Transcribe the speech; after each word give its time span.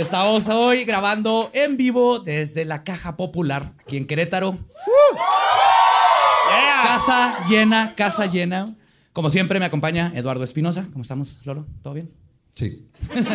Estamos 0.00 0.48
hoy 0.48 0.84
grabando 0.84 1.50
en 1.52 1.76
vivo 1.76 2.18
desde 2.18 2.64
la 2.64 2.84
Caja 2.84 3.16
Popular, 3.16 3.72
aquí 3.80 3.96
en 3.96 4.06
Querétaro. 4.06 4.58
Casa 6.84 7.46
llena, 7.48 7.94
casa 7.96 8.26
llena. 8.26 8.74
Como 9.12 9.30
siempre 9.30 9.58
me 9.58 9.64
acompaña 9.64 10.12
Eduardo 10.14 10.44
Espinosa. 10.44 10.86
¿Cómo 10.92 11.02
estamos, 11.02 11.44
Lolo? 11.46 11.66
¿Todo 11.82 11.94
bien? 11.94 12.10
Sí. 12.54 12.86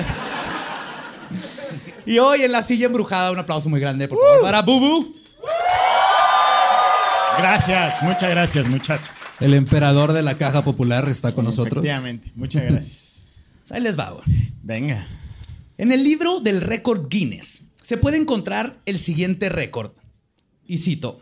Y 2.06 2.18
hoy 2.20 2.42
en 2.44 2.52
la 2.52 2.62
silla 2.62 2.88
embrujada, 2.88 3.32
un 3.32 3.40
aplauso 3.40 3.70
muy 3.70 3.80
grande, 3.80 4.08
por 4.08 4.18
favor, 4.20 4.42
para 4.42 4.62
Bubu. 4.64 5.16
Gracias, 7.38 8.02
muchas 8.04 8.30
gracias, 8.30 8.68
muchachos. 8.68 9.12
El 9.40 9.54
emperador 9.54 10.12
de 10.12 10.22
la 10.22 10.36
caja 10.36 10.64
popular 10.64 11.08
está 11.08 11.34
con 11.34 11.46
nosotros. 11.46 11.86
Efectivamente, 11.86 12.32
muchas 12.36 12.64
gracias. 12.64 13.08
Pues 13.62 13.72
ahí 13.72 13.82
les 13.82 13.98
va. 13.98 14.10
güey. 14.10 14.24
Venga. 14.64 15.06
En 15.82 15.92
el 15.92 16.04
libro 16.04 16.42
del 16.42 16.62
récord 16.62 17.08
Guinness 17.10 17.72
se 17.82 17.98
puede 17.98 18.18
encontrar 18.18 18.80
el 18.86 19.00
siguiente 19.00 19.50
récord. 19.50 19.94
Y 20.68 20.78
cito. 20.78 21.20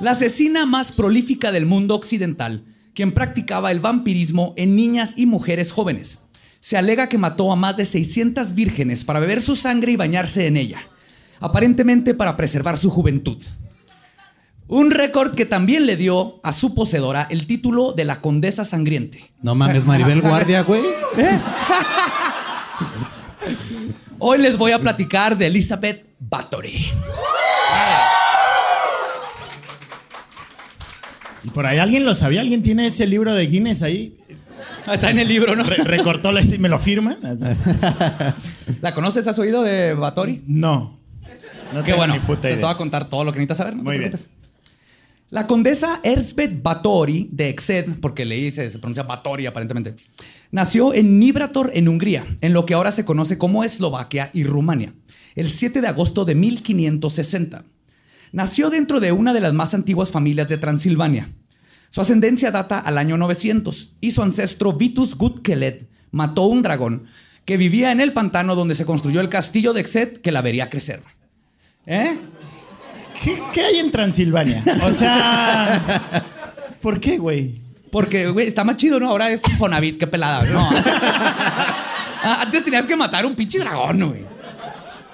La 0.00 0.12
asesina 0.12 0.64
más 0.64 0.92
prolífica 0.92 1.52
del 1.52 1.66
mundo 1.66 1.94
occidental, 1.94 2.64
quien 2.94 3.12
practicaba 3.12 3.70
el 3.70 3.80
vampirismo 3.80 4.54
en 4.56 4.76
niñas 4.76 5.12
y 5.14 5.26
mujeres 5.26 5.72
jóvenes. 5.72 6.22
Se 6.60 6.78
alega 6.78 7.10
que 7.10 7.18
mató 7.18 7.52
a 7.52 7.56
más 7.56 7.76
de 7.76 7.84
600 7.84 8.54
vírgenes 8.54 9.04
para 9.04 9.20
beber 9.20 9.42
su 9.42 9.56
sangre 9.56 9.92
y 9.92 9.96
bañarse 9.96 10.46
en 10.46 10.56
ella, 10.56 10.88
aparentemente 11.38 12.14
para 12.14 12.34
preservar 12.34 12.78
su 12.78 12.88
juventud. 12.88 13.42
Un 14.74 14.90
récord 14.90 15.36
que 15.36 15.46
también 15.46 15.86
le 15.86 15.96
dio 15.96 16.40
a 16.42 16.52
su 16.52 16.74
poseedora 16.74 17.28
el 17.30 17.46
título 17.46 17.92
de 17.92 18.04
la 18.04 18.20
Condesa 18.20 18.64
Sangriente. 18.64 19.30
No 19.40 19.54
mames, 19.54 19.86
Maribel 19.86 20.20
Guardia, 20.20 20.62
güey. 20.62 20.82
Hoy 24.18 24.38
les 24.38 24.58
voy 24.58 24.72
a 24.72 24.80
platicar 24.80 25.38
de 25.38 25.46
Elizabeth 25.46 26.04
Bathory. 26.18 26.90
Y 31.44 31.50
por 31.50 31.66
ahí 31.66 31.78
alguien 31.78 32.04
lo 32.04 32.16
sabía, 32.16 32.40
alguien 32.40 32.64
tiene 32.64 32.86
ese 32.86 33.06
libro 33.06 33.32
de 33.32 33.46
Guinness 33.46 33.82
ahí. 33.82 34.18
Ah, 34.86 34.94
Está 34.94 35.10
en 35.10 35.20
el 35.20 35.28
libro, 35.28 35.54
¿no? 35.54 35.62
Re- 35.62 35.84
recortó 35.84 36.32
la 36.32 36.42
¿me 36.58 36.68
lo 36.68 36.80
firma? 36.80 37.16
¿La 38.82 38.92
conoces? 38.92 39.28
¿Has 39.28 39.38
oído 39.38 39.62
de 39.62 39.94
Bathory? 39.94 40.42
No. 40.48 40.98
No 41.72 41.80
Qué 41.80 41.86
tengo 41.92 41.98
bueno. 41.98 42.14
ni 42.14 42.20
puta 42.20 42.42
Te 42.48 42.56
voy 42.56 42.72
a 42.72 42.76
contar 42.76 43.08
todo 43.08 43.22
lo 43.22 43.32
que 43.32 43.38
necesitas 43.38 43.58
saber. 43.58 43.74
No 43.76 43.82
te 43.82 43.84
Muy 43.84 43.98
bien. 43.98 44.10
preocupes. 44.10 44.33
La 45.30 45.46
condesa 45.46 46.00
Erzbet 46.02 46.62
Bathory 46.62 47.28
de 47.32 47.48
Exed, 47.48 47.98
porque 48.00 48.24
leí 48.24 48.50
se, 48.50 48.70
se 48.70 48.78
pronuncia 48.78 49.02
Bathory 49.02 49.46
aparentemente, 49.46 49.96
nació 50.50 50.94
en 50.94 51.18
Nibrator, 51.18 51.70
en 51.74 51.88
Hungría, 51.88 52.24
en 52.40 52.52
lo 52.52 52.66
que 52.66 52.74
ahora 52.74 52.92
se 52.92 53.04
conoce 53.04 53.38
como 53.38 53.64
Eslovaquia 53.64 54.30
y 54.32 54.44
Rumania, 54.44 54.92
el 55.34 55.50
7 55.50 55.80
de 55.80 55.88
agosto 55.88 56.24
de 56.24 56.34
1560. 56.34 57.64
Nació 58.32 58.70
dentro 58.70 59.00
de 59.00 59.12
una 59.12 59.32
de 59.32 59.40
las 59.40 59.54
más 59.54 59.74
antiguas 59.74 60.10
familias 60.10 60.48
de 60.48 60.58
Transilvania. 60.58 61.30
Su 61.88 62.00
ascendencia 62.00 62.50
data 62.50 62.78
al 62.78 62.98
año 62.98 63.16
900 63.16 63.96
y 64.00 64.10
su 64.10 64.22
ancestro 64.22 64.72
Vitus 64.72 65.16
Gutkeled 65.16 65.86
mató 66.10 66.42
un 66.42 66.62
dragón 66.62 67.06
que 67.44 67.56
vivía 67.56 67.92
en 67.92 68.00
el 68.00 68.12
pantano 68.12 68.54
donde 68.54 68.74
se 68.74 68.84
construyó 68.84 69.20
el 69.20 69.28
castillo 69.28 69.72
de 69.72 69.80
Exed 69.80 70.18
que 70.18 70.32
la 70.32 70.42
vería 70.42 70.70
crecer. 70.70 71.02
¿Eh? 71.86 72.16
¿Qué, 73.22 73.42
qué 73.52 73.60
hay 73.62 73.78
en 73.78 73.90
Transilvania? 73.90 74.62
O 74.84 74.90
sea. 74.90 75.80
¿Por 76.80 77.00
qué, 77.00 77.18
güey? 77.18 77.54
Porque, 77.90 78.26
güey, 78.28 78.48
está 78.48 78.64
más 78.64 78.76
chido, 78.76 78.98
¿no? 78.98 79.08
Ahora 79.08 79.30
es 79.30 79.40
Fonavit, 79.58 79.98
qué 79.98 80.06
pelada. 80.06 80.42
No. 80.44 80.68
Ah, 82.26 82.40
Antes 82.40 82.64
tenías 82.64 82.86
que 82.86 82.96
matar 82.96 83.26
un 83.26 83.34
pinche 83.34 83.58
dragón, 83.58 84.08
güey. 84.08 84.24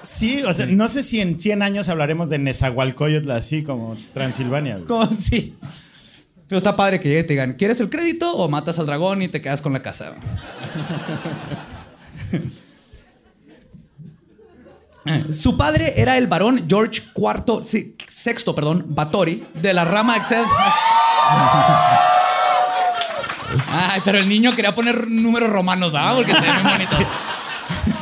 Sí, 0.01 0.41
o 0.43 0.53
sea, 0.53 0.65
no 0.65 0.87
sé 0.87 1.03
si 1.03 1.19
en 1.19 1.37
100 1.41 1.61
años 1.61 1.89
hablaremos 1.89 2.29
de 2.29 2.37
Nezahualcóyotl 2.37 3.29
así 3.31 3.63
como 3.63 3.97
Transilvania. 4.13 4.75
güey. 4.75 4.87
Como 4.87 5.09
sí. 5.19 5.57
Pero 6.47 6.57
está 6.57 6.73
padre 6.77 7.01
que 7.01 7.09
llegue 7.09 7.19
y 7.19 7.23
te 7.23 7.33
digan, 7.33 7.53
¿quieres 7.55 7.81
el 7.81 7.89
crédito 7.89 8.33
o 8.33 8.47
matas 8.47 8.79
al 8.79 8.85
dragón 8.85 9.21
y 9.21 9.27
te 9.27 9.41
quedas 9.41 9.61
con 9.61 9.73
la 9.73 9.81
casa? 9.81 10.13
Su 15.31 15.57
padre 15.57 15.93
era 15.97 16.17
el 16.17 16.27
varón 16.27 16.65
George 16.69 17.01
IV, 17.15 17.63
sí, 17.65 17.95
sexto, 18.07 18.53
perdón, 18.53 18.85
Bathory, 18.89 19.47
de 19.55 19.73
la 19.73 19.83
rama 19.83 20.15
Excel. 20.17 20.43
Ay, 23.67 24.01
pero 24.05 24.19
el 24.19 24.29
niño 24.29 24.55
quería 24.55 24.75
poner 24.75 25.07
números 25.07 25.49
romanos, 25.49 25.91
¿verdad? 25.91 26.15
Porque 26.15 26.33
se 26.33 26.41
ve 26.41 26.53
muy 26.63 26.71
bonito. 26.71 26.97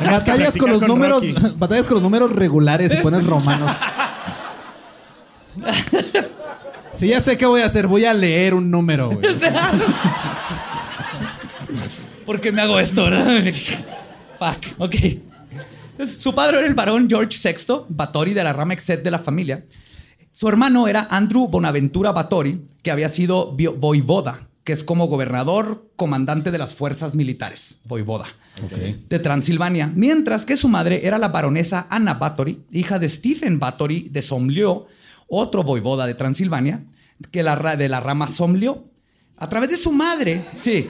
Batallas 0.04 0.56
con 0.56 0.70
los 0.70 0.80
con 0.80 0.88
números, 0.88 1.22
Rocky. 1.22 1.54
batallas 1.56 1.86
con 1.86 1.94
los 1.94 2.02
números 2.02 2.32
regulares 2.32 2.92
y 2.92 2.96
pones 2.98 3.26
romanos. 3.26 3.72
Sí, 6.92 7.08
ya 7.08 7.20
sé 7.20 7.38
qué 7.38 7.46
voy 7.46 7.62
a 7.62 7.66
hacer. 7.66 7.86
Voy 7.86 8.04
a 8.04 8.12
leer 8.12 8.54
un 8.54 8.70
número, 8.70 9.10
güey. 9.10 9.26
¿Por 12.26 12.40
qué 12.40 12.52
me 12.52 12.60
hago 12.62 12.78
esto, 12.78 13.04
verdad? 13.04 13.42
Fuck, 14.38 14.66
ok. 14.78 14.94
Entonces, 16.00 16.22
su 16.22 16.34
padre 16.34 16.60
era 16.60 16.66
el 16.66 16.72
varón 16.72 17.10
George 17.10 17.36
VI, 17.44 17.84
Bathory 17.90 18.32
de 18.32 18.42
la 18.42 18.54
rama 18.54 18.72
Exet 18.72 19.02
de 19.02 19.10
la 19.10 19.18
familia. 19.18 19.66
Su 20.32 20.48
hermano 20.48 20.88
era 20.88 21.06
Andrew 21.10 21.46
Bonaventura 21.46 22.10
Bathory, 22.10 22.62
que 22.82 22.90
había 22.90 23.10
sido 23.10 23.54
voivoda, 23.54 24.48
que 24.64 24.72
es 24.72 24.82
como 24.82 25.08
gobernador, 25.08 25.90
comandante 25.96 26.50
de 26.50 26.56
las 26.56 26.74
fuerzas 26.74 27.14
militares, 27.14 27.76
voivoda, 27.84 28.24
de 29.10 29.18
Transilvania. 29.18 29.92
Mientras 29.94 30.46
que 30.46 30.56
su 30.56 30.68
madre 30.68 31.06
era 31.06 31.18
la 31.18 31.28
baronesa 31.28 31.86
Anna 31.90 32.14
Bathory, 32.14 32.62
hija 32.70 32.98
de 32.98 33.10
Stephen 33.10 33.58
Bathory 33.58 34.08
de 34.08 34.22
Somlió, 34.22 34.86
otro 35.28 35.64
voivoda 35.64 36.06
de 36.06 36.14
Transilvania, 36.14 36.82
que 37.30 37.42
la, 37.42 37.76
de 37.76 37.88
la 37.90 38.00
rama 38.00 38.26
Somlió. 38.26 38.86
A 39.36 39.50
través 39.50 39.68
de 39.68 39.76
su 39.76 39.92
madre, 39.92 40.46
sí, 40.56 40.88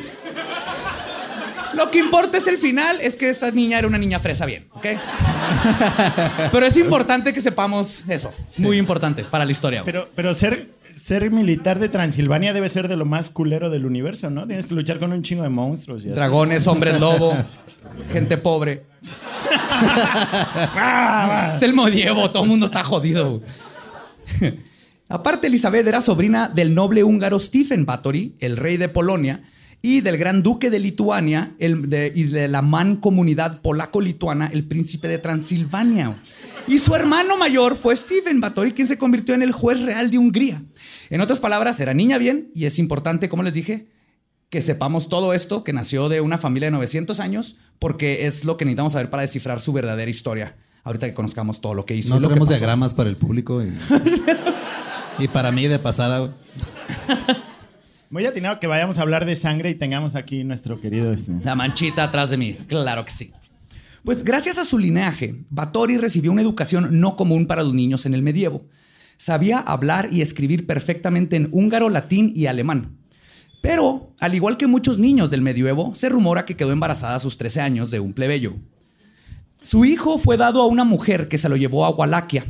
lo 1.74 1.90
que 1.90 1.98
importa 1.98 2.38
es 2.38 2.46
el 2.46 2.56
final, 2.58 3.00
es 3.00 3.16
que 3.16 3.28
esta 3.28 3.50
niña 3.50 3.78
era 3.78 3.88
una 3.88 3.98
niña 3.98 4.18
fresa 4.18 4.46
bien, 4.46 4.66
¿ok? 4.72 4.86
Pero 6.52 6.66
es 6.66 6.76
importante 6.76 7.32
que 7.32 7.40
sepamos 7.40 8.04
eso. 8.08 8.32
Muy 8.58 8.78
importante 8.78 9.24
para 9.24 9.44
la 9.44 9.52
historia. 9.52 9.82
güey. 9.82 9.92
Pero, 9.92 10.08
pero 10.14 10.34
ser, 10.34 10.70
ser 10.94 11.30
militar 11.30 11.78
de 11.78 11.88
Transilvania 11.88 12.52
debe 12.52 12.68
ser 12.68 12.88
de 12.88 12.96
lo 12.96 13.04
más 13.04 13.30
culero 13.30 13.70
del 13.70 13.86
universo, 13.86 14.30
¿no? 14.30 14.46
Tienes 14.46 14.66
que 14.66 14.74
luchar 14.74 14.98
con 14.98 15.12
un 15.12 15.22
chingo 15.22 15.42
de 15.42 15.48
monstruos. 15.48 16.04
Y 16.04 16.08
así. 16.08 16.14
Dragones, 16.14 16.66
hombres 16.66 17.00
lobo, 17.00 17.32
gente 18.12 18.36
pobre. 18.36 18.84
es 21.54 21.62
el 21.62 21.72
medievo, 21.74 22.30
todo 22.30 22.42
el 22.44 22.48
mundo 22.48 22.66
está 22.66 22.84
jodido. 22.84 23.40
Aparte, 25.08 25.48
Elizabeth 25.48 25.86
era 25.86 26.00
sobrina 26.00 26.48
del 26.48 26.74
noble 26.74 27.02
húngaro 27.02 27.40
Stephen 27.40 27.84
Bathory, 27.84 28.36
el 28.38 28.56
rey 28.56 28.76
de 28.76 28.88
Polonia, 28.88 29.42
y 29.82 30.00
del 30.00 30.18
gran 30.18 30.42
duque 30.42 30.70
de 30.70 30.78
Lituania 30.78 31.54
el 31.58 31.88
de- 31.88 32.12
y 32.14 32.24
de 32.24 32.48
la 32.48 32.62
mancomunidad 32.62 33.62
polaco-lituana, 33.62 34.50
el 34.52 34.64
príncipe 34.64 35.08
de 35.08 35.18
Transilvania. 35.18 36.20
Y 36.66 36.78
su 36.78 36.94
hermano 36.94 37.36
mayor 37.36 37.76
fue 37.76 37.96
Stephen 37.96 38.40
Bathory, 38.40 38.72
quien 38.72 38.86
se 38.88 38.98
convirtió 38.98 39.34
en 39.34 39.42
el 39.42 39.52
juez 39.52 39.80
real 39.80 40.10
de 40.10 40.18
Hungría. 40.18 40.62
En 41.08 41.20
otras 41.20 41.40
palabras, 41.40 41.80
era 41.80 41.94
niña 41.94 42.18
bien 42.18 42.50
y 42.54 42.66
es 42.66 42.78
importante, 42.78 43.28
como 43.28 43.42
les 43.42 43.54
dije, 43.54 43.88
que 44.50 44.62
sepamos 44.62 45.08
todo 45.08 45.32
esto, 45.32 45.64
que 45.64 45.72
nació 45.72 46.08
de 46.08 46.20
una 46.20 46.38
familia 46.38 46.66
de 46.66 46.72
900 46.72 47.20
años, 47.20 47.56
porque 47.78 48.26
es 48.26 48.44
lo 48.44 48.56
que 48.56 48.64
necesitamos 48.64 48.92
saber 48.92 49.10
para 49.10 49.22
descifrar 49.22 49.60
su 49.60 49.72
verdadera 49.72 50.10
historia 50.10 50.56
Ahorita 50.82 51.06
que 51.06 51.14
conozcamos 51.14 51.60
todo 51.60 51.74
lo 51.74 51.84
que 51.84 51.94
hizo. 51.94 52.18
No 52.18 52.26
tenemos 52.26 52.48
diagramas 52.48 52.94
para 52.94 53.10
el 53.10 53.16
público. 53.16 53.62
Y, 53.62 53.72
y 55.24 55.28
para 55.28 55.52
mí 55.52 55.66
de 55.66 55.78
pasada. 55.78 56.34
Muy 58.10 58.26
atinado 58.26 58.58
que 58.58 58.66
vayamos 58.66 58.98
a 58.98 59.02
hablar 59.02 59.24
de 59.24 59.36
sangre 59.36 59.70
y 59.70 59.76
tengamos 59.76 60.16
aquí 60.16 60.42
nuestro 60.42 60.80
querido 60.80 61.12
este. 61.12 61.32
La 61.44 61.54
manchita 61.54 62.02
atrás 62.02 62.30
de 62.30 62.36
mí, 62.36 62.54
claro 62.66 63.04
que 63.04 63.12
sí. 63.12 63.32
Pues 64.04 64.24
gracias 64.24 64.58
a 64.58 64.64
su 64.64 64.78
linaje, 64.78 65.44
Báthory 65.48 65.96
recibió 65.96 66.32
una 66.32 66.42
educación 66.42 66.98
no 66.98 67.14
común 67.14 67.46
para 67.46 67.62
los 67.62 67.72
niños 67.72 68.06
en 68.06 68.14
el 68.14 68.22
medievo. 68.22 68.66
Sabía 69.16 69.58
hablar 69.58 70.08
y 70.10 70.22
escribir 70.22 70.66
perfectamente 70.66 71.36
en 71.36 71.50
húngaro, 71.52 71.88
latín 71.88 72.32
y 72.34 72.46
alemán. 72.46 72.96
Pero, 73.62 74.12
al 74.18 74.34
igual 74.34 74.56
que 74.56 74.66
muchos 74.66 74.98
niños 74.98 75.30
del 75.30 75.42
medioevo, 75.42 75.94
se 75.94 76.08
rumora 76.08 76.46
que 76.46 76.56
quedó 76.56 76.72
embarazada 76.72 77.14
a 77.14 77.20
sus 77.20 77.38
13 77.38 77.60
años 77.60 77.92
de 77.92 78.00
un 78.00 78.12
plebeyo. 78.12 78.54
Su 79.62 79.84
hijo 79.84 80.18
fue 80.18 80.36
dado 80.36 80.62
a 80.62 80.66
una 80.66 80.82
mujer 80.82 81.28
que 81.28 81.38
se 81.38 81.48
lo 81.48 81.56
llevó 81.56 81.84
a 81.84 81.90
Walaquia. 81.90 82.44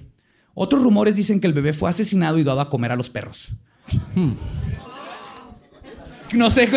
Otros 0.55 0.83
rumores 0.83 1.17
dicen 1.17 1.39
que 1.39 1.49
el 1.49 1.53
bebé 1.53 1.75
fue 1.75 1.91
asesinado 1.91 2.39
y 2.39 2.45
dado 2.45 2.63
a 2.63 2.71
comer 2.71 2.93
a 2.93 2.97
los 2.97 3.11
perros. 3.11 3.51
Hmm. 4.15 4.33
No 6.35 6.49
sé. 6.51 6.69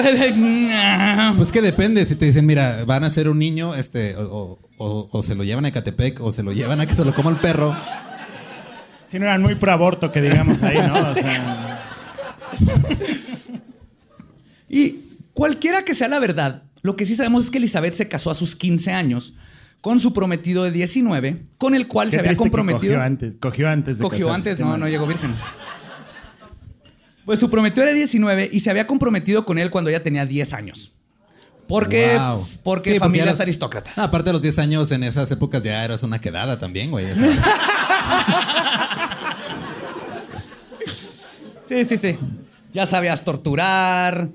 Pues 1.37 1.51
que 1.51 1.61
depende. 1.61 2.05
Si 2.05 2.15
te 2.15 2.25
dicen, 2.25 2.45
mira, 2.45 2.83
van 2.85 3.03
a 3.03 3.09
ser 3.09 3.29
un 3.29 3.37
niño, 3.39 3.75
este, 3.75 4.15
o, 4.17 4.57
o- 4.77 5.09
o 5.11 5.23
se 5.23 5.35
lo 5.35 5.43
llevan 5.43 5.65
a 5.65 5.67
Ecatepec, 5.69 6.19
o 6.21 6.31
se 6.31 6.43
lo 6.43 6.51
llevan 6.53 6.79
a 6.81 6.85
que 6.85 6.95
se 6.95 7.05
lo 7.05 7.13
coma 7.13 7.29
el 7.29 7.37
perro. 7.37 7.75
Si 9.07 9.19
no 9.19 9.25
eran 9.25 9.41
muy 9.43 9.53
pro 9.55 9.71
aborto, 9.71 10.11
que 10.11 10.21
digamos 10.21 10.63
ahí, 10.63 10.77
¿no? 10.87 11.11
O 11.11 11.13
sea, 11.13 11.79
Y 14.69 14.95
cualquiera 15.33 15.83
que 15.85 15.93
sea 15.93 16.07
la 16.07 16.19
verdad, 16.19 16.63
lo 16.81 16.95
que 16.95 17.05
sí 17.05 17.15
sabemos 17.15 17.45
es 17.45 17.51
que 17.51 17.59
Elizabeth 17.59 17.93
se 17.93 18.07
casó 18.07 18.31
a 18.31 18.35
sus 18.35 18.55
15 18.55 18.91
años 18.91 19.35
con 19.81 19.99
su 19.99 20.13
prometido 20.13 20.63
de 20.63 20.71
19, 20.71 21.41
con 21.57 21.75
el 21.75 21.87
cual 21.87 22.09
qué 22.09 22.15
se 22.15 22.19
había 22.21 22.35
comprometido. 22.35 22.93
Cogió 22.93 23.01
antes, 23.01 23.35
cogió 23.39 23.69
antes 23.69 23.97
de 23.97 24.03
Cogió 24.03 24.27
casarse. 24.27 24.49
antes, 24.51 24.65
no, 24.65 24.77
no 24.77 24.87
llegó 24.87 25.05
virgen. 25.05 25.35
Pues 27.25 27.39
su 27.39 27.49
prometido 27.49 27.83
era 27.83 27.93
19 27.93 28.49
y 28.51 28.59
se 28.59 28.69
había 28.69 28.85
comprometido 28.87 29.45
con 29.45 29.57
él 29.57 29.69
cuando 29.69 29.89
ella 29.89 30.03
tenía 30.03 30.25
10 30.25 30.53
años. 30.53 30.91
Porque, 31.67 32.17
Wow. 32.17 32.45
porque 32.63 32.93
Sí, 32.93 32.99
familias 32.99 33.27
eras- 33.29 33.39
aristócratas. 33.41 33.97
Ah, 33.97 34.03
aparte 34.05 34.29
de 34.29 34.33
los 34.33 34.41
10 34.41 34.59
años, 34.59 34.91
en 34.91 35.03
esas 35.03 35.31
épocas 35.31 35.63
ya 35.63 35.83
eras 35.85 36.03
una 36.03 36.19
quedada 36.19 36.59
también, 36.59 36.91
güey. 36.91 37.05
Sí, 41.65 41.85
sí, 41.85 41.97
sí. 41.97 42.17
Ya 42.73 42.85
sabías 42.85 43.23
torturar, 43.23 44.29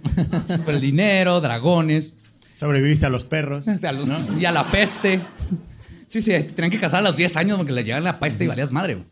por 0.64 0.74
el 0.74 0.80
dinero, 0.80 1.40
dragones. 1.40 2.14
Sobreviviste 2.52 3.06
a 3.06 3.10
los 3.10 3.24
perros. 3.24 3.66
A 3.82 3.92
los- 3.92 4.06
¿no? 4.08 4.38
Y 4.40 4.44
a 4.44 4.52
la 4.52 4.70
peste. 4.70 5.20
Sí, 6.08 6.20
sí, 6.22 6.30
te 6.30 6.42
tenían 6.44 6.70
que 6.70 6.78
casar 6.80 7.00
a 7.00 7.02
los 7.02 7.16
10 7.16 7.36
años 7.36 7.58
porque 7.58 7.72
le 7.72 7.82
llegaban 7.84 8.02
la 8.04 8.18
peste 8.18 8.44
y 8.44 8.46
valías 8.46 8.72
madre. 8.72 8.94
güey. 8.94 9.06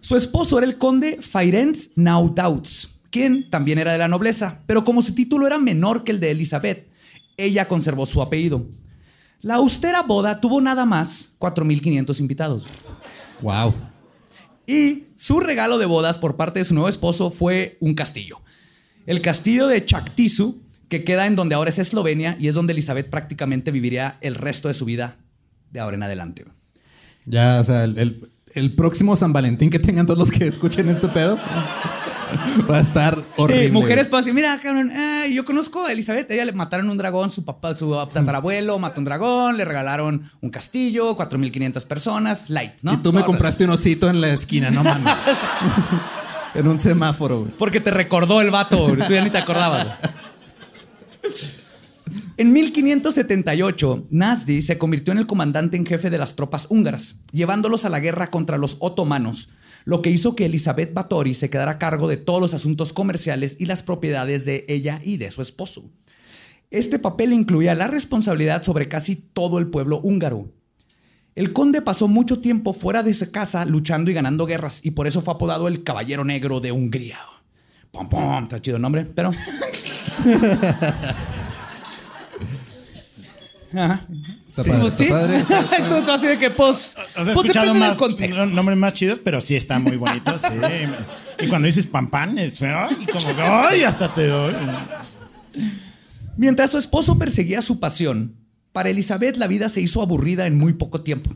Su 0.00 0.16
esposo 0.16 0.58
era 0.58 0.66
el 0.66 0.76
conde 0.76 1.18
Ferenc 1.22 1.76
Naudauts, 1.96 2.95
quien 3.10 3.50
también 3.50 3.78
era 3.78 3.92
de 3.92 3.98
la 3.98 4.08
nobleza, 4.08 4.62
pero 4.66 4.84
como 4.84 5.02
su 5.02 5.14
título 5.14 5.46
era 5.46 5.58
menor 5.58 6.04
que 6.04 6.12
el 6.12 6.20
de 6.20 6.30
Elizabeth, 6.32 6.88
ella 7.36 7.68
conservó 7.68 8.06
su 8.06 8.20
apellido. 8.22 8.66
La 9.42 9.56
austera 9.56 10.02
boda 10.02 10.40
tuvo 10.40 10.60
nada 10.60 10.84
más 10.84 11.34
4.500 11.38 12.20
invitados. 12.20 12.66
wow. 13.42 13.74
Y 14.66 15.04
su 15.16 15.38
regalo 15.38 15.78
de 15.78 15.86
bodas 15.86 16.18
por 16.18 16.36
parte 16.36 16.58
de 16.58 16.64
su 16.64 16.74
nuevo 16.74 16.88
esposo 16.88 17.30
fue 17.30 17.76
un 17.80 17.94
castillo. 17.94 18.40
El 19.06 19.20
castillo 19.22 19.68
de 19.68 19.84
Chactizu, 19.84 20.60
que 20.88 21.04
queda 21.04 21.26
en 21.26 21.36
donde 21.36 21.54
ahora 21.54 21.70
es 21.70 21.78
Eslovenia 21.78 22.36
y 22.40 22.48
es 22.48 22.54
donde 22.54 22.72
Elizabeth 22.72 23.08
prácticamente 23.08 23.70
viviría 23.70 24.18
el 24.22 24.34
resto 24.34 24.66
de 24.66 24.74
su 24.74 24.84
vida 24.84 25.18
de 25.70 25.78
ahora 25.78 25.96
en 25.96 26.02
adelante. 26.02 26.44
Ya, 27.26 27.60
o 27.60 27.64
sea, 27.64 27.84
el, 27.84 27.96
el- 27.98 28.28
el 28.54 28.72
próximo 28.74 29.16
San 29.16 29.32
Valentín 29.32 29.68
que 29.70 29.78
tengan 29.78 30.06
todos 30.06 30.18
los 30.18 30.30
que 30.30 30.46
escuchen 30.46 30.88
este 30.88 31.08
pedo 31.08 31.38
va 32.70 32.78
a 32.78 32.80
estar 32.80 33.22
horrible. 33.36 33.66
Sí, 33.66 33.72
mujeres 33.72 34.08
pueden 34.08 34.24
decir, 34.24 34.34
mira, 34.34 34.58
cabrón, 34.60 34.90
ah, 34.94 35.26
yo 35.26 35.44
conozco 35.44 35.84
a 35.84 35.92
Elizabeth, 35.92 36.30
ella 36.30 36.44
le 36.44 36.52
mataron 36.52 36.88
un 36.88 36.96
dragón, 36.96 37.30
su 37.30 37.44
papá, 37.44 37.74
su 37.74 37.90
tatarabuelo 38.12 38.78
mató 38.78 39.00
un 39.00 39.04
dragón, 39.04 39.56
le 39.56 39.64
regalaron 39.64 40.30
un 40.40 40.50
castillo, 40.50 41.16
4.500 41.16 41.86
personas, 41.86 42.50
light, 42.50 42.72
¿no? 42.82 42.94
Y 42.94 42.96
tú 42.98 43.12
me 43.12 43.24
compraste 43.24 43.64
un 43.64 43.70
osito 43.70 44.08
en 44.08 44.20
la 44.20 44.28
esquina, 44.28 44.70
no 44.70 44.82
mames. 44.82 45.14
en 46.54 46.68
un 46.68 46.80
semáforo, 46.80 47.40
güey. 47.40 47.52
Porque 47.58 47.80
te 47.80 47.90
recordó 47.90 48.40
el 48.40 48.50
vato, 48.50 48.88
güey, 48.88 49.06
tú 49.06 49.12
ya 49.12 49.22
ni 49.22 49.30
te 49.30 49.38
acordabas. 49.38 49.86
En 52.38 52.52
1578, 52.52 54.08
Nasdi 54.10 54.60
se 54.60 54.76
convirtió 54.76 55.12
en 55.12 55.18
el 55.18 55.26
comandante 55.26 55.78
en 55.78 55.86
jefe 55.86 56.10
de 56.10 56.18
las 56.18 56.36
tropas 56.36 56.66
húngaras, 56.68 57.16
llevándolos 57.32 57.86
a 57.86 57.88
la 57.88 57.98
guerra 57.98 58.28
contra 58.28 58.58
los 58.58 58.76
otomanos, 58.80 59.48
lo 59.86 60.02
que 60.02 60.10
hizo 60.10 60.34
que 60.34 60.44
Elizabeth 60.46 60.92
Báthory 60.92 61.32
se 61.32 61.48
quedara 61.48 61.70
a 61.70 61.78
cargo 61.78 62.08
de 62.08 62.16
todos 62.16 62.40
los 62.40 62.54
asuntos 62.54 62.92
comerciales 62.92 63.56
y 63.60 63.66
las 63.66 63.84
propiedades 63.84 64.44
de 64.44 64.64
ella 64.68 65.00
y 65.02 65.16
de 65.16 65.30
su 65.30 65.40
esposo. 65.42 65.88
Este 66.72 66.98
papel 66.98 67.32
incluía 67.32 67.76
la 67.76 67.86
responsabilidad 67.86 68.64
sobre 68.64 68.88
casi 68.88 69.14
todo 69.14 69.60
el 69.60 69.68
pueblo 69.68 70.00
húngaro. 70.00 70.52
El 71.36 71.52
conde 71.52 71.82
pasó 71.82 72.08
mucho 72.08 72.40
tiempo 72.40 72.72
fuera 72.72 73.04
de 73.04 73.14
su 73.14 73.30
casa 73.30 73.64
luchando 73.64 74.10
y 74.10 74.14
ganando 74.14 74.44
guerras 74.44 74.84
y 74.84 74.90
por 74.90 75.06
eso 75.06 75.22
fue 75.22 75.34
apodado 75.34 75.68
el 75.68 75.84
Caballero 75.84 76.24
Negro 76.24 76.58
de 76.58 76.72
Hungría. 76.72 77.18
Pom, 77.92 78.08
pom, 78.08 78.42
está 78.42 78.60
chido 78.60 78.78
el 78.78 78.82
nombre, 78.82 79.04
pero... 79.04 79.30
Ajá. 83.72 84.04
Está 84.56 84.62
Sí, 84.64 84.70
padre, 84.70 84.80
pues 84.82 84.92
está 84.92 85.04
sí. 85.04 85.10
padre. 85.10 85.36
está- 85.36 85.60
está- 85.60 85.88
tú, 86.00 86.04
tú 86.06 86.10
así 86.12 86.26
de 86.26 86.38
que, 86.38 86.50
pues... 86.50 86.96
O 86.96 87.24
sea, 87.24 87.32
he 87.32 87.34
pues 87.34 87.46
escuchado 87.46 87.74
más 87.74 87.98
nombres 88.52 88.78
más 88.78 88.94
chidos, 88.94 89.18
pero 89.22 89.40
sí 89.40 89.54
está 89.56 89.78
muy 89.78 89.96
bonito, 89.96 90.38
sí. 90.38 90.46
Y 91.38 91.48
cuando 91.48 91.66
dices 91.66 91.86
pan 91.86 92.08
pan, 92.08 92.38
es 92.38 92.58
feo, 92.58 92.88
y 93.00 93.04
como 93.06 93.26
que, 93.36 93.42
¡ay! 93.42 93.82
Hasta 93.82 94.14
te 94.14 94.26
doy. 94.28 94.54
Mientras 96.36 96.70
su 96.70 96.78
esposo 96.78 97.18
perseguía 97.18 97.62
su 97.62 97.80
pasión, 97.80 98.36
para 98.72 98.90
Elizabeth 98.90 99.36
la 99.36 99.46
vida 99.46 99.68
se 99.68 99.80
hizo 99.80 100.02
aburrida 100.02 100.46
en 100.46 100.58
muy 100.58 100.74
poco 100.74 101.02
tiempo. 101.02 101.30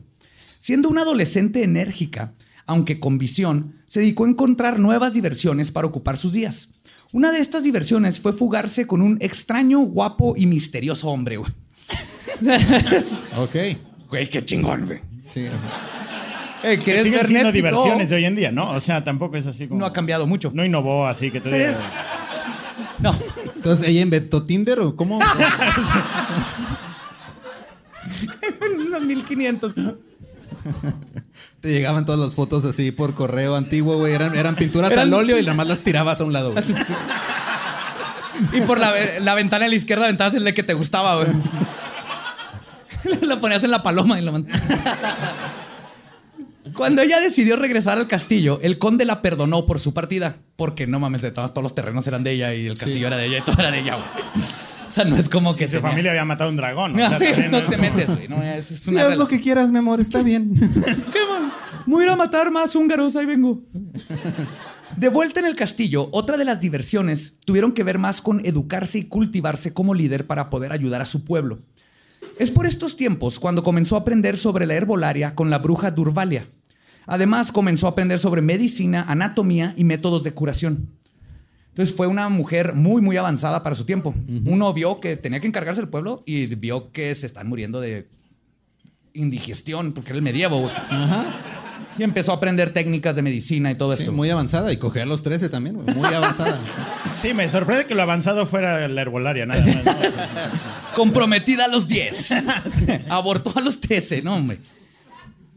Siendo 0.58 0.88
una 0.88 1.02
adolescente 1.02 1.62
enérgica, 1.62 2.34
aunque 2.66 3.00
con 3.00 3.18
visión, 3.18 3.76
se 3.86 4.00
dedicó 4.00 4.24
a 4.24 4.28
encontrar 4.28 4.78
nuevas 4.78 5.12
diversiones 5.14 5.72
para 5.72 5.86
ocupar 5.86 6.18
sus 6.18 6.32
días. 6.34 6.74
Una 7.12 7.32
de 7.32 7.40
estas 7.40 7.64
diversiones 7.64 8.20
fue 8.20 8.32
fugarse 8.32 8.86
con 8.86 9.02
un 9.02 9.16
extraño, 9.20 9.80
guapo 9.80 10.34
y 10.36 10.46
misterioso 10.46 11.08
hombre. 11.08 11.38
Güey, 11.38 11.50
Ok. 13.36 13.56
Güey, 14.08 14.28
qué 14.28 14.44
chingón, 14.44 14.86
güey. 14.86 15.00
Sí, 15.24 15.46
o 15.46 15.50
sea, 15.50 15.58
Eh, 16.72 16.78
¿Quieres 16.78 17.02
siguen 17.04 17.18
ver 17.20 17.26
siendo 17.28 17.44
Netflix? 17.52 17.64
diversiones 17.70 18.10
de 18.10 18.16
hoy 18.16 18.24
en 18.24 18.36
día, 18.36 18.50
¿no? 18.52 18.70
O 18.72 18.80
sea, 18.80 19.02
tampoco 19.04 19.36
es 19.36 19.46
así 19.46 19.66
como... 19.68 19.80
no 19.80 19.86
ha 19.86 19.92
cambiado 19.92 20.26
mucho. 20.26 20.50
No 20.54 20.64
innovó 20.64 21.06
así 21.06 21.30
que 21.30 21.40
tú 21.40 21.48
digas... 21.48 21.76
No. 22.98 23.16
Entonces, 23.56 23.88
¿ella 23.88 24.02
inventó 24.02 24.44
Tinder 24.44 24.78
o 24.80 24.94
cómo? 24.96 25.18
Unos 28.86 29.02
1500. 29.02 29.72
Te 31.60 31.68
llegaban 31.70 32.04
todas 32.06 32.20
las 32.20 32.34
fotos 32.34 32.64
así 32.64 32.90
por 32.92 33.14
correo 33.14 33.54
antiguo, 33.56 33.96
güey. 33.98 34.12
Eran, 34.14 34.34
eran 34.34 34.54
pinturas 34.54 34.90
Eran- 34.92 35.08
al 35.08 35.14
óleo 35.14 35.38
y 35.38 35.42
nada 35.42 35.54
más 35.56 35.66
las 35.66 35.80
tirabas 35.82 36.20
a 36.20 36.24
un 36.24 36.32
lado, 36.32 36.52
güey. 36.52 36.64
Y 38.54 38.62
por 38.62 38.80
la, 38.80 38.94
la 39.20 39.34
ventana 39.34 39.64
de 39.64 39.68
la 39.68 39.74
izquierda 39.74 40.04
aventabas 40.04 40.32
el 40.34 40.44
de 40.44 40.54
que 40.54 40.62
te 40.62 40.72
gustaba, 40.72 41.16
güey. 41.16 41.28
la 43.22 43.40
ponías 43.40 43.64
en 43.64 43.70
la 43.70 43.82
paloma 43.82 44.18
y 44.18 44.22
la 44.22 44.32
mant- 44.32 44.48
Cuando 46.74 47.02
ella 47.02 47.20
decidió 47.20 47.56
regresar 47.56 47.98
al 47.98 48.06
castillo, 48.06 48.60
el 48.62 48.78
conde 48.78 49.04
la 49.04 49.22
perdonó 49.22 49.66
por 49.66 49.80
su 49.80 49.92
partida. 49.92 50.36
Porque 50.56 50.86
no 50.86 51.00
mames, 51.00 51.22
de 51.22 51.30
todos, 51.32 51.50
todos 51.52 51.62
los 51.62 51.74
terrenos 51.74 52.06
eran 52.06 52.22
de 52.22 52.32
ella 52.32 52.54
y 52.54 52.66
el 52.66 52.78
castillo 52.78 53.06
era 53.08 53.16
de 53.16 53.26
ella 53.26 53.38
y 53.38 53.42
todo 53.42 53.56
era 53.58 53.70
de 53.70 53.80
ella, 53.80 53.96
güey. 53.96 54.44
O 54.88 54.92
sea, 54.92 55.04
no 55.04 55.16
es 55.16 55.28
como 55.28 55.54
que 55.54 55.60
Que 55.64 55.68
su 55.68 55.76
tenía- 55.76 55.88
familia 55.90 56.10
había 56.12 56.24
matado 56.24 56.50
un 56.50 56.56
dragón. 56.56 56.92
¿no? 56.94 57.02
O 57.02 57.06
Ah, 57.06 57.18
sea, 57.18 57.34
sí, 57.34 57.42
no 57.50 57.58
es 57.58 57.66
te 57.66 57.76
como- 57.76 57.90
metes, 57.90 58.14
güey. 58.14 58.28
No, 58.28 58.42
es, 58.42 58.70
es 58.70 58.80
Sí, 58.80 58.90
una 58.90 59.06
haz 59.06 59.16
lo 59.16 59.26
que 59.26 59.40
quieras, 59.40 59.70
mi 59.72 59.78
amor, 59.78 60.00
está 60.00 60.22
bien. 60.22 60.52
¿Qué 61.12 61.18
voy 61.86 62.02
a 62.02 62.06
ir 62.06 62.10
a 62.10 62.16
matar 62.16 62.50
más 62.50 62.74
húngaros, 62.76 63.16
ahí 63.16 63.26
vengo. 63.26 63.62
De 64.96 65.08
vuelta 65.08 65.40
en 65.40 65.46
el 65.46 65.56
castillo, 65.56 66.08
otra 66.12 66.36
de 66.36 66.44
las 66.44 66.60
diversiones 66.60 67.38
tuvieron 67.44 67.72
que 67.72 67.82
ver 67.84 67.98
más 67.98 68.20
con 68.20 68.44
educarse 68.44 68.98
y 68.98 69.04
cultivarse 69.04 69.72
como 69.72 69.94
líder 69.94 70.26
para 70.26 70.50
poder 70.50 70.72
ayudar 70.72 71.00
a 71.02 71.06
su 71.06 71.24
pueblo. 71.24 71.60
Es 72.40 72.50
por 72.50 72.64
estos 72.64 72.96
tiempos 72.96 73.38
cuando 73.38 73.62
comenzó 73.62 73.96
a 73.96 73.98
aprender 73.98 74.38
sobre 74.38 74.64
la 74.64 74.72
herbolaria 74.72 75.34
con 75.34 75.50
la 75.50 75.58
bruja 75.58 75.90
Durvalia. 75.90 76.46
Además, 77.04 77.52
comenzó 77.52 77.86
a 77.86 77.90
aprender 77.90 78.18
sobre 78.18 78.40
medicina, 78.40 79.04
anatomía 79.06 79.74
y 79.76 79.84
métodos 79.84 80.24
de 80.24 80.32
curación. 80.32 80.88
Entonces 81.68 81.94
fue 81.94 82.06
una 82.06 82.30
mujer 82.30 82.72
muy, 82.72 83.02
muy 83.02 83.18
avanzada 83.18 83.62
para 83.62 83.76
su 83.76 83.84
tiempo. 83.84 84.14
Uno 84.46 84.72
vio 84.72 85.00
que 85.00 85.18
tenía 85.18 85.38
que 85.38 85.48
encargarse 85.48 85.82
del 85.82 85.90
pueblo 85.90 86.22
y 86.24 86.46
vio 86.46 86.92
que 86.92 87.14
se 87.14 87.26
están 87.26 87.46
muriendo 87.46 87.78
de 87.78 88.08
indigestión, 89.12 89.92
porque 89.92 90.12
era 90.12 90.16
el 90.16 90.22
medievo. 90.22 90.60
güey. 90.60 90.72
Y 91.98 92.02
empezó 92.02 92.32
a 92.32 92.36
aprender 92.36 92.70
técnicas 92.72 93.16
de 93.16 93.22
medicina 93.22 93.70
y 93.70 93.74
todo 93.74 93.94
Sí, 93.94 94.02
esto. 94.04 94.12
muy 94.12 94.30
avanzada. 94.30 94.72
Y 94.72 94.78
coger 94.78 95.02
a 95.02 95.06
los 95.06 95.22
13 95.22 95.48
también, 95.48 95.76
güey. 95.76 95.94
Muy 95.96 96.12
avanzada. 96.14 96.58
Sí, 97.12 97.34
me 97.34 97.48
sorprende 97.48 97.84
que 97.86 97.94
lo 97.94 98.02
avanzado 98.02 98.46
fuera 98.46 98.86
la 98.88 99.02
herbolaria, 99.02 99.44
nada 99.46 99.60
más. 99.66 99.84
¿no? 99.84 99.90
O 99.92 100.00
sea, 100.00 100.52
sí. 100.56 100.64
Comprometida 100.94 101.64
a 101.66 101.68
los 101.68 101.88
10. 101.88 102.30
Abortó 103.08 103.52
a 103.56 103.60
los 103.60 103.80
13, 103.80 104.22
no, 104.22 104.36
hombre. 104.36 104.58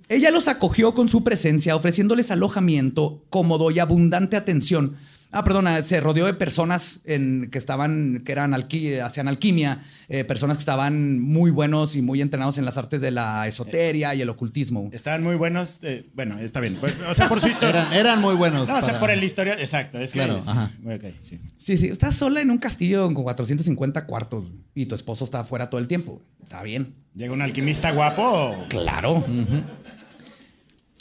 Ella 0.09 0.31
los 0.31 0.47
acogió 0.47 0.93
con 0.93 1.07
su 1.07 1.23
presencia, 1.23 1.75
ofreciéndoles 1.75 2.29
alojamiento 2.29 3.23
cómodo 3.29 3.71
y 3.71 3.79
abundante 3.79 4.35
atención. 4.35 4.97
Ah, 5.35 5.43
perdona, 5.43 5.81
se 5.83 5.99
rodeó 5.99 6.25
de 6.27 6.33
personas 6.35 7.01
en- 7.05 7.49
que 7.51 7.57
estaban, 7.57 8.21
que 8.23 8.31
eran 8.31 8.51
alqui- 8.53 9.01
hacían 9.03 9.27
alquimia, 9.27 9.83
eh, 10.07 10.23
personas 10.23 10.57
que 10.57 10.61
estaban 10.61 11.19
muy 11.19 11.49
buenos 11.49 11.95
y 11.95 12.01
muy 12.03 12.21
entrenados 12.21 12.57
en 12.59 12.65
las 12.65 12.77
artes 12.77 13.01
de 13.01 13.09
la 13.11 13.47
esoteria 13.47 14.13
y 14.13 14.21
el 14.21 14.29
ocultismo. 14.29 14.89
Estaban 14.93 15.23
muy 15.23 15.35
buenos. 15.35 15.79
eh, 15.81 16.05
bueno, 16.13 16.37
está 16.39 16.59
bien. 16.59 16.77
Pues, 16.79 16.93
o 17.09 17.13
sea, 17.13 17.27
por 17.27 17.41
su 17.41 17.47
historia. 17.47 17.81
Eran, 17.83 17.93
eran 17.93 18.21
muy 18.21 18.35
buenos. 18.35 18.69
No, 18.69 18.77
o 18.77 18.81
sea, 18.81 18.99
por 18.99 19.09
el 19.09 19.23
historia. 19.23 19.55
Exacto. 19.59 19.97
Es 19.99 20.13
que, 20.13 20.19
Claro, 20.19 20.41
sí. 20.43 20.49
ajá. 20.49 20.71
Ok, 20.85 21.03
sí. 21.19 21.39
Sí, 21.57 21.77
sí, 21.77 21.87
estás 21.87 22.15
sola 22.15 22.39
en 22.41 22.51
un 22.51 22.59
castillo 22.59 23.11
con 23.11 23.23
450 23.23 24.05
cuartos 24.05 24.45
y 24.75 24.85
tu 24.85 24.93
esposo 24.95 25.25
está 25.25 25.39
afuera 25.39 25.69
todo 25.69 25.81
el 25.81 25.87
tiempo. 25.87 26.21
Está 26.43 26.61
bien. 26.61 26.93
Llega 27.15 27.33
un 27.33 27.41
alquimista 27.41 27.91
guapo. 27.91 28.55
Claro. 28.69 29.23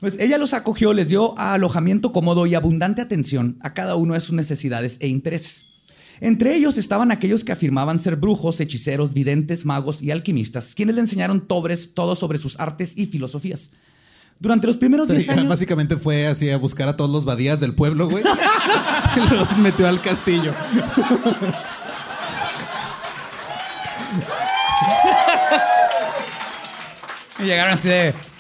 Pues 0.03 0.19
ella 0.19 0.37
los 0.37 0.53
acogió, 0.53 0.93
les 0.93 1.11
dio 1.11 1.39
alojamiento 1.39 2.13
cómodo 2.13 2.45
y 2.47 2.57
abundante 2.57 3.01
atención 3.01 3.57
a 3.61 3.73
cada 3.73 3.95
uno 3.95 4.15
de 4.15 4.21
sus 4.21 4.33
necesidades 4.33 4.97
e 4.99 5.07
intereses. 5.07 5.67
Entre 6.21 6.57
ellos 6.57 6.77
estaban 6.77 7.13
aquellos 7.13 7.45
que 7.45 7.53
afirmaban 7.53 8.01
ser 8.01 8.17
brujos, 8.17 8.59
hechiceros, 8.61 9.15
videntes, 9.15 9.65
magos 9.65 10.03
y 10.03 10.11
alquimistas, 10.11 10.75
quienes 10.75 10.97
le 10.97 11.03
enseñaron 11.03 11.47
tobres 11.47 11.95
todo 11.95 12.17
sobre 12.17 12.39
sus 12.39 12.59
artes 12.59 12.95
y 12.99 13.07
filosofías. 13.07 13.71
Durante 14.41 14.67
los 14.67 14.77
primeros 14.77 15.07
Sí, 15.07 15.13
10 15.13 15.29
años... 15.29 15.49
básicamente 15.49 15.97
fue 15.97 16.27
así 16.27 16.51
a 16.51 16.57
buscar 16.57 16.89
a 16.89 16.97
todos 16.97 17.09
los 17.13 17.25
badías 17.25 17.61
del 17.61 17.77
pueblo, 17.77 18.09
güey. 18.09 18.25
y 18.25 19.31
los 19.37 19.57
metió 19.57 19.87
al 19.87 20.03
castillo. 20.03 20.53
Y 27.39 27.45
llegaron 27.45 27.75
así 27.75 27.87
de. 27.87 28.32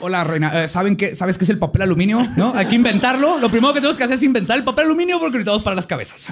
Hola, 0.00 0.22
reina. 0.22 0.64
eh, 0.64 0.68
¿Saben 0.68 0.96
qué? 0.96 1.16
¿Sabes 1.16 1.38
qué 1.38 1.44
es 1.44 1.50
el 1.50 1.58
papel 1.58 1.82
aluminio? 1.82 2.24
¿No? 2.36 2.52
Hay 2.54 2.66
que 2.66 2.76
inventarlo. 2.76 3.38
Lo 3.38 3.50
primero 3.50 3.72
que 3.74 3.80
tenemos 3.80 3.98
que 3.98 4.04
hacer 4.04 4.16
es 4.16 4.22
inventar 4.22 4.56
el 4.58 4.64
papel 4.64 4.84
aluminio 4.86 5.18
porque 5.18 5.38
necesitamos 5.38 5.62
para 5.62 5.74
las 5.74 5.86
cabezas. 5.86 6.28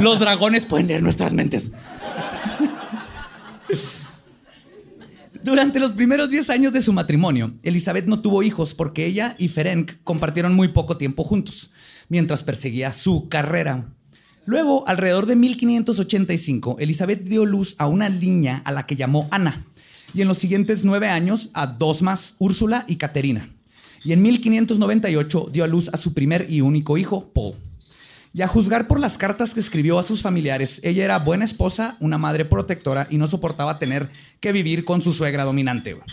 Los 0.00 0.18
dragones 0.18 0.66
pueden 0.66 0.88
leer 0.88 1.02
nuestras 1.02 1.32
mentes. 1.32 1.72
Durante 5.42 5.80
los 5.80 5.92
primeros 5.92 6.28
10 6.30 6.50
años 6.50 6.72
de 6.72 6.82
su 6.82 6.92
matrimonio, 6.92 7.54
Elizabeth 7.62 8.06
no 8.06 8.20
tuvo 8.20 8.42
hijos 8.42 8.74
porque 8.74 9.06
ella 9.06 9.34
y 9.38 9.48
Ferenc 9.48 9.92
compartieron 10.04 10.54
muy 10.54 10.68
poco 10.68 10.98
tiempo 10.98 11.24
juntos, 11.24 11.72
mientras 12.08 12.44
perseguía 12.44 12.92
su 12.92 13.28
carrera. 13.28 13.86
Luego, 14.44 14.86
alrededor 14.86 15.26
de 15.26 15.34
1585, 15.36 16.76
Elizabeth 16.78 17.22
dio 17.24 17.44
luz 17.46 17.74
a 17.78 17.86
una 17.88 18.08
niña 18.08 18.62
a 18.64 18.70
la 18.72 18.86
que 18.86 18.94
llamó 18.96 19.26
Ana, 19.32 19.64
y 20.14 20.22
en 20.22 20.28
los 20.28 20.38
siguientes 20.38 20.84
nueve 20.84 21.08
años 21.08 21.50
a 21.54 21.66
dos 21.66 22.02
más, 22.02 22.34
Úrsula 22.38 22.84
y 22.88 22.96
Caterina. 22.96 23.48
Y 24.04 24.12
en 24.12 24.22
1598 24.22 25.48
dio 25.52 25.64
a 25.64 25.68
luz 25.68 25.88
a 25.92 25.96
su 25.96 26.12
primer 26.14 26.46
y 26.50 26.60
único 26.60 26.98
hijo, 26.98 27.30
Paul. 27.32 27.54
Y 28.34 28.40
a 28.40 28.48
juzgar 28.48 28.88
por 28.88 28.98
las 28.98 29.18
cartas 29.18 29.52
que 29.52 29.60
escribió 29.60 29.98
a 29.98 30.02
sus 30.02 30.22
familiares, 30.22 30.80
ella 30.82 31.04
era 31.04 31.18
buena 31.18 31.44
esposa, 31.44 31.96
una 32.00 32.16
madre 32.16 32.46
protectora 32.46 33.06
y 33.10 33.18
no 33.18 33.26
soportaba 33.26 33.78
tener 33.78 34.08
que 34.40 34.52
vivir 34.52 34.84
con 34.86 35.02
su 35.02 35.12
suegra 35.12 35.44
dominante. 35.44 35.92
güey. 35.92 36.04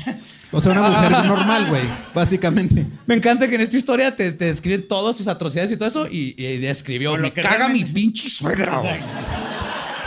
O 0.52 0.60
sea, 0.60 0.74
una 0.74 0.82
mujer 0.90 1.12
normal, 1.26 1.68
güey. 1.70 1.84
Básicamente. 2.14 2.86
Me 3.08 3.16
encanta 3.16 3.48
que 3.48 3.56
en 3.56 3.62
esta 3.62 3.78
historia 3.78 4.14
te, 4.16 4.34
te 4.34 4.46
describen 4.46 4.86
todas 4.88 5.16
sus 5.16 5.28
atrocidades 5.30 5.72
y 5.72 5.78
todo 5.78 5.88
eso 5.88 6.08
y, 6.12 6.36
y 6.38 6.58
describió, 6.58 7.12
Con 7.12 7.22
lo 7.22 7.28
me 7.30 7.34
que 7.34 7.42
caga 7.42 7.58
realmente- 7.70 7.88
mi 7.88 7.94
pinche 7.94 8.30
suegra. 8.30 8.80
güey". 8.80 9.00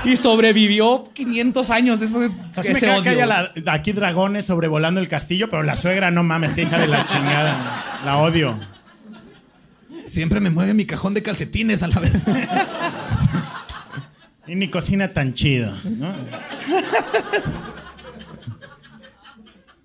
Y 0.05 0.17
sobrevivió 0.17 1.05
500 1.13 1.71
años. 1.71 2.03
Eso, 2.03 2.19
O 2.19 2.63
sea, 2.63 2.73
me 2.75 2.81
que 2.81 3.09
haya 3.11 3.27
la- 3.27 3.53
aquí 3.69 3.93
dragones 3.93 4.45
sobrevolando 4.47 5.01
el 5.01 5.09
castillo, 5.09 5.49
pero 5.49 5.63
la 5.63 5.77
suegra, 5.77 6.11
no 6.11 6.23
mames, 6.25 6.55
que 6.55 6.63
hija 6.63 6.79
de 6.81 6.89
la 6.89 7.05
chingada. 7.05 8.01
La 8.05 8.19
odio. 8.19 8.59
Siempre 10.07 10.41
me 10.41 10.51
mueve 10.51 10.75
mi 10.75 10.85
cajón 10.87 11.15
de 11.15 11.23
calcetines 11.23 11.83
a 11.85 11.89
la 11.89 12.01
vez. 12.01 12.13
Y 14.49 14.57
ni 14.57 14.69
cocina 14.69 15.13
tan 15.13 15.35
chido, 15.35 15.73
¿no? 15.85 16.13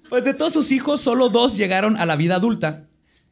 Pues 0.10 0.24
de 0.24 0.34
todos 0.34 0.54
sus 0.54 0.72
hijos, 0.72 1.02
solo 1.02 1.30
dos 1.30 1.56
llegaron 1.58 1.96
a 1.98 2.06
la 2.06 2.16
vida 2.16 2.36
adulta. 2.36 2.86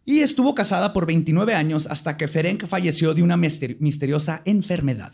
Y 0.04 0.20
estuvo 0.20 0.54
casada 0.54 0.94
por 0.94 1.08
29 1.08 1.56
años 1.56 1.88
hasta 1.88 2.16
que 2.16 2.28
Ferenc 2.28 2.68
falleció 2.68 3.16
de 3.16 3.24
una 3.24 3.38
mister- 3.38 3.78
misteriosa 3.80 4.42
enfermedad. 4.46 5.14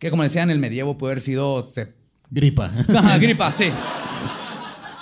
Que 0.00 0.10
como 0.10 0.24
decían 0.24 0.50
en 0.50 0.54
el 0.54 0.58
medievo 0.58 0.98
puede 0.98 1.12
haber 1.12 1.22
sido... 1.22 1.62
se- 1.72 1.92
Gripa. 2.30 2.70
Ajá, 2.96 3.18
gripa, 3.18 3.52
sí. 3.52 3.70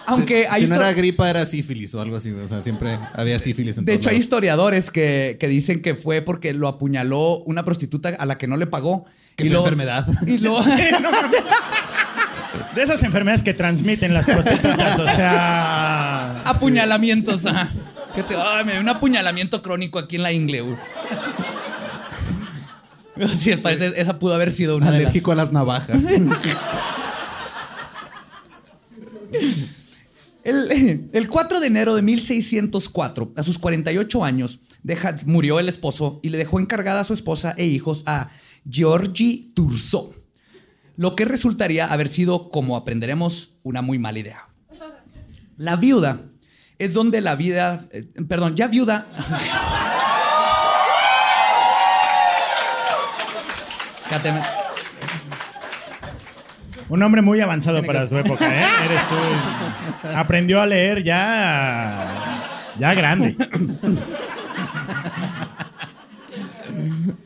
Aunque 0.07 0.47
hay 0.49 0.63
si 0.65 0.69
no 0.69 0.77
era 0.77 0.93
gripa, 0.93 1.29
era 1.29 1.45
sífilis 1.47 1.95
o 1.95 2.01
algo 2.01 2.17
así. 2.17 2.33
O 2.33 2.49
sea, 2.49 2.63
siempre 2.63 2.99
había 3.15 3.39
sífilis 3.39 3.77
en 3.79 3.85
De 3.85 3.93
hecho, 3.95 4.09
hay 4.11 4.17
historiadores 4.17 4.91
que, 4.91 5.37
que 5.39 5.49
dicen 5.49 5.81
que 5.83 5.95
fue 5.95 6.23
porque 6.23 6.53
lo 6.55 6.67
apuñaló 6.69 7.39
una 7.45 7.65
prostituta 7.65 8.11
a 8.19 8.27
la 8.27 8.39
que 8.39 8.47
no 8.47 8.57
le 8.57 8.67
pagó. 8.67 9.05
Que 9.37 9.45
fue 9.45 9.51
luego- 9.53 9.67
enfermedad. 9.69 10.07
Y 10.27 10.39
mames. 10.39 11.33
De 12.75 12.83
esas 12.83 13.03
enfermedades 13.03 13.43
que 13.43 13.55
transmiten 13.55 14.15
las 14.15 14.27
prostitutas, 14.27 14.99
o 14.99 15.07
sea. 15.09 16.41
Apuñalamientos, 16.45 17.45
ajá. 17.47 17.71
Que 18.15 18.23
te- 18.23 18.35
ay, 18.37 18.65
me 18.65 18.73
dio 18.73 18.81
un 18.81 18.89
apuñalamiento 18.89 19.61
crónico 19.63 19.99
aquí 19.99 20.17
en 20.17 20.23
la 20.23 20.33
ingle. 20.33 20.65
Sí, 23.39 23.57
parece, 23.57 23.93
esa 24.01 24.19
pudo 24.19 24.35
haber 24.35 24.53
sido 24.53 24.77
una 24.77 24.87
de 24.87 24.93
las... 24.93 25.01
Alérgico 25.03 25.33
a 25.33 25.35
las 25.35 25.53
navajas. 25.53 26.03
El, 30.45 31.11
el 31.13 31.29
4 31.29 31.61
de 31.61 31.67
enero 31.67 31.95
de 31.95 32.01
1604, 32.03 33.33
a 33.37 33.43
sus 33.43 33.59
48 33.59 34.25
años, 34.25 34.61
deja- 34.83 35.15
murió 35.27 35.61
el 35.61 35.69
esposo 35.69 36.21
y 36.23 36.31
le 36.31 36.39
dejó 36.39 36.59
encargada 36.59 37.01
a 37.01 37.05
su 37.05 37.13
esposa 37.13 37.55
e 37.59 37.67
hijos 37.67 38.03
a 38.07 38.31
Georgie 38.69 39.51
Turso, 39.55 40.15
lo 40.97 41.15
que 41.17 41.27
resultaría 41.27 41.87
haber 41.87 42.09
sido, 42.09 42.49
como 42.51 42.77
aprenderemos, 42.77 43.57
una 43.63 43.83
muy 43.83 43.99
mala 43.99 44.21
idea. 44.21 44.49
La 45.59 45.77
viuda 45.77 46.23
es 46.79 46.95
donde 46.95 47.21
la 47.21 47.35
vida, 47.35 47.87
eh, 47.93 48.05
perdón, 48.27 48.57
ya 48.57 48.69
viuda. 48.69 49.07
Un 56.89 57.03
hombre 57.03 57.21
muy 57.23 57.41
avanzado 57.41 57.83
para 57.85 58.03
que- 58.03 58.07
tu 58.09 58.17
época, 58.19 58.47
¿eh? 58.49 58.65
Eres 58.87 59.01
tú. 59.09 59.17
Aprendió 60.17 60.61
a 60.61 60.67
leer 60.67 61.03
ya. 61.05 62.05
Ya 62.79 62.95
grande. 62.95 63.37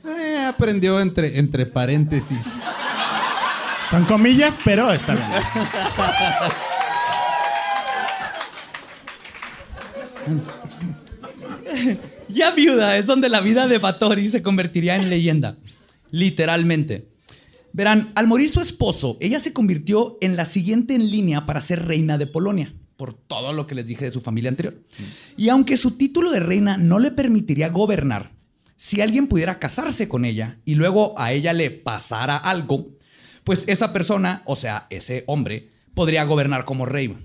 Eh, 0.05 0.45
aprendió 0.49 1.01
entre, 1.01 1.39
entre 1.39 1.67
paréntesis. 1.67 2.65
Son 3.91 4.05
comillas, 4.05 4.57
pero 4.65 4.91
está 4.93 5.15
bien. 5.15 5.29
Ya 12.29 12.51
viuda 12.53 12.97
es 12.97 13.07
donde 13.07 13.29
la 13.29 13.41
vida 13.41 13.67
de 13.69 13.79
Batory 13.79 14.29
se 14.29 14.43
convertiría 14.43 14.97
en 14.97 15.11
leyenda. 15.11 15.57
Literalmente. 16.13 17.09
Verán, 17.73 18.13
al 18.15 18.29
morir 18.29 18.51
su 18.51 18.61
esposo, 18.61 19.17
ella 19.21 19.41
se 19.41 19.53
convirtió 19.53 20.19
en 20.21 20.37
la 20.37 20.45
siguiente 20.45 20.95
en 20.95 21.11
línea 21.11 21.47
para 21.47 21.61
ser 21.61 21.87
reina 21.87 22.19
de 22.19 22.27
Polonia, 22.27 22.75
por 22.97 23.15
todo 23.15 23.53
lo 23.55 23.67
que 23.67 23.75
les 23.75 23.87
dije 23.87 24.05
de 24.05 24.11
su 24.11 24.21
familia 24.21 24.51
anterior. 24.51 24.81
Y 25.37 25.49
aunque 25.49 25.79
su 25.79 25.97
título 25.97 26.31
de 26.31 26.41
reina 26.41 26.77
no 26.77 26.99
le 26.99 27.11
permitiría 27.11 27.71
gobernar, 27.71 28.31
si 28.77 29.01
alguien 29.01 29.27
pudiera 29.27 29.59
casarse 29.59 30.09
con 30.09 30.25
ella 30.25 30.59
y 30.65 30.75
luego 30.75 31.19
a 31.19 31.33
ella 31.33 31.55
le 31.55 31.71
pasara 31.71 32.37
algo, 32.37 32.91
pues 33.45 33.65
esa 33.67 33.93
persona, 33.93 34.43
o 34.45 34.55
sea, 34.55 34.87
ese 34.91 35.25
hombre, 35.27 35.71
podría 35.95 36.25
gobernar 36.25 36.65
como 36.65 36.85
rey. 36.85 37.17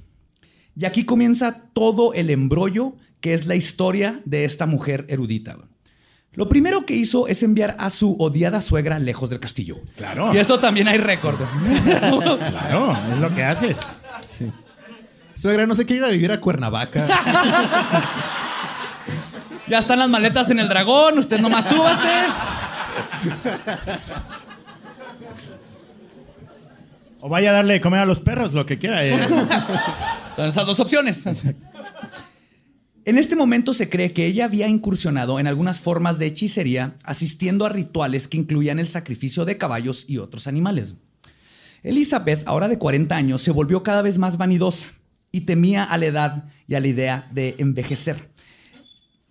Y 0.76 0.86
aquí 0.86 1.04
comienza 1.04 1.70
todo 1.74 2.14
el 2.14 2.30
embrollo 2.30 2.96
que 3.20 3.34
es 3.34 3.48
la 3.48 3.56
historia 3.56 4.22
de 4.26 4.46
esta 4.46 4.66
mujer 4.66 5.06
erudita. 5.10 5.58
Lo 6.38 6.48
primero 6.48 6.86
que 6.86 6.94
hizo 6.94 7.28
es 7.28 7.42
enviar 7.42 7.76
a 7.80 7.90
su 7.90 8.16
odiada 8.20 8.62
suegra 8.62 9.00
lejos 9.00 9.32
del 9.32 9.40
castillo. 9.40 9.80
Claro. 9.96 10.32
Y 10.36 10.38
eso 10.38 10.60
también 10.60 10.88
hay 10.88 11.00
récord. 11.00 11.40
Claro, 12.00 12.96
es 13.12 13.18
lo 13.20 13.34
que 13.34 13.44
haces. 13.44 13.80
Sí. 14.24 14.52
Suegra, 15.34 15.66
no 15.66 15.74
se 15.74 15.84
quiere 15.88 16.02
ir 16.02 16.06
a 16.06 16.12
vivir 16.12 16.32
a 16.32 16.40
Cuernavaca. 16.40 17.08
ya 19.68 19.80
están 19.80 19.98
las 19.98 20.10
maletas 20.10 20.48
en 20.52 20.60
el 20.60 20.70
dragón, 20.70 21.18
usted 21.18 21.40
nomás 21.40 21.68
súbase. 21.70 22.08
O 27.20 27.30
vaya 27.30 27.50
a 27.50 27.54
darle 27.54 27.74
de 27.74 27.82
comer 27.82 28.02
a 28.02 28.06
los 28.06 28.20
perros, 28.20 28.54
lo 28.54 28.64
que 28.66 28.78
quiera. 28.78 29.04
eh. 29.04 29.18
Son 30.36 30.46
esas 30.46 30.68
dos 30.68 30.80
opciones. 30.80 31.24
En 33.08 33.18
este 33.18 33.38
momento 33.38 33.74
se 33.74 33.88
cree 33.88 34.12
que 34.12 34.26
ella 34.26 34.44
había 34.44 34.68
incursionado 34.68 35.40
en 35.40 35.48
algunas 35.48 35.80
formas 35.80 36.20
de 36.20 36.26
hechicería, 36.26 36.94
asistiendo 37.06 37.66
a 37.66 37.70
rituales 37.70 38.28
que 38.28 38.36
incluían 38.36 38.80
el 38.80 38.90
sacrificio 38.90 39.46
de 39.46 39.58
caballos 39.58 40.04
y 40.10 40.18
otros 40.18 40.46
animales. 40.46 40.96
Elizabeth, 41.84 42.46
ahora 42.46 42.68
de 42.68 42.78
40 42.78 43.16
años, 43.16 43.42
se 43.42 43.52
volvió 43.52 43.82
cada 43.82 44.02
vez 44.02 44.18
más 44.18 44.36
vanidosa 44.36 44.88
y 45.32 45.42
temía 45.42 45.86
a 45.86 45.98
la 45.98 46.06
edad 46.06 46.44
y 46.68 46.76
a 46.76 46.82
la 46.82 46.88
idea 46.90 47.30
de 47.32 47.56
envejecer, 47.60 48.30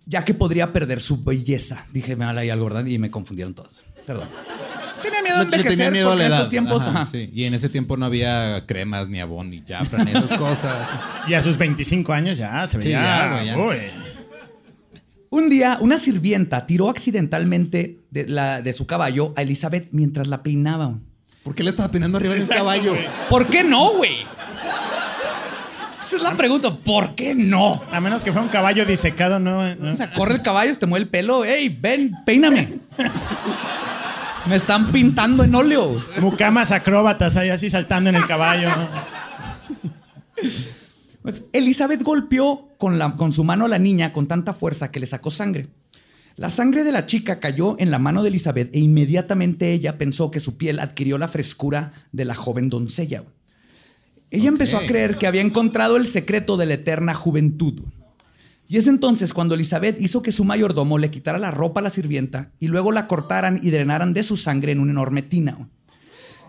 ya 0.07 0.25
que 0.25 0.33
podría 0.33 0.73
perder 0.73 0.99
su 0.99 1.23
belleza. 1.23 1.85
Dije, 1.93 2.15
me 2.15 2.25
ahí 2.25 2.49
algo, 2.49 2.65
¿verdad? 2.65 2.87
Y 2.87 2.97
me 2.97 3.11
confundieron 3.11 3.53
todos. 3.53 3.83
Perdón. 4.07 4.27
Tenía 5.03 5.21
miedo 5.21 5.37
le 5.37 5.43
envejecer 5.43 5.77
tenía 5.77 5.91
miedo 5.91 6.07
a 6.09 6.11
porque 6.11 6.19
la 6.21 6.25
en 6.25 6.31
edad. 6.31 6.39
estos 6.39 6.49
tiempos... 6.49 6.81
Ajá, 6.83 7.01
ajá. 7.01 7.11
sí. 7.11 7.29
Y 7.33 7.43
en 7.45 7.53
ese 7.53 7.69
tiempo 7.69 7.97
no 7.97 8.05
había 8.05 8.65
cremas, 8.65 9.07
ni 9.09 9.19
abón, 9.19 9.49
ni 9.49 9.63
jafra, 9.67 10.03
ni 10.03 10.11
esas 10.11 10.33
cosas. 10.37 10.87
Y 11.27 11.33
a 11.33 11.41
sus 11.41 11.57
25 11.57 12.13
años 12.13 12.37
ya 12.37 12.65
se 12.67 12.81
Sí, 12.81 12.89
veía. 12.89 13.01
ya, 13.01 13.31
güey, 13.33 13.45
ya. 13.45 13.57
uy. 13.57 13.77
Un 15.29 15.49
día, 15.49 15.77
una 15.81 15.97
sirvienta 15.97 16.65
tiró 16.65 16.89
accidentalmente 16.89 17.99
de, 18.11 18.27
la, 18.27 18.61
de 18.61 18.71
su 18.73 18.87
caballo 18.87 19.33
a 19.35 19.41
Elizabeth 19.41 19.89
mientras 19.91 20.27
la 20.27 20.41
peinaba. 20.41 20.93
¿Por 21.43 21.53
qué 21.53 21.63
le 21.63 21.69
estaba 21.69 21.91
peinando 21.91 22.17
arriba 22.17 22.33
de 22.33 22.39
Exacto, 22.39 22.61
caballo? 22.63 22.93
güey. 22.93 23.05
¿Por 23.29 23.47
qué 23.47 23.63
no, 23.63 23.91
güey? 23.93 24.25
Esa 26.01 26.15
es 26.15 26.21
la 26.21 26.37
pregunta. 26.37 26.73
¿Por 26.73 27.15
qué 27.15 27.35
no? 27.35 27.81
A 27.91 27.99
menos 27.99 28.23
que 28.23 28.31
fuera 28.31 28.43
un 28.43 28.49
caballo 28.49 28.85
disecado, 28.85 29.39
no. 29.39 29.75
no. 29.75 29.91
O 29.91 29.95
sea, 29.97 30.09
corre 30.13 30.35
el 30.35 30.41
caballo, 30.41 30.73
te 30.77 30.85
mueve 30.85 31.03
el 31.03 31.09
pelo. 31.09 31.43
¡Ey, 31.43 31.67
ven, 31.67 32.13
peíname! 32.25 32.69
Me 34.49 34.55
están 34.55 34.91
pintando 34.91 35.43
en 35.43 35.53
óleo. 35.55 36.01
Mucamas 36.21 36.71
acróbatas 36.71 37.35
ahí 37.35 37.49
así 37.49 37.69
saltando 37.69 38.09
en 38.09 38.15
el 38.15 38.25
caballo. 38.25 38.69
Pues, 41.21 41.43
Elizabeth 41.51 42.01
golpeó 42.03 42.69
con, 42.77 42.97
la- 42.97 43.17
con 43.17 43.31
su 43.31 43.43
mano 43.43 43.65
a 43.65 43.69
la 43.69 43.79
niña 43.79 44.13
con 44.13 44.27
tanta 44.27 44.53
fuerza 44.53 44.91
que 44.91 44.99
le 44.99 45.05
sacó 45.05 45.31
sangre. 45.31 45.67
La 46.37 46.49
sangre 46.49 46.83
de 46.83 46.91
la 46.91 47.05
chica 47.07 47.39
cayó 47.39 47.75
en 47.79 47.89
la 47.91 47.99
mano 47.99 48.21
de 48.23 48.29
Elizabeth 48.29 48.73
e 48.73 48.79
inmediatamente 48.79 49.73
ella 49.73 49.97
pensó 49.97 50.29
que 50.31 50.39
su 50.39 50.55
piel 50.57 50.79
adquirió 50.79 51.17
la 51.17 51.27
frescura 51.27 51.93
de 52.11 52.25
la 52.25 52.35
joven 52.35 52.69
doncella. 52.69 53.23
Ella 54.29 54.47
empezó 54.49 54.77
a 54.77 54.85
creer 54.85 55.17
que 55.17 55.25
había 55.27 55.41
encontrado 55.41 55.95
el 55.97 56.05
secreto 56.05 56.55
de 56.57 56.67
la 56.67 56.75
eterna 56.75 57.13
juventud. 57.15 57.81
Y 58.67 58.77
es 58.77 58.87
entonces 58.87 59.33
cuando 59.33 59.55
Elizabeth 59.55 60.01
hizo 60.01 60.21
que 60.21 60.31
su 60.31 60.43
mayordomo 60.43 60.97
le 60.97 61.09
quitara 61.09 61.39
la 61.39 61.51
ropa 61.51 61.79
a 61.79 61.83
la 61.83 61.89
sirvienta 61.89 62.51
y 62.59 62.67
luego 62.67 62.91
la 62.91 63.07
cortaran 63.07 63.59
y 63.63 63.69
drenaran 63.69 64.13
de 64.13 64.23
su 64.23 64.35
sangre 64.35 64.73
en 64.73 64.79
una 64.79 64.91
enorme 64.91 65.21
tina. 65.21 65.69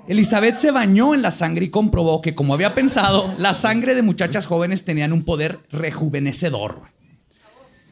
Elizabeth 0.08 0.58
se 0.58 0.70
bañó 0.70 1.14
en 1.14 1.22
la 1.22 1.30
sangre 1.30 1.66
y 1.66 1.70
comprobó 1.70 2.22
que, 2.22 2.34
como 2.34 2.54
había 2.54 2.74
pensado, 2.74 3.34
la 3.38 3.52
sangre 3.52 3.94
de 3.94 4.02
muchachas 4.02 4.46
jóvenes 4.46 4.84
tenían 4.84 5.12
un 5.12 5.22
poder 5.22 5.60
rejuvenecedor. 5.70 6.80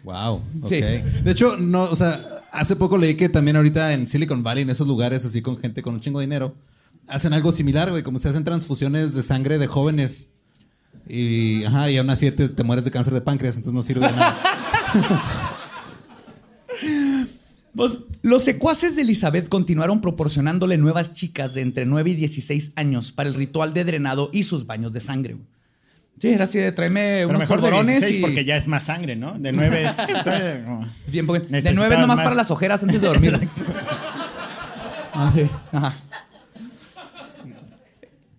Wow. 0.02 0.40
Sí. 0.66 0.80
De 0.80 1.30
hecho, 1.30 1.56
no, 1.59 1.85
o 1.85 1.97
sea, 1.97 2.18
hace 2.52 2.75
poco 2.75 2.97
leí 2.97 3.16
que 3.16 3.28
también 3.28 3.56
ahorita 3.56 3.92
en 3.92 4.09
Silicon 4.09 4.42
Valley, 4.42 4.62
en 4.62 4.71
esos 4.71 4.88
lugares 4.88 5.25
así 5.25 5.42
con 5.42 5.59
gente 5.59 5.83
con 5.83 5.95
un 5.95 6.00
chingo 6.00 6.21
de 6.21 6.26
dinero, 6.26 6.54
hacen 7.06 7.33
algo 7.35 7.52
similar, 7.52 7.90
güey, 7.90 8.02
como 8.02 8.18
se 8.18 8.30
hacen 8.30 8.45
transfusiones 8.45 9.14
de 9.14 9.23
sangre 9.23 9.59
de 9.59 9.66
jóvenes. 9.66 10.33
Y, 11.08 11.64
ajá, 11.64 11.90
y 11.90 11.98
aún 11.98 12.10
así 12.10 12.30
te, 12.32 12.48
te 12.48 12.64
mueres 12.64 12.84
de 12.84 12.90
cáncer 12.90 13.14
de 13.14 13.20
páncreas, 13.20 13.56
entonces 13.56 13.75
no 13.75 13.82
sirve 13.82 14.06
de 14.06 14.12
nada. 14.12 14.40
Pues, 17.76 17.99
los 18.23 18.42
secuaces 18.42 18.97
de 18.97 19.02
Elizabeth 19.02 19.50
continuaron 19.50 20.00
proporcionándole 20.00 20.78
nuevas 20.78 21.12
chicas 21.12 21.52
de 21.52 21.60
entre 21.60 21.84
9 21.84 22.10
y 22.10 22.14
16 22.14 22.73
años 22.75 23.12
para 23.12 23.28
el 23.28 23.34
ritual 23.34 23.75
de 23.75 23.84
drenado 23.84 24.30
y 24.32 24.45
sus 24.45 24.66
baños 24.66 24.95
de 24.95 25.00
sangre. 25.00 25.36
Sí, 26.19 26.28
era 26.28 26.45
así 26.45 26.58
de 26.58 26.73
tráeme 26.73 27.16
Pero 27.16 27.28
unos 27.28 27.40
mejor 27.40 27.58
de 27.58 27.69
polvorones 27.69 28.00
16 28.00 28.16
y... 28.16 28.21
porque 28.23 28.47
ya 28.47 28.56
es 28.56 28.66
más 28.66 28.84
sangre, 28.84 29.14
¿no? 29.14 29.38
De 29.38 29.52
9 29.52 29.84
Es 31.04 31.12
bien, 31.12 31.26
porque 31.26 31.45
de 31.45 31.50
Necesitabas 31.52 31.90
9 31.90 32.00
nomás 32.00 32.16
más. 32.16 32.25
para 32.25 32.36
las 32.36 32.50
ojeras 32.50 32.82
antes 32.82 33.02
de 33.02 33.06
dormir. 33.06 33.38
Ajá. 35.12 35.97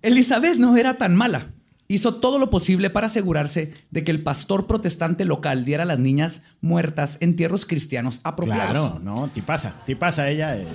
Elizabeth 0.02 0.58
no 0.58 0.76
era 0.78 0.96
tan 0.96 1.16
mala. 1.16 1.48
Hizo 1.90 2.16
todo 2.16 2.38
lo 2.38 2.50
posible 2.50 2.90
para 2.90 3.08
asegurarse 3.08 3.74
de 3.92 4.04
que 4.04 4.12
el 4.12 4.22
pastor 4.22 4.68
protestante 4.68 5.24
local 5.24 5.64
diera 5.64 5.84
a 5.84 5.86
las 5.86 6.00
niñas 6.00 6.42
muertas 6.60 7.18
entierros 7.22 7.66
cristianos 7.66 8.20
apropiados. 8.24 8.72
Claro, 8.72 9.00
no, 9.04 9.30
ti 9.34 9.42
pasa, 9.42 9.82
ti 9.86 9.96
pasa 9.96 10.30
ella. 10.30 10.58
eh. 10.58 10.68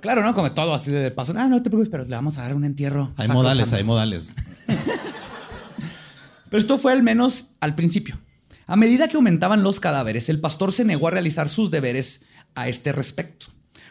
Claro, 0.00 0.22
¿no? 0.22 0.34
Como 0.34 0.50
todo 0.52 0.74
así 0.74 0.90
de 0.90 1.10
paso. 1.10 1.34
Ah, 1.36 1.46
no 1.46 1.62
te 1.62 1.70
preocupes, 1.70 1.90
pero 1.90 2.04
le 2.04 2.10
vamos 2.16 2.36
a 2.38 2.42
dar 2.42 2.54
un 2.54 2.64
entierro. 2.64 3.12
Hay 3.16 3.28
modales, 3.28 3.72
hay 3.72 3.84
modales. 3.84 4.30
Pero 6.50 6.60
esto 6.60 6.78
fue 6.78 6.92
al 6.92 7.02
menos 7.04 7.52
al 7.60 7.76
principio. 7.76 8.18
A 8.66 8.74
medida 8.74 9.06
que 9.06 9.16
aumentaban 9.16 9.62
los 9.62 9.78
cadáveres, 9.78 10.28
el 10.28 10.40
pastor 10.40 10.72
se 10.72 10.84
negó 10.84 11.06
a 11.06 11.12
realizar 11.12 11.48
sus 11.48 11.70
deberes 11.70 12.22
a 12.56 12.68
este 12.68 12.90
respecto. 12.90 13.46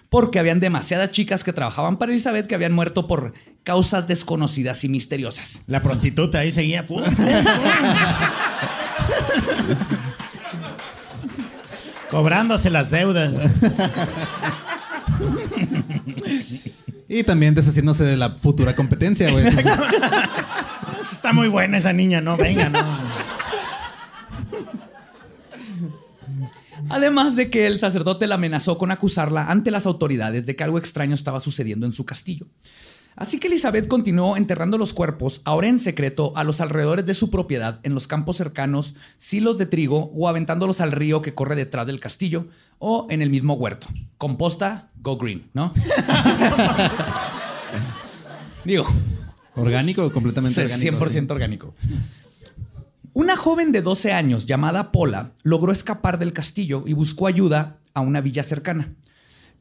Porque 0.10 0.39
habían 0.39 0.60
demasiadas 0.60 1.12
chicas 1.12 1.43
que 1.43 1.54
trabajaban 1.54 1.98
para 1.98 2.12
Elizabeth 2.12 2.48
que 2.48 2.56
habían 2.56 2.74
muerto 2.74 3.06
por 3.08 3.34
causas 3.63 4.08
desconocidas 4.08 4.84
y 4.84 4.89
misteriosas. 4.89 5.63
La 5.67 5.84
prostituta 5.84 6.39
ahí 6.39 6.52
seguía. 6.52 6.86
Cobrándose 12.10 12.72
las 12.72 12.89
deudas. 12.89 13.32
Y 17.08 17.24
también 17.24 17.56
deshaciéndose 17.56 18.04
de 18.04 18.17
la 18.17 18.30
futura 18.32 18.76
competencia, 18.76 19.32
güey. 19.32 19.45
Está 21.02 21.34
muy 21.34 21.48
buena 21.48 21.80
esa 21.80 21.91
niña, 21.91 22.22
¿no? 22.22 22.38
Venga, 22.38 22.69
no. 22.69 22.80
Además 27.00 27.36
de 27.38 27.50
que 27.50 27.66
el 27.66 27.80
sacerdote 27.80 28.28
la 28.28 28.36
amenazó 28.36 28.78
con 28.78 28.92
acusarla 28.92 29.50
ante 29.50 29.72
las 29.72 29.86
autoridades 29.86 30.46
de 30.46 30.58
que 30.58 30.66
algo 30.66 30.78
extraño 30.78 31.16
estaba 31.16 31.40
sucediendo 31.40 31.86
en 31.86 31.94
su 31.94 32.06
castillo. 32.06 32.46
Así 33.16 33.40
que 33.40 33.48
Elizabeth 33.48 33.88
continuó 33.88 34.36
enterrando 34.36 34.78
los 34.78 34.94
cuerpos, 34.94 35.42
ahora 35.46 35.70
en 35.70 35.80
secreto, 35.80 36.34
a 36.36 36.44
los 36.44 36.60
alrededores 36.60 37.06
de 37.06 37.14
su 37.14 37.32
propiedad, 37.32 37.80
en 37.84 37.94
los 37.94 38.08
campos 38.08 38.36
cercanos, 38.36 38.96
silos 39.18 39.58
de 39.58 39.66
trigo 39.66 40.12
o 40.14 40.28
aventándolos 40.28 40.82
al 40.82 40.92
río 40.92 41.22
que 41.22 41.34
corre 41.34 41.56
detrás 41.56 41.88
del 41.88 42.02
castillo 42.02 42.48
o 42.80 43.08
en 43.10 43.22
el 43.22 43.30
mismo 43.30 43.54
huerto. 43.54 43.88
Composta, 44.18 44.90
go 45.02 45.18
green, 45.18 45.50
¿no? 45.54 45.74
Digo, 48.66 48.86
orgánico 49.56 50.06
o 50.06 50.12
completamente 50.12 50.62
orgánico. 50.62 50.98
100% 50.98 51.32
orgánico. 51.32 51.74
Una 53.13 53.36
joven 53.36 53.72
de 53.72 53.82
12 53.82 54.12
años 54.12 54.45
llamada 54.45 54.91
Pola 54.91 55.32
logró 55.41 55.72
escapar 55.72 56.19
del 56.19 56.32
castillo 56.32 56.84
y 56.86 56.93
buscó 56.93 57.26
ayuda 57.26 57.78
a 57.93 58.02
una 58.02 58.22
villa 58.22 58.43
cercana. 58.43 58.93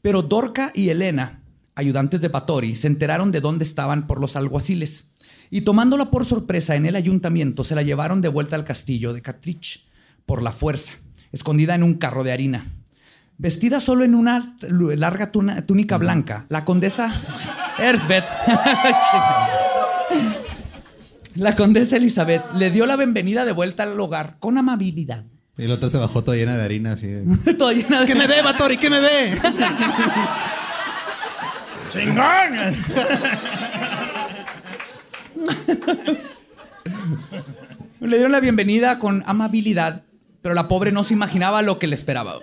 Pero 0.03 0.23
Dorca 0.23 0.71
y 0.75 0.91
Elena, 0.91 1.41
ayudantes 1.75 2.21
de 2.21 2.29
Patori, 2.29 2.77
se 2.77 2.89
enteraron 2.89 3.33
de 3.33 3.41
dónde 3.41 3.65
estaban 3.65 4.07
por 4.07 4.21
los 4.21 4.37
alguaciles. 4.37 5.13
Y 5.51 5.63
tomándola 5.63 6.11
por 6.11 6.27
sorpresa 6.27 6.77
en 6.77 6.85
el 6.85 6.95
ayuntamiento, 6.95 7.65
se 7.65 7.75
la 7.75 7.83
llevaron 7.83 8.21
de 8.21 8.29
vuelta 8.29 8.55
al 8.55 8.65
castillo 8.65 9.15
de 9.15 9.23
Catrich 9.23 9.89
por 10.27 10.43
la 10.43 10.53
fuerza, 10.53 10.93
escondida 11.33 11.75
en 11.75 11.83
un 11.83 11.95
carro 11.95 12.25
de 12.25 12.33
harina. 12.33 12.67
Vestida 13.39 13.81
solo 13.81 14.05
en 14.05 14.15
una 14.15 14.57
larga 14.61 15.33
túnica 15.33 15.97
blanca, 15.97 16.45
la 16.49 16.65
condesa 16.65 17.15
Erzbeth 17.79 18.25
La 21.39 21.55
condesa 21.55 21.97
Elizabeth 21.97 22.43
le 22.55 22.71
dio 22.73 22.85
la 22.85 22.97
bienvenida 22.97 23.45
de 23.45 23.53
vuelta 23.53 23.85
al 23.85 23.99
hogar 24.01 24.39
con 24.41 24.59
amabilidad. 24.59 25.23
Y 25.57 25.69
la 25.69 25.75
otra 25.75 25.89
se 25.89 25.97
bajó 25.97 26.25
toda 26.25 26.37
llena 26.37 26.57
de 26.57 26.65
harina, 26.65 26.93
así. 26.95 27.07
de, 27.07 27.55
Toda 27.59 27.73
llena 27.73 28.01
de... 28.01 28.07
¿Qué 28.07 28.17
me 28.17 28.27
ve, 28.27 28.43
Batori? 28.43 28.77
¿Qué 28.77 28.91
me 28.91 28.99
ve? 28.99 29.39
¡Chingón! 31.93 32.75
Le 38.01 38.17
dieron 38.17 38.33
la 38.33 38.41
bienvenida 38.41 38.99
con 38.99 39.23
amabilidad, 39.27 40.03
pero 40.43 40.55
la 40.57 40.67
pobre 40.67 40.91
no 40.91 41.05
se 41.05 41.15
imaginaba 41.15 41.63
lo 41.63 41.79
que 41.79 41.87
le 41.87 41.95
esperaba. 41.95 42.35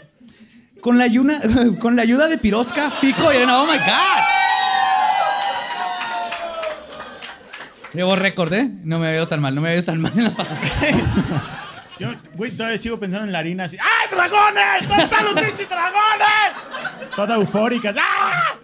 Con 0.80 0.98
la, 0.98 1.04
ayuna- 1.06 1.42
con 1.80 1.96
la 1.98 2.02
ayuda 2.04 2.28
de 2.30 2.38
Pirosca, 2.38 2.90
Fico 2.92 3.32
y 3.34 3.36
Elena, 3.38 3.62
¡oh 3.62 3.66
my 3.66 3.78
God! 3.78 4.45
Llevo 7.96 8.16
récord, 8.16 8.54
¿eh? 8.54 8.70
No 8.84 9.00
me 9.00 9.12
veo 9.12 9.28
tan 9.28 9.42
mal, 9.42 9.56
no 9.56 9.62
me 9.62 9.70
veo 9.70 9.84
tan 9.84 10.02
mal 10.02 10.12
en 10.16 10.26
las 10.26 10.34
pasadas. 10.34 10.60
Yo, 12.00 12.10
güey, 12.36 12.52
todavía 12.52 12.78
sigo 12.78 13.00
pensando 13.00 13.26
en 13.26 13.32
la 13.32 13.40
harina 13.40 13.64
así. 13.64 13.78
¡Ay, 13.78 14.10
dragones! 14.12 14.88
¿Dónde 14.88 15.04
están 15.06 15.24
los 15.26 15.34
pinches 15.34 15.70
dragones? 15.70 17.16
Toda 17.16 17.36
eufórica. 17.36 17.94
¡Ah! 17.98 18.56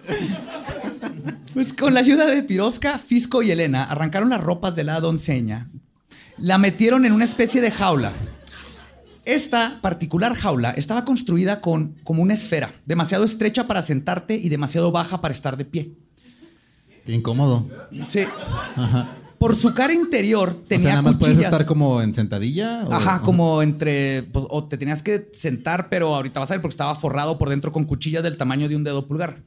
Pues 1.54 1.72
con 1.72 1.94
la 1.94 2.02
ayuda 2.02 2.26
de 2.26 2.44
Pirosca, 2.44 3.00
Fisco 3.00 3.41
y 3.41 3.52
Elena 3.52 3.86
arrancaron 3.86 4.30
las 4.30 4.41
ropas 4.41 4.76
de 4.76 4.84
la 4.84 5.00
doncella. 5.00 5.67
La 6.38 6.58
metieron 6.58 7.06
en 7.06 7.13
una 7.13 7.24
especie 7.24 7.62
de 7.62 7.72
jaula. 7.72 8.12
Esta 9.24 9.80
particular 9.82 10.36
jaula 10.36 10.72
estaba 10.72 11.06
construida 11.06 11.62
con 11.62 11.96
como 12.04 12.24
una 12.24 12.34
esfera, 12.34 12.72
demasiado 12.86 13.24
estrecha 13.24 13.65
para 13.67 13.82
sentarte 13.82 14.36
y 14.36 14.50
demasiado 14.50 14.91
baja 14.91 15.22
para 15.22 15.34
estar 15.34 15.56
de 15.56 15.65
pie. 15.65 15.91
Qué 17.06 17.13
incómodo. 17.13 17.70
Sí. 18.08 18.26
Ajá. 18.76 19.08
Por 19.41 19.56
su 19.56 19.73
cara 19.73 19.91
interior 19.91 20.49
O 20.49 20.56
tenía 20.67 20.84
sea, 20.84 20.91
nada 20.91 21.01
más 21.01 21.17
puedes 21.17 21.39
estar 21.39 21.65
como 21.65 21.99
en 22.04 22.13
sentadilla. 22.13 22.84
o- 22.86 22.93
Ajá, 22.93 23.21
como 23.21 23.63
entre. 23.63 24.21
pues, 24.32 24.45
o 24.47 24.65
te 24.67 24.77
tenías 24.77 25.01
que 25.01 25.30
sentar, 25.34 25.89
pero 25.89 26.13
ahorita 26.15 26.39
vas 26.39 26.51
a 26.51 26.54
ver 26.54 26.62
porque 26.62 26.73
estaba 26.73 26.93
forrado 26.93 27.39
por 27.39 27.49
dentro 27.49 27.71
con 27.73 27.84
cuchillas 27.86 28.21
del 28.21 28.38
tamaño 28.38 28.69
de 28.69 28.75
un 28.75 28.84
dedo 28.84 29.08
pulgar. 29.08 29.38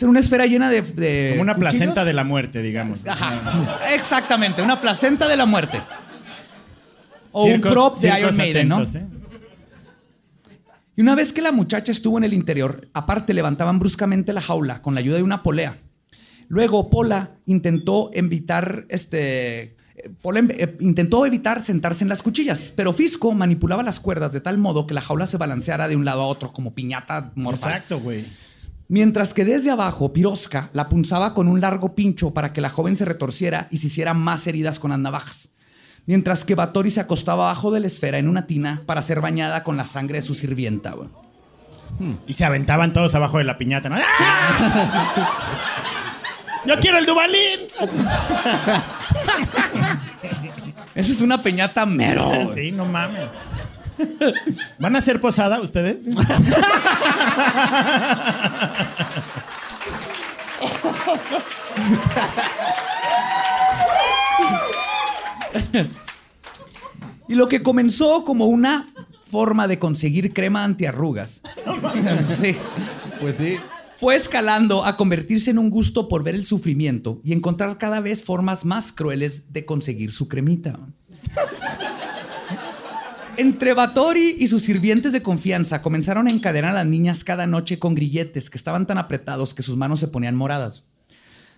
Era 0.00 0.08
una 0.08 0.20
esfera 0.20 0.46
llena 0.46 0.70
de. 0.70 0.82
de 0.82 1.30
Como 1.32 1.42
una 1.42 1.54
cuchillos. 1.54 1.72
placenta 1.74 2.04
de 2.04 2.12
la 2.12 2.22
muerte, 2.22 2.62
digamos. 2.62 3.04
Ajá, 3.08 3.80
exactamente, 3.92 4.62
una 4.62 4.80
placenta 4.80 5.26
de 5.26 5.36
la 5.36 5.46
muerte. 5.46 5.82
O 7.32 7.44
un 7.46 7.60
prop 7.60 7.96
de 7.96 8.20
Iron 8.20 8.36
Maiden, 8.36 8.68
¿no? 8.68 8.80
¿eh? 8.82 9.06
Y 10.96 11.00
una 11.00 11.16
vez 11.16 11.32
que 11.32 11.42
la 11.42 11.50
muchacha 11.50 11.90
estuvo 11.90 12.18
en 12.18 12.24
el 12.24 12.34
interior, 12.34 12.86
aparte 12.92 13.34
levantaban 13.34 13.80
bruscamente 13.80 14.32
la 14.32 14.40
jaula 14.40 14.80
con 14.80 14.94
la 14.94 15.00
ayuda 15.00 15.16
de 15.16 15.22
una 15.24 15.42
polea. 15.42 15.76
Luego 16.48 16.90
Pola 16.90 17.30
intentó 17.46 18.10
evitar 18.12 18.84
este 18.88 19.76
Pola 20.22 20.38
em- 20.38 20.50
eh, 20.52 20.76
intentó 20.80 21.26
evitar 21.26 21.62
sentarse 21.62 22.04
en 22.04 22.08
las 22.08 22.22
cuchillas, 22.22 22.72
pero 22.76 22.92
Fisco 22.92 23.32
manipulaba 23.34 23.82
las 23.82 23.98
cuerdas 24.00 24.32
de 24.32 24.40
tal 24.40 24.56
modo 24.58 24.86
que 24.86 24.94
la 24.94 25.00
jaula 25.00 25.26
se 25.26 25.36
balanceara 25.36 25.88
de 25.88 25.96
un 25.96 26.04
lado 26.04 26.22
a 26.22 26.26
otro 26.26 26.52
como 26.52 26.72
piñata 26.72 27.32
mortal. 27.34 27.70
Exacto, 27.72 28.00
güey. 28.00 28.24
Mientras 28.90 29.34
que 29.34 29.44
desde 29.44 29.70
abajo 29.70 30.12
Pirosca 30.12 30.70
la 30.72 30.88
punzaba 30.88 31.34
con 31.34 31.48
un 31.48 31.60
largo 31.60 31.94
pincho 31.94 32.32
para 32.32 32.52
que 32.52 32.60
la 32.62 32.70
joven 32.70 32.96
se 32.96 33.04
retorciera 33.04 33.68
y 33.70 33.78
se 33.78 33.88
hiciera 33.88 34.14
más 34.14 34.46
heridas 34.46 34.78
con 34.78 34.90
las 34.90 34.98
navajas. 35.00 35.50
Mientras 36.06 36.44
que 36.46 36.54
Batori 36.54 36.90
se 36.90 37.00
acostaba 37.00 37.50
abajo 37.50 37.70
de 37.70 37.80
la 37.80 37.86
esfera 37.88 38.16
en 38.18 38.28
una 38.28 38.46
tina 38.46 38.82
para 38.86 39.02
ser 39.02 39.20
bañada 39.20 39.62
con 39.64 39.76
la 39.76 39.84
sangre 39.84 40.18
de 40.18 40.22
su 40.22 40.34
sirvienta. 40.34 40.92
güey. 40.92 41.08
Y 42.26 42.32
se 42.34 42.44
aventaban 42.46 42.92
todos 42.94 43.14
abajo 43.14 43.36
de 43.38 43.44
la 43.44 43.58
piñata, 43.58 43.88
¿no? 43.90 43.96
¡Ah! 43.98 46.04
¡Yo 46.66 46.78
quiero 46.80 46.98
el 46.98 47.06
Dubalín! 47.06 47.60
Esa 50.94 51.12
es 51.12 51.20
una 51.20 51.42
peñata 51.42 51.86
mero. 51.86 52.28
güey. 52.28 52.52
Sí, 52.52 52.72
no 52.72 52.84
mames. 52.84 53.28
¿Van 54.78 54.94
a 54.96 54.98
hacer 54.98 55.20
posada 55.20 55.60
ustedes? 55.60 56.08
Y 67.28 67.34
lo 67.34 67.48
que 67.48 67.62
comenzó 67.62 68.24
como 68.24 68.46
una 68.46 68.86
forma 69.30 69.68
de 69.68 69.78
conseguir 69.78 70.32
crema 70.32 70.64
antiarrugas. 70.64 71.42
sí. 72.34 72.56
Pues 73.20 73.36
sí. 73.36 73.58
Fue 73.98 74.14
escalando 74.14 74.84
a 74.84 74.96
convertirse 74.96 75.50
en 75.50 75.58
un 75.58 75.70
gusto 75.70 76.06
por 76.06 76.22
ver 76.22 76.36
el 76.36 76.44
sufrimiento 76.44 77.20
y 77.24 77.32
encontrar 77.32 77.78
cada 77.78 77.98
vez 77.98 78.22
formas 78.22 78.64
más 78.64 78.92
crueles 78.92 79.52
de 79.52 79.66
conseguir 79.66 80.12
su 80.12 80.28
cremita. 80.28 80.78
Entre 83.36 83.72
Batori 83.72 84.36
y 84.38 84.46
sus 84.46 84.62
sirvientes 84.62 85.10
de 85.10 85.20
confianza 85.24 85.82
comenzaron 85.82 86.28
a 86.28 86.30
encadenar 86.30 86.70
a 86.70 86.84
las 86.84 86.86
niñas 86.86 87.24
cada 87.24 87.48
noche 87.48 87.80
con 87.80 87.96
grilletes 87.96 88.50
que 88.50 88.56
estaban 88.56 88.86
tan 88.86 88.98
apretados 88.98 89.52
que 89.52 89.64
sus 89.64 89.76
manos 89.76 89.98
se 89.98 90.06
ponían 90.06 90.36
moradas. 90.36 90.84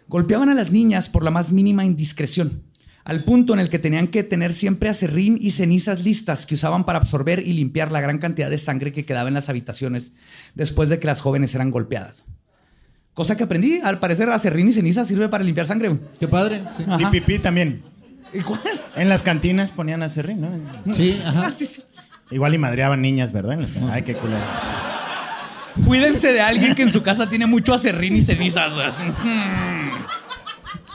Golpeaban 0.09 0.49
a 0.49 0.55
las 0.55 0.73
niñas 0.73 1.11
por 1.11 1.23
la 1.23 1.31
más 1.31 1.53
mínima 1.53 1.85
indiscreción, 1.85 2.63
al 3.05 3.25
punto 3.25 3.55
en 3.55 3.61
el 3.61 3.69
que 3.71 3.79
tenían 3.79 4.09
que 4.09 4.23
tener 4.23 4.53
siempre 4.55 4.89
acerrín 4.89 5.39
y 5.41 5.53
cenizas 5.53 6.01
listas 6.01 6.47
que 6.47 6.55
usaban 6.55 6.85
para 6.85 6.99
absorber 6.99 7.41
y 7.41 7.53
limpiar 7.55 7.91
la 7.91 8.01
gran 8.01 8.19
cantidad 8.19 8.51
de 8.51 8.59
sangre 8.59 8.93
que 8.93 9.05
quedaba 9.05 9.29
en 9.29 9.35
las 9.35 9.49
habitaciones 9.49 10.13
después 10.55 10.89
de 10.89 10.99
que 10.99 11.07
las 11.07 11.21
jóvenes 11.21 11.55
eran 11.55 11.71
golpeadas. 11.71 12.23
Cosa 13.15 13.37
que 13.37 13.45
aprendí, 13.45 13.81
al 13.83 13.99
parecer 13.99 14.29
acerrín 14.29 14.69
y 14.69 14.73
ceniza 14.73 15.05
sirve 15.05 15.29
para 15.29 15.43
limpiar 15.45 15.67
sangre. 15.67 15.99
Qué 16.19 16.29
padre. 16.29 16.63
Sí, 16.77 16.85
Y 16.99 17.07
pipí 17.07 17.39
también. 17.39 17.83
¿Y 18.33 18.41
cuál? 18.41 18.61
En 18.97 19.09
las 19.09 19.23
cantinas 19.23 19.73
ponían 19.73 20.03
acerrín, 20.03 20.41
¿no? 20.41 20.95
sí 20.95 21.21
ajá. 21.25 21.53
Igual 22.31 22.55
y 22.55 22.59
madreaban 22.59 23.03
niñas, 23.03 23.33
¿verdad? 23.33 23.55
En 23.55 23.63
las- 23.63 23.77
Ay, 23.91 24.03
qué 24.03 24.15
culero. 24.15 24.41
Cuídense 25.85 26.33
de 26.33 26.41
alguien 26.41 26.75
que 26.75 26.83
en 26.83 26.91
su 26.91 27.03
casa 27.03 27.29
tiene 27.29 27.47
mucho 27.47 27.75
acerrín 27.75 28.15
y 28.17 28.23
cenizas. 28.23 28.73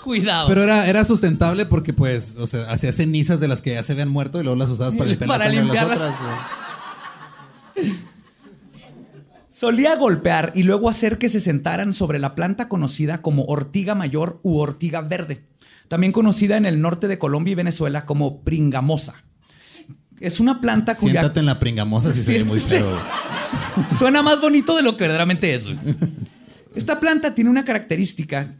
Cuidado. 0.06 0.48
Pero 0.48 0.62
era, 0.62 0.88
era 0.88 1.04
sustentable 1.04 1.66
porque, 1.66 1.92
pues, 1.92 2.36
o 2.38 2.46
sea, 2.46 2.72
hacía 2.72 2.92
cenizas 2.92 3.40
de 3.40 3.48
las 3.48 3.60
que 3.60 3.74
ya 3.74 3.82
se 3.82 3.94
habían 3.94 4.10
muerto 4.10 4.40
y 4.40 4.44
luego 4.44 4.56
las 4.56 4.70
usabas 4.70 4.96
para 4.96 5.10
limpiar 5.10 5.28
Para 5.28 5.46
las 5.46 5.54
limpiarlas. 5.56 5.98
otras, 6.00 6.20
güey. 7.76 7.94
Solía 9.50 9.96
golpear 9.96 10.52
y 10.54 10.62
luego 10.62 10.90
hacer 10.90 11.18
que 11.18 11.28
se 11.28 11.40
sentaran 11.40 11.92
sobre 11.92 12.20
la 12.20 12.36
planta 12.36 12.70
conocida 12.70 13.24
como 13.24 13.46
ortiga 13.46 13.96
mayor 13.96 14.40
u 14.44 14.60
ortiga 14.60 15.02
verde, 15.02 15.48
también 15.88 16.12
conocida 16.12 16.56
en 16.56 16.68
el 16.68 16.82
norte 16.82 17.08
de 17.08 17.18
Colombia 17.18 17.54
y 17.54 17.56
Venezuela 17.56 18.06
como 18.06 18.42
pringamosa. 18.44 19.16
Es 20.20 20.40
una 20.40 20.62
planta 20.62 20.94
cuya 20.94 21.22
Siéntate 21.22 21.40
en 21.40 21.48
la 21.48 21.58
pringamosa 21.58 22.14
si 22.14 22.22
se 22.22 22.34
ve 22.34 22.44
muy 22.44 22.60
feo. 22.60 22.96
suena 23.98 24.22
más 24.22 24.40
bonito 24.40 24.76
de 24.76 24.84
lo 24.84 24.98
que 24.98 25.06
verdaderamente 25.06 25.56
es. 25.56 25.66
Esta 26.76 27.00
planta 27.00 27.34
tiene 27.34 27.50
una 27.50 27.66
característica 27.66 28.56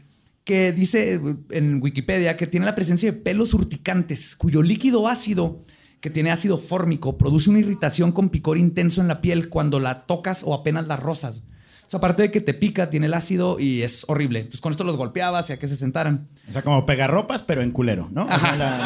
que 0.46 0.72
dice 0.72 1.18
güey, 1.18 1.36
en 1.50 1.82
Wikipedia 1.82 2.36
que 2.36 2.46
tiene 2.46 2.64
la 2.64 2.76
presencia 2.76 3.10
de 3.10 3.18
pelos 3.18 3.52
urticantes, 3.52 4.36
cuyo 4.36 4.62
líquido 4.62 5.08
ácido, 5.08 5.60
que 6.00 6.08
tiene 6.08 6.30
ácido 6.30 6.56
fórmico, 6.56 7.18
produce 7.18 7.50
una 7.50 7.58
irritación 7.58 8.12
con 8.12 8.30
picor 8.30 8.56
intenso 8.56 9.00
en 9.00 9.08
la 9.08 9.20
piel 9.20 9.48
cuando 9.48 9.80
la 9.80 10.06
tocas 10.06 10.42
o 10.44 10.54
apenas 10.54 10.86
la 10.86 10.96
rozas. 10.96 11.38
O 11.86 11.90
sea, 11.90 11.98
aparte 11.98 12.22
de 12.22 12.30
que 12.30 12.40
te 12.40 12.54
pica, 12.54 12.90
tiene 12.90 13.06
el 13.06 13.14
ácido 13.14 13.58
y 13.58 13.82
es 13.82 14.04
horrible. 14.08 14.38
Entonces 14.38 14.60
con 14.60 14.70
esto 14.70 14.84
los 14.84 14.96
golpeabas 14.96 15.50
y 15.50 15.52
a 15.52 15.58
que 15.58 15.66
se 15.66 15.76
sentaran. 15.76 16.28
O 16.48 16.52
sea, 16.52 16.62
como 16.62 16.86
pegarropas, 16.86 17.42
pero 17.42 17.62
en 17.62 17.72
culero, 17.72 18.08
¿no? 18.12 18.26
O 18.26 18.38
sea, 18.38 18.80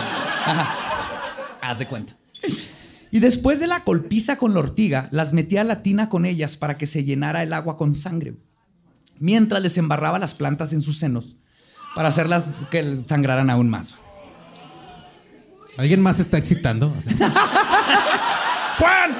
Ajá. 0.46 1.58
Haz 1.60 1.78
de 1.78 1.86
cuenta. 1.86 2.16
Y 3.10 3.20
después 3.20 3.60
de 3.60 3.66
la 3.66 3.80
golpiza 3.80 4.38
con 4.38 4.54
la 4.54 4.60
ortiga, 4.60 5.08
las 5.12 5.34
metía 5.34 5.60
a 5.60 5.64
la 5.64 5.82
tina 5.82 6.08
con 6.08 6.24
ellas 6.24 6.56
para 6.56 6.78
que 6.78 6.86
se 6.86 7.04
llenara 7.04 7.42
el 7.42 7.52
agua 7.52 7.76
con 7.76 7.94
sangre. 7.94 8.34
Mientras 9.18 9.62
les 9.62 9.76
embarraba 9.76 10.18
las 10.18 10.34
plantas 10.34 10.72
en 10.72 10.80
sus 10.80 10.96
senos 10.96 11.36
para 11.94 12.08
hacerlas 12.08 12.48
que 12.70 13.00
sangraran 13.08 13.50
aún 13.50 13.68
más. 13.68 13.98
¿Alguien 15.76 16.00
más 16.00 16.16
se 16.16 16.22
está 16.22 16.38
excitando? 16.38 16.94
¡Juan! 18.78 19.16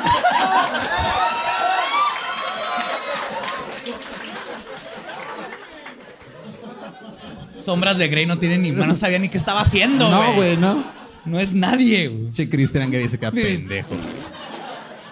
Sombras 7.62 7.98
de 7.98 8.08
Grey 8.08 8.26
no 8.26 8.38
tienen 8.38 8.62
ni 8.62 8.70
no 8.70 8.96
sabía 8.96 9.18
ni 9.18 9.28
qué 9.28 9.38
estaba 9.38 9.60
haciendo. 9.60 10.10
No, 10.10 10.34
güey, 10.34 10.56
no. 10.56 10.84
No 11.24 11.38
es 11.38 11.52
nadie. 11.54 12.08
güey. 12.08 12.32
Che, 12.32 12.48
Christian 12.48 12.90
Grey 12.90 13.08
se 13.08 13.18
queda 13.18 13.30
pendejo. 13.30 13.94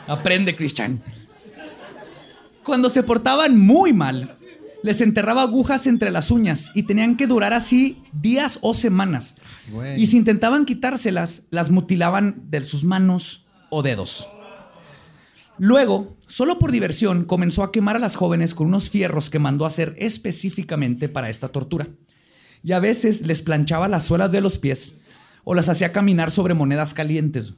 Aprende, 0.07 0.57
Christian. 0.57 1.03
Cuando 2.65 2.89
se 2.89 3.03
portaban 3.03 3.59
muy 3.59 3.93
mal, 3.93 4.35
les 4.83 5.01
enterraba 5.01 5.43
agujas 5.43 5.87
entre 5.87 6.11
las 6.11 6.31
uñas 6.31 6.71
y 6.75 6.85
tenían 6.85 7.17
que 7.17 7.27
durar 7.27 7.53
así 7.53 8.03
días 8.13 8.59
o 8.63 8.75
semanas. 8.75 9.35
Güey. 9.71 10.01
Y 10.01 10.07
si 10.07 10.17
intentaban 10.17 10.65
quitárselas, 10.65 11.43
las 11.51 11.71
mutilaban 11.71 12.43
de 12.51 12.63
sus 12.65 12.85
manos 12.85 13.47
o 13.71 13.83
dedos. 13.83 14.29
Luego, 15.59 16.17
solo 16.29 16.59
por 16.59 16.71
diversión, 16.71 17.25
comenzó 17.25 17.65
a 17.65 17.73
quemar 17.73 17.97
a 17.97 18.01
las 18.01 18.15
jóvenes 18.15 18.55
con 18.55 18.69
unos 18.69 18.91
fierros 18.91 19.29
que 19.29 19.41
mandó 19.41 19.67
hacer 19.67 19.97
específicamente 19.99 21.09
para 21.09 21.31
esta 21.31 21.49
tortura. 21.49 21.89
Y 22.63 22.73
a 22.73 22.79
veces 22.79 23.23
les 23.23 23.43
planchaba 23.43 23.89
las 23.89 24.05
suelas 24.05 24.31
de 24.31 24.41
los 24.41 24.59
pies 24.59 24.97
o 25.45 25.55
las 25.55 25.69
hacía 25.69 25.93
caminar 25.93 26.31
sobre 26.31 26.55
monedas 26.55 26.95
calientes. 26.95 27.55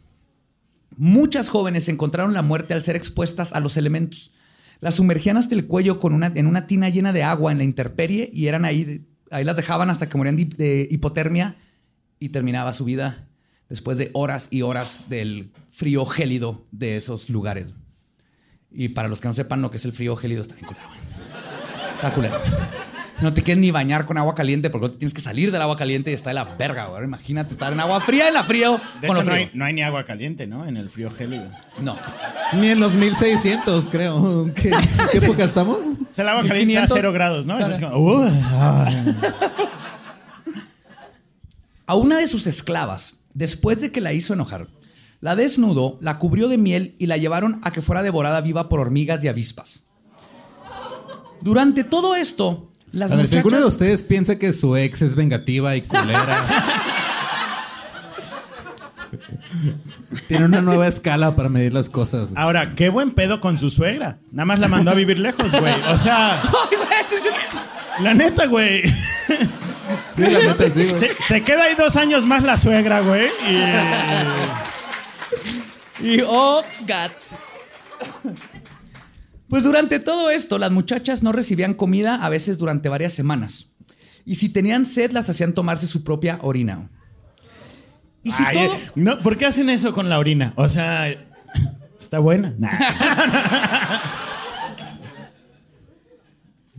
Muchas 0.96 1.48
jóvenes 1.48 1.88
encontraron 1.88 2.34
la 2.34 2.42
muerte 2.42 2.74
al 2.74 2.82
ser 2.82 2.96
expuestas 2.96 3.52
a 3.52 3.60
los 3.60 3.76
elementos. 3.76 4.32
Las 4.80 4.94
sumergían 4.94 5.36
hasta 5.36 5.54
el 5.54 5.66
cuello 5.66 6.00
con 6.00 6.14
una, 6.14 6.32
en 6.34 6.46
una 6.46 6.66
tina 6.66 6.88
llena 6.88 7.12
de 7.12 7.22
agua 7.22 7.52
en 7.52 7.58
la 7.58 7.64
intemperie 7.64 8.30
y 8.32 8.46
eran 8.46 8.64
ahí, 8.64 9.06
ahí 9.30 9.44
las 9.44 9.56
dejaban 9.56 9.90
hasta 9.90 10.08
que 10.08 10.16
morían 10.16 10.36
de, 10.36 10.88
hipotermia 10.90 11.54
y 12.18 12.30
terminaba 12.30 12.72
su 12.72 12.84
vida 12.84 13.28
después 13.68 13.98
de 13.98 14.10
horas 14.14 14.48
y 14.50 14.62
horas 14.62 15.08
del 15.08 15.52
frío 15.70 16.06
gélido 16.06 16.66
de 16.70 16.96
esos 16.96 17.28
lugares. 17.28 17.68
Y 18.70 18.90
para 18.90 19.08
los 19.08 19.20
que 19.20 19.28
no 19.28 19.34
sepan 19.34 19.62
lo 19.62 19.70
que 19.70 19.76
es 19.76 19.84
el 19.84 19.92
frío 19.92 20.16
gélido, 20.16 20.42
está 20.42 20.54
bien 20.54 20.66
culero. 20.66 20.88
Está 21.94 22.12
culero. 22.14 22.40
Si 23.20 23.26
no 23.26 23.34
te 23.34 23.42
quieres 23.42 23.60
ni 23.60 23.70
bañar 23.70 24.06
con 24.06 24.16
agua 24.16 24.34
caliente 24.34 24.70
porque 24.70 24.86
luego 24.86 24.96
tienes 24.96 25.12
que 25.12 25.20
salir 25.20 25.52
del 25.52 25.60
agua 25.60 25.76
caliente 25.76 26.10
y 26.10 26.14
está 26.14 26.30
de 26.30 26.34
la 26.36 26.44
verga, 26.56 26.86
güey. 26.86 27.04
Imagínate 27.04 27.52
estar 27.52 27.70
en 27.70 27.78
agua 27.78 28.00
fría 28.00 28.28
en 28.28 28.32
la 28.32 28.42
frío 28.42 28.80
De 28.98 29.08
con 29.08 29.18
hecho, 29.18 29.26
lo 29.26 29.32
no 29.32 29.36
hay, 29.36 29.50
no 29.52 29.64
hay 29.66 29.74
ni 29.74 29.82
agua 29.82 30.04
caliente, 30.04 30.46
¿no? 30.46 30.66
En 30.66 30.78
el 30.78 30.88
frío 30.88 31.10
gélido. 31.10 31.44
No. 31.82 31.98
Ni 32.54 32.68
en 32.68 32.80
los 32.80 32.94
1600, 32.94 33.90
creo. 33.90 34.50
¿Qué, 34.54 34.72
¿qué 35.12 35.18
época 35.18 35.44
estamos? 35.44 35.82
O 35.82 36.14
sea, 36.14 36.22
el 36.22 36.28
agua 36.30 36.48
caliente 36.48 36.72
está 36.72 36.94
a 36.94 36.96
1500. 36.96 36.96
cero 36.96 37.12
grados, 37.12 37.44
¿no? 37.44 37.58
Eso 37.58 37.70
es 37.72 37.78
como, 37.78 37.94
uh, 37.94 38.30
ah. 38.54 38.90
A 41.84 41.94
una 41.96 42.16
de 42.16 42.26
sus 42.26 42.46
esclavas, 42.46 43.20
después 43.34 43.82
de 43.82 43.92
que 43.92 44.00
la 44.00 44.14
hizo 44.14 44.32
enojar, 44.32 44.68
la 45.20 45.36
desnudó, 45.36 45.98
la 46.00 46.18
cubrió 46.18 46.48
de 46.48 46.56
miel 46.56 46.94
y 46.98 47.04
la 47.04 47.18
llevaron 47.18 47.60
a 47.64 47.70
que 47.70 47.82
fuera 47.82 48.02
devorada 48.02 48.40
viva 48.40 48.70
por 48.70 48.80
hormigas 48.80 49.22
y 49.22 49.28
avispas. 49.28 49.84
Durante 51.42 51.84
todo 51.84 52.16
esto, 52.16 52.69
las 52.92 53.12
A 53.12 53.16
ver, 53.16 53.28
si 53.28 53.36
alguno 53.36 53.58
de 53.58 53.64
ustedes 53.64 54.02
piensa 54.02 54.38
que 54.38 54.52
su 54.52 54.76
ex 54.76 55.02
es 55.02 55.14
vengativa 55.14 55.76
y 55.76 55.82
culera. 55.82 56.44
Tiene 60.28 60.44
una 60.44 60.60
nueva 60.60 60.86
escala 60.88 61.34
para 61.36 61.48
medir 61.48 61.72
las 61.72 61.88
cosas. 61.88 62.32
güey. 62.32 62.42
Ahora, 62.42 62.74
qué 62.74 62.88
buen 62.88 63.12
pedo 63.12 63.40
con 63.40 63.58
su 63.58 63.70
suegra. 63.70 64.18
Nada 64.32 64.46
más 64.46 64.60
la 64.60 64.68
mandó 64.68 64.90
a 64.90 64.94
vivir 64.94 65.18
lejos, 65.18 65.52
güey. 65.52 65.74
O 65.88 65.96
sea, 65.96 66.40
la 68.00 68.14
neta, 68.14 68.46
güey. 68.46 68.82
Sí, 70.12 70.22
la 70.22 70.38
neta 70.40 70.64
sí, 70.72 70.84
güey. 70.86 70.98
Se, 71.00 71.10
se 71.20 71.42
queda 71.42 71.64
ahí 71.64 71.74
dos 71.76 71.96
años 71.96 72.24
más 72.24 72.42
la 72.42 72.56
suegra, 72.56 73.00
güey. 73.00 73.26
Y... 73.48 73.60
Y 76.02 76.22
oh, 76.26 76.62
gat. 76.86 77.12
Pues 79.50 79.64
durante 79.64 79.98
todo 79.98 80.30
esto, 80.30 80.58
las 80.58 80.70
muchachas 80.70 81.24
no 81.24 81.32
recibían 81.32 81.74
comida 81.74 82.24
a 82.24 82.28
veces 82.28 82.56
durante 82.56 82.88
varias 82.88 83.12
semanas. 83.12 83.74
Y 84.24 84.36
si 84.36 84.48
tenían 84.48 84.86
sed, 84.86 85.10
las 85.10 85.28
hacían 85.28 85.54
tomarse 85.54 85.88
su 85.88 86.04
propia 86.04 86.38
orina. 86.42 86.88
Y 88.22 88.30
si 88.30 88.44
Ay, 88.46 88.56
todo... 88.56 88.76
no, 88.94 89.18
¿Por 89.18 89.36
qué 89.36 89.46
hacen 89.46 89.68
eso 89.68 89.92
con 89.92 90.08
la 90.08 90.20
orina? 90.20 90.52
O 90.54 90.68
sea, 90.68 91.08
está 91.98 92.20
buena. 92.20 92.54
Nah. 92.58 92.70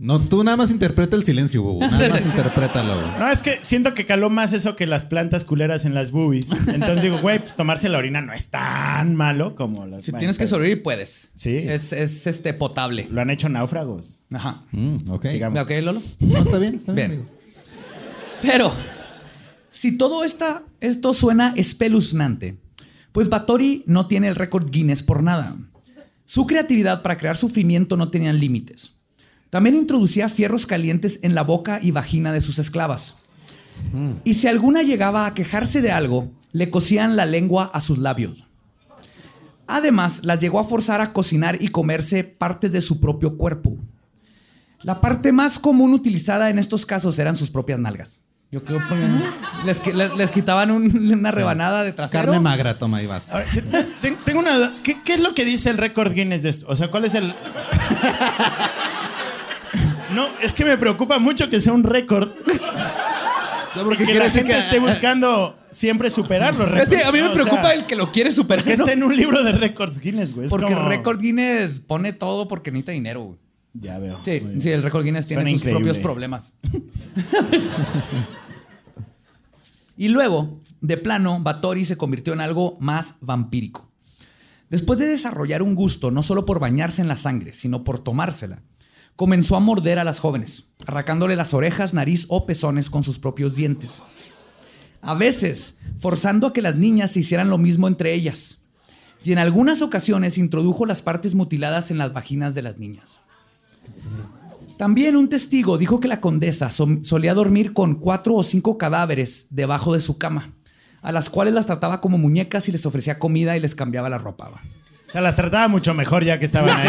No, 0.02 0.18
tú 0.18 0.42
nada 0.42 0.56
más 0.56 0.72
interpreta 0.72 1.14
el 1.14 1.22
silencio, 1.22 1.62
Bubu. 1.62 1.78
Nada 1.78 2.08
más 2.10 2.26
interprétalo. 2.26 2.92
güey. 2.96 3.18
No, 3.20 3.30
es 3.30 3.40
que 3.40 3.58
siento 3.62 3.94
que 3.94 4.04
caló 4.04 4.30
más 4.30 4.52
eso 4.52 4.74
que 4.74 4.84
las 4.84 5.04
plantas 5.04 5.44
culeras 5.44 5.84
en 5.84 5.94
las 5.94 6.10
boobies. 6.10 6.50
Entonces 6.66 7.02
digo, 7.02 7.20
güey, 7.20 7.38
pues 7.38 7.54
tomarse 7.54 7.88
la 7.88 7.98
orina 7.98 8.20
no 8.20 8.32
es 8.32 8.48
tan 8.48 9.14
malo 9.14 9.54
como 9.54 9.86
las. 9.86 10.04
Si 10.04 10.10
bueno, 10.10 10.18
tienes 10.18 10.38
que 10.38 10.48
sobrevivir, 10.48 10.82
puedes. 10.82 11.30
Sí. 11.36 11.56
Es, 11.56 11.92
es, 11.92 12.26
este, 12.26 12.52
potable. 12.52 13.06
Lo 13.12 13.20
han 13.20 13.30
hecho 13.30 13.48
náufragos. 13.48 14.24
Ajá. 14.32 14.64
Mm, 14.72 15.08
ok. 15.08 15.26
Sigamos. 15.28 15.60
¿Ok, 15.62 15.70
Lolo? 15.80 16.02
No, 16.18 16.38
está 16.38 16.58
bien. 16.58 16.74
Está 16.74 16.92
bien. 16.92 17.28
Pero, 18.42 18.72
si 19.70 19.96
todo 19.96 20.24
esta, 20.24 20.64
esto 20.80 21.14
suena 21.14 21.54
espeluznante, 21.56 22.56
pues 23.12 23.28
Bathory 23.28 23.84
no 23.86 24.08
tiene 24.08 24.26
el 24.26 24.34
récord 24.34 24.68
Guinness 24.68 25.04
por 25.04 25.22
nada. 25.22 25.54
Su 26.24 26.44
creatividad 26.44 27.02
para 27.02 27.16
crear 27.18 27.36
sufrimiento 27.36 27.96
no 27.96 28.10
tenían 28.10 28.40
límites. 28.40 28.96
También 29.52 29.76
introducía 29.76 30.30
fierros 30.30 30.66
calientes 30.66 31.20
en 31.22 31.34
la 31.34 31.42
boca 31.42 31.78
y 31.82 31.90
vagina 31.90 32.32
de 32.32 32.40
sus 32.40 32.58
esclavas. 32.58 33.16
Y 34.24 34.32
si 34.32 34.46
alguna 34.48 34.80
llegaba 34.82 35.26
a 35.26 35.34
quejarse 35.34 35.82
de 35.82 35.92
algo, 35.92 36.30
le 36.52 36.70
cosían 36.70 37.16
la 37.16 37.26
lengua 37.26 37.70
a 37.74 37.80
sus 37.82 37.98
labios. 37.98 38.46
Además, 39.66 40.20
las 40.24 40.40
llegó 40.40 40.58
a 40.58 40.64
forzar 40.64 41.02
a 41.02 41.12
cocinar 41.12 41.58
y 41.60 41.68
comerse 41.68 42.24
partes 42.24 42.72
de 42.72 42.80
su 42.80 42.98
propio 42.98 43.36
cuerpo. 43.36 43.76
La 44.82 45.02
parte 45.02 45.32
más 45.32 45.58
común 45.58 45.92
utilizada 45.92 46.48
en 46.48 46.58
estos 46.58 46.86
casos 46.86 47.18
eran 47.18 47.36
sus 47.36 47.50
propias 47.50 47.78
nalgas. 47.78 48.20
Yo 48.50 48.64
creo 48.64 48.78
que 48.88 48.94
les, 49.66 49.82
qui- 49.82 49.92
les- 49.92 50.16
les 50.16 50.30
quitaban 50.30 50.70
un- 50.70 51.12
una 51.12 51.30
rebanada 51.30 51.84
de 51.84 51.92
trasero. 51.92 52.24
Carne 52.24 52.40
magra, 52.40 52.78
toma, 52.78 52.96
ahí 52.98 53.06
vas. 53.06 53.30
Ahora, 53.30 53.44
tengo 54.24 54.40
una 54.40 54.56
duda. 54.56 54.72
¿Qué, 54.82 54.96
qué 55.04 55.12
es 55.12 55.20
lo 55.20 55.34
que 55.34 55.44
dice 55.44 55.68
el 55.68 55.76
récord 55.76 56.12
Guinness 56.14 56.42
de 56.42 56.48
esto? 56.48 56.64
O 56.70 56.74
sea, 56.74 56.88
¿cuál 56.90 57.04
es 57.04 57.14
el. 57.14 57.34
No, 60.14 60.26
es 60.42 60.52
que 60.54 60.64
me 60.64 60.76
preocupa 60.78 61.18
mucho 61.18 61.48
que 61.48 61.60
sea 61.60 61.72
un 61.72 61.82
récord. 61.84 62.30
O 62.30 63.74
sea, 63.74 63.82
Y 63.82 63.84
porque 63.84 64.04
que 64.06 64.14
la 64.14 64.28
gente 64.30 64.52
que- 64.52 64.58
esté 64.58 64.78
buscando 64.78 65.58
siempre 65.70 66.10
superar 66.10 66.54
los 66.54 66.66
Es 66.68 66.72
récords. 66.74 66.96
que 66.96 67.04
a 67.04 67.12
mí 67.12 67.22
me 67.22 67.30
preocupa 67.30 67.62
sea, 67.62 67.72
el 67.74 67.86
que 67.86 67.96
lo 67.96 68.12
quiere 68.12 68.30
superar. 68.30 68.64
Que 68.64 68.76
¿no? 68.76 68.84
esté 68.84 68.92
en 68.92 69.02
un 69.02 69.16
libro 69.16 69.42
de 69.42 69.52
récords 69.52 69.98
Guinness, 70.00 70.34
güey. 70.34 70.48
Porque 70.48 70.66
como- 70.74 70.78
el 70.80 70.86
récord 70.88 71.18
Guinness 71.20 71.80
pone 71.80 72.12
todo 72.12 72.48
porque 72.48 72.70
necesita 72.70 72.92
dinero. 72.92 73.22
güey. 73.22 73.38
Ya 73.74 73.98
veo. 73.98 74.20
Sí, 74.22 74.42
sí, 74.58 74.70
el 74.70 74.82
récord 74.82 75.02
Guinness 75.04 75.26
tiene 75.26 75.44
sus 75.44 75.52
increíble. 75.52 75.80
propios 75.80 75.98
problemas. 75.98 76.52
y 79.96 80.08
luego, 80.08 80.60
de 80.80 80.96
plano, 80.96 81.38
Bathory 81.40 81.84
se 81.84 81.96
convirtió 81.96 82.32
en 82.32 82.40
algo 82.40 82.76
más 82.80 83.16
vampírico. 83.20 83.88
Después 84.70 84.98
de 84.98 85.06
desarrollar 85.06 85.62
un 85.62 85.74
gusto 85.74 86.10
no 86.10 86.22
solo 86.22 86.44
por 86.46 86.58
bañarse 86.58 87.02
en 87.02 87.08
la 87.08 87.16
sangre, 87.16 87.52
sino 87.52 87.84
por 87.84 87.98
tomársela, 87.98 88.60
comenzó 89.22 89.54
a 89.54 89.60
morder 89.60 90.00
a 90.00 90.04
las 90.04 90.18
jóvenes, 90.18 90.64
arrancándole 90.84 91.36
las 91.36 91.54
orejas, 91.54 91.94
nariz 91.94 92.26
o 92.26 92.44
pezones 92.44 92.90
con 92.90 93.04
sus 93.04 93.20
propios 93.20 93.54
dientes. 93.54 94.02
A 95.00 95.14
veces, 95.14 95.76
forzando 96.00 96.48
a 96.48 96.52
que 96.52 96.60
las 96.60 96.74
niñas 96.74 97.12
se 97.12 97.20
hicieran 97.20 97.48
lo 97.48 97.56
mismo 97.56 97.86
entre 97.86 98.14
ellas. 98.14 98.62
Y 99.22 99.30
en 99.30 99.38
algunas 99.38 99.80
ocasiones 99.80 100.38
introdujo 100.38 100.86
las 100.86 101.02
partes 101.02 101.36
mutiladas 101.36 101.92
en 101.92 101.98
las 101.98 102.12
vaginas 102.12 102.56
de 102.56 102.62
las 102.62 102.78
niñas. 102.78 103.18
También 104.76 105.14
un 105.14 105.28
testigo 105.28 105.78
dijo 105.78 106.00
que 106.00 106.08
la 106.08 106.20
condesa 106.20 106.72
solía 106.72 107.32
dormir 107.32 107.74
con 107.74 107.94
cuatro 107.94 108.34
o 108.34 108.42
cinco 108.42 108.76
cadáveres 108.76 109.46
debajo 109.50 109.94
de 109.94 110.00
su 110.00 110.18
cama, 110.18 110.52
a 111.00 111.12
las 111.12 111.30
cuales 111.30 111.54
las 111.54 111.66
trataba 111.66 112.00
como 112.00 112.18
muñecas 112.18 112.68
y 112.68 112.72
les 112.72 112.86
ofrecía 112.86 113.20
comida 113.20 113.56
y 113.56 113.60
les 113.60 113.76
cambiaba 113.76 114.08
la 114.08 114.18
ropa. 114.18 114.60
Sea, 115.12 115.20
las 115.20 115.36
trataba 115.36 115.68
mucho 115.68 115.92
mejor 115.92 116.24
ya 116.24 116.38
que 116.38 116.46
estaban 116.46 116.70
ahí. 116.74 116.88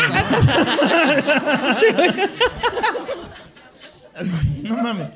¿no? 4.64 4.76
no 4.76 4.82
mames. 4.82 5.08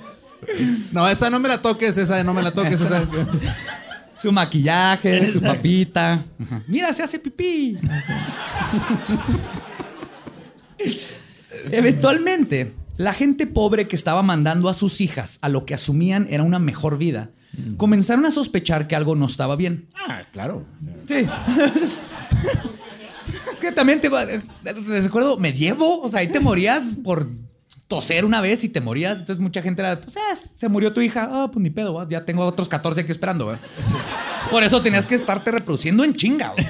No, 0.91 1.07
esa 1.07 1.29
no 1.29 1.39
me 1.39 1.47
la 1.47 1.61
toques, 1.61 1.97
esa 1.97 2.21
no 2.23 2.33
me 2.33 2.41
la 2.41 2.51
toques. 2.51 2.81
esa. 2.81 3.07
Su 4.21 4.31
maquillaje, 4.31 5.31
su 5.31 5.41
papita. 5.41 6.25
Ajá. 6.43 6.63
Mira, 6.67 6.91
se 6.91 7.03
hace 7.03 7.19
pipí. 7.19 7.77
Eventualmente, 11.71 12.75
la 12.97 13.13
gente 13.13 13.47
pobre 13.47 13.87
que 13.87 13.95
estaba 13.95 14.21
mandando 14.23 14.69
a 14.69 14.73
sus 14.73 15.01
hijas 15.01 15.37
a 15.41 15.49
lo 15.49 15.65
que 15.65 15.73
asumían 15.73 16.27
era 16.29 16.43
una 16.43 16.59
mejor 16.59 16.97
vida, 16.97 17.29
comenzaron 17.77 18.25
a 18.25 18.31
sospechar 18.31 18.87
que 18.87 18.95
algo 18.95 19.15
no 19.15 19.27
estaba 19.27 19.55
bien. 19.55 19.87
Ah, 19.95 20.23
claro. 20.31 20.65
Sí. 21.07 21.25
es 23.53 23.59
que 23.59 23.71
también 23.71 24.01
te 24.01 24.09
recuerdo 24.09 25.37
medievo, 25.37 26.01
o 26.01 26.09
sea, 26.09 26.21
ahí 26.21 26.27
te 26.27 26.39
morías 26.39 26.95
por 27.03 27.27
toser 27.87 28.25
una 28.25 28.41
vez 28.41 28.63
y 28.63 28.69
te 28.69 28.81
morías. 28.81 29.19
Entonces 29.19 29.41
mucha 29.41 29.61
gente 29.61 29.81
era, 29.81 29.99
pues 30.01 30.17
ah, 30.17 30.35
se 30.35 30.67
murió 30.67 30.93
tu 30.93 31.01
hija, 31.01 31.29
ah, 31.31 31.49
pues 31.51 31.63
ni 31.63 31.69
pedo, 31.69 31.93
va, 31.93 32.07
ya 32.07 32.25
tengo 32.25 32.45
otros 32.45 32.69
14 32.69 33.01
aquí 33.01 33.11
esperando. 33.11 33.47
¿va?". 33.47 33.59
Por 34.51 34.63
eso 34.63 34.81
tenías 34.81 35.05
que 35.05 35.15
estarte 35.15 35.51
reproduciendo 35.51 36.03
en 36.03 36.13
chinga. 36.13 36.49
güey. 36.49 36.65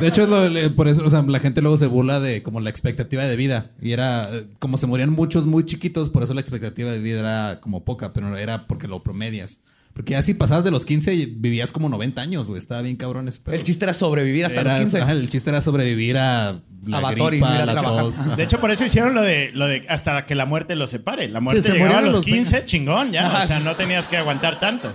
De 0.00 0.08
hecho, 0.08 0.26
por 0.74 0.88
eso, 0.88 1.04
la 1.22 1.38
gente 1.38 1.62
luego 1.62 1.76
se 1.76 1.86
burla 1.86 2.18
de 2.18 2.42
como 2.42 2.60
la 2.60 2.68
expectativa 2.68 3.22
de 3.24 3.36
vida. 3.36 3.70
Y 3.80 3.92
era, 3.92 4.28
eh, 4.34 4.46
como 4.58 4.76
se 4.76 4.88
morían 4.88 5.10
muchos 5.10 5.46
muy 5.46 5.64
chiquitos, 5.64 6.10
por 6.10 6.24
eso 6.24 6.34
la 6.34 6.40
expectativa 6.40 6.90
de 6.90 6.98
vida 6.98 7.20
era 7.20 7.60
como 7.60 7.84
poca, 7.84 8.12
pero 8.12 8.36
era 8.36 8.66
porque 8.66 8.88
lo 8.88 9.02
promedias. 9.02 9.60
Porque 9.94 10.10
ya 10.12 10.22
si 10.22 10.34
pasabas 10.34 10.64
de 10.64 10.70
los 10.72 10.84
15, 10.84 11.14
vivías 11.36 11.70
como 11.72 11.88
90 11.88 12.20
años, 12.20 12.48
güey. 12.48 12.58
Estaba 12.58 12.82
bien 12.82 12.96
cabrón 12.96 13.28
ese 13.28 13.38
pedo. 13.40 13.54
El 13.54 13.62
chiste 13.62 13.84
era 13.84 13.94
sobrevivir 13.94 14.44
hasta 14.44 14.60
Era- 14.60 14.72
los 14.72 14.80
15. 14.90 15.00
ajá, 15.00 15.12
el 15.12 15.30
chiste 15.30 15.50
era 15.50 15.60
sobrevivir 15.60 16.18
a 16.18 16.60
la 16.84 16.98
A 16.98 17.00
Batory, 17.00 17.38
gripa, 17.38 17.62
a 17.62 17.64
la 17.64 17.72
trabajar. 17.76 18.04
tos. 18.04 18.36
De 18.36 18.42
hecho, 18.42 18.60
por 18.60 18.70
eso 18.72 18.84
hicieron 18.84 19.14
lo 19.14 19.22
de, 19.22 19.52
lo 19.54 19.66
de 19.68 19.86
hasta 19.88 20.26
que 20.26 20.34
la 20.34 20.46
muerte 20.46 20.74
los 20.76 20.90
separe. 20.90 21.28
La 21.28 21.40
muerte 21.40 21.62
Sí, 21.62 21.68
se 21.68 21.74
llegaba 21.74 21.98
a 21.98 22.02
los 22.02 22.16
los 22.16 22.24
15, 22.24 22.52
veinte. 22.56 22.66
chingón, 22.68 23.12
ya. 23.12 23.26
Ajá, 23.28 23.44
o 23.44 23.46
sea, 23.46 23.58
sí. 23.58 23.62
no 23.64 23.76
tenías 23.76 24.08
que 24.08 24.16
aguantar 24.16 24.58
tanto. 24.60 24.94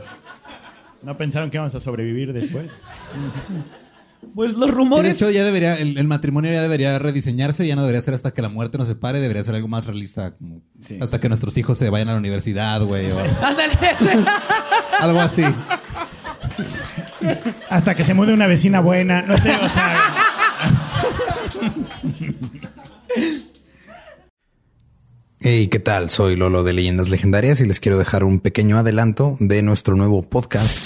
No 1.01 1.15
pensaron 1.17 1.49
que 1.49 1.55
íbamos 1.55 1.73
a 1.75 1.79
sobrevivir 1.79 2.33
después. 2.33 2.75
Pues 4.35 4.53
los 4.53 4.65
Sí, 4.65 4.71
de 4.71 4.77
rumores. 4.77 5.15
hecho, 5.15 5.29
ya 5.31 5.43
debería, 5.43 5.75
el, 5.75 5.97
el 5.97 6.07
matrimonio 6.07 6.51
ya 6.51 6.61
debería 6.61 6.99
rediseñarse, 6.99 7.65
ya 7.65 7.75
no 7.75 7.81
debería 7.81 8.01
ser 8.01 8.13
hasta 8.13 8.31
que 8.31 8.41
la 8.41 8.49
muerte 8.49 8.77
nos 8.77 8.87
separe, 8.87 9.19
debería 9.19 9.43
ser 9.43 9.55
algo 9.55 9.67
más 9.67 9.85
realista, 9.85 10.35
como 10.37 10.61
Sí. 10.79 10.97
hasta 11.01 11.19
que 11.19 11.29
nuestros 11.29 11.57
hijos 11.57 11.77
se 11.77 11.89
vayan 11.89 12.09
a 12.09 12.13
la 12.13 12.17
universidad, 12.19 12.81
güey, 12.83 13.11
o 13.11 13.19
Ándale. 13.41 13.73
algo 14.99 15.19
así. 15.19 15.43
Hasta 17.69 17.95
que 17.95 18.03
se 18.03 18.13
mude 18.13 18.33
una 18.33 18.47
vecina 18.47 18.79
buena. 18.81 19.21
No 19.23 19.35
sé, 19.37 19.51
o 19.63 19.69
sea. 19.69 19.97
Hey, 25.41 25.67
¿qué 25.69 25.79
tal? 25.79 26.09
Soy 26.09 26.35
Lolo 26.35 26.63
de 26.63 26.73
Leyendas 26.73 27.09
Legendarias 27.09 27.61
y 27.61 27.65
les 27.65 27.79
quiero 27.79 27.97
dejar 27.97 28.23
un 28.25 28.39
pequeño 28.39 28.77
adelanto 28.77 29.37
de 29.39 29.61
nuestro 29.61 29.95
nuevo 29.95 30.21
podcast. 30.21 30.85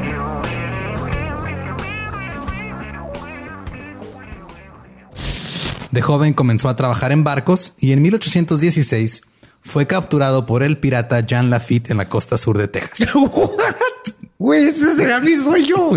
De 5.91 6.01
joven 6.01 6.33
comenzó 6.33 6.69
a 6.69 6.75
trabajar 6.77 7.11
en 7.11 7.23
barcos 7.25 7.73
y 7.77 7.91
en 7.91 8.01
1816 8.01 9.23
fue 9.59 9.87
capturado 9.87 10.45
por 10.45 10.63
el 10.63 10.77
pirata 10.77 11.19
Jean 11.19 11.49
Lafitte 11.49 11.91
en 11.91 11.97
la 11.97 12.07
costa 12.07 12.37
sur 12.37 12.57
de 12.57 12.67
Texas. 12.67 13.09
Güey, 14.37 14.69
ese 14.69 14.95
será 14.95 15.19
mi 15.19 15.35
sueño. 15.35 15.91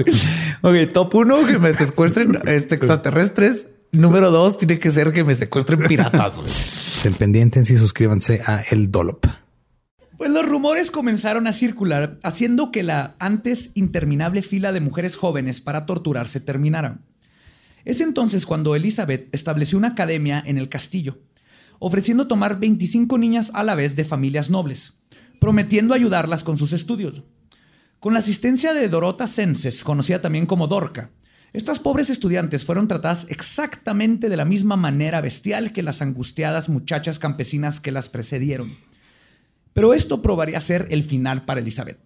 Ok, 0.60 0.74
top 0.92 1.14
uno, 1.14 1.46
que 1.46 1.58
me 1.58 1.72
secuestren 1.72 2.38
este, 2.44 2.74
extraterrestres. 2.74 3.68
Número 3.90 4.30
dos, 4.30 4.58
tiene 4.58 4.78
que 4.78 4.90
ser 4.90 5.12
que 5.12 5.24
me 5.24 5.34
secuestren 5.34 5.80
piratas. 5.88 6.42
Estén 6.94 7.14
pendientes 7.14 7.70
y 7.70 7.78
suscríbanse 7.78 8.42
a 8.44 8.60
El 8.70 8.90
Dolop. 8.90 9.24
Pues 10.18 10.28
los 10.28 10.46
rumores 10.46 10.90
comenzaron 10.90 11.46
a 11.46 11.54
circular, 11.54 12.18
haciendo 12.22 12.70
que 12.70 12.82
la 12.82 13.14
antes 13.18 13.70
interminable 13.74 14.42
fila 14.42 14.72
de 14.72 14.80
mujeres 14.80 15.16
jóvenes 15.16 15.62
para 15.62 15.86
torturarse 15.86 16.38
terminara. 16.38 16.98
Es 17.84 18.00
entonces 18.00 18.46
cuando 18.46 18.74
Elizabeth 18.74 19.28
estableció 19.32 19.76
una 19.78 19.88
academia 19.88 20.42
en 20.46 20.58
el 20.58 20.68
castillo, 20.68 21.18
ofreciendo 21.78 22.26
tomar 22.26 22.58
25 22.58 23.18
niñas 23.18 23.50
a 23.54 23.62
la 23.62 23.74
vez 23.74 23.94
de 23.96 24.04
familias 24.04 24.48
nobles, 24.48 25.00
prometiendo 25.40 25.94
ayudarlas 25.94 26.44
con 26.44 26.56
sus 26.56 26.72
estudios. 26.72 27.22
Con 28.00 28.14
la 28.14 28.20
asistencia 28.20 28.72
de 28.72 28.88
Dorota 28.88 29.26
Senses, 29.26 29.84
conocida 29.84 30.20
también 30.20 30.46
como 30.46 30.66
Dorca, 30.66 31.10
estas 31.52 31.78
pobres 31.78 32.10
estudiantes 32.10 32.64
fueron 32.64 32.88
tratadas 32.88 33.26
exactamente 33.28 34.28
de 34.28 34.36
la 34.36 34.44
misma 34.44 34.76
manera 34.76 35.20
bestial 35.20 35.72
que 35.72 35.84
las 35.84 36.02
angustiadas 36.02 36.68
muchachas 36.68 37.20
campesinas 37.20 37.78
que 37.78 37.92
las 37.92 38.08
precedieron. 38.08 38.68
Pero 39.72 39.94
esto 39.94 40.20
probaría 40.20 40.60
ser 40.60 40.88
el 40.90 41.04
final 41.04 41.44
para 41.44 41.60
Elizabeth, 41.60 42.00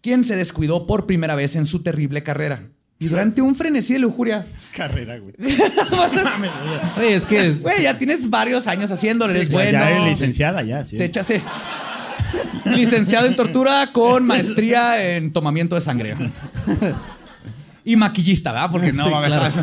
quien 0.00 0.24
se 0.24 0.36
descuidó 0.36 0.86
por 0.86 1.06
primera 1.06 1.34
vez 1.34 1.54
en 1.54 1.66
su 1.66 1.82
terrible 1.82 2.22
carrera. 2.22 2.70
Y 3.00 3.06
durante 3.06 3.40
un 3.40 3.54
frenesí 3.54 3.92
de 3.92 4.00
lujuria, 4.00 4.44
Carrera, 4.76 5.18
güey. 5.18 5.34
Oye, 6.98 7.14
es 7.14 7.26
que 7.26 7.46
es- 7.46 7.62
güey, 7.62 7.82
ya 7.82 7.96
tienes 7.96 8.28
varios 8.28 8.66
años 8.66 8.90
haciéndolo, 8.90 9.32
eres 9.32 9.48
Ya- 9.48 9.54
bueno. 9.54 9.70
Ya 9.72 9.90
eres 9.90 10.04
licenciada, 10.04 10.62
ya, 10.62 10.84
sí. 10.84 10.96
Te 10.96 11.04
echas 11.04 11.28
licenciado 12.66 13.26
en 13.26 13.36
tortura 13.36 13.90
con 13.92 14.26
maestría 14.26 15.14
en 15.16 15.32
tomamiento 15.32 15.74
de 15.74 15.80
sangre. 15.80 16.14
y 17.84 17.96
maquillista, 17.96 18.52
¿verdad? 18.52 18.70
Porque 18.70 18.92
no 18.92 19.04
Sí, 19.06 19.10
va 19.12 19.24
a 19.24 19.26
claro. 19.26 19.54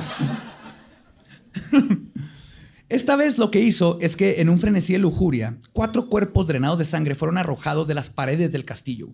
Esta 2.88 3.16
vez 3.16 3.38
lo 3.38 3.50
que 3.52 3.60
hizo 3.62 3.98
es 4.02 4.16
que 4.16 4.42
en 4.42 4.50
un 4.50 4.60
frenesí 4.60 4.94
de 4.94 5.00
lujuria, 5.00 5.58
cuatro 5.74 6.08
cuerpos 6.08 6.48
drenados 6.48 6.80
de 6.80 6.86
sangre 6.86 7.16
fueron 7.16 7.38
arrojados 7.38 7.88
de 7.88 7.96
las 7.96 8.10
paredes 8.10 8.52
del 8.52 8.64
castillo, 8.66 9.10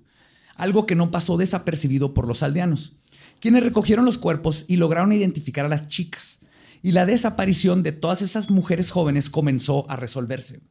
algo 0.55 0.85
que 0.85 0.95
no 0.95 1.09
pasó 1.09 1.37
desapercibido 1.37 2.13
por 2.13 2.27
los 2.27 2.43
aldeanos, 2.43 2.97
quienes 3.41 3.63
recogieron 3.63 4.05
los 4.05 4.17
cuerpos 4.17 4.65
y 4.67 4.77
lograron 4.77 5.11
identificar 5.11 5.65
a 5.65 5.69
las 5.69 5.89
chicas. 5.89 6.39
Y 6.83 6.93
la 6.93 7.05
desaparición 7.05 7.83
de 7.83 7.91
todas 7.91 8.21
esas 8.21 8.49
mujeres 8.49 8.91
jóvenes 8.91 9.29
comenzó 9.29 9.89
a 9.89 9.97
resolverse. 9.97 10.61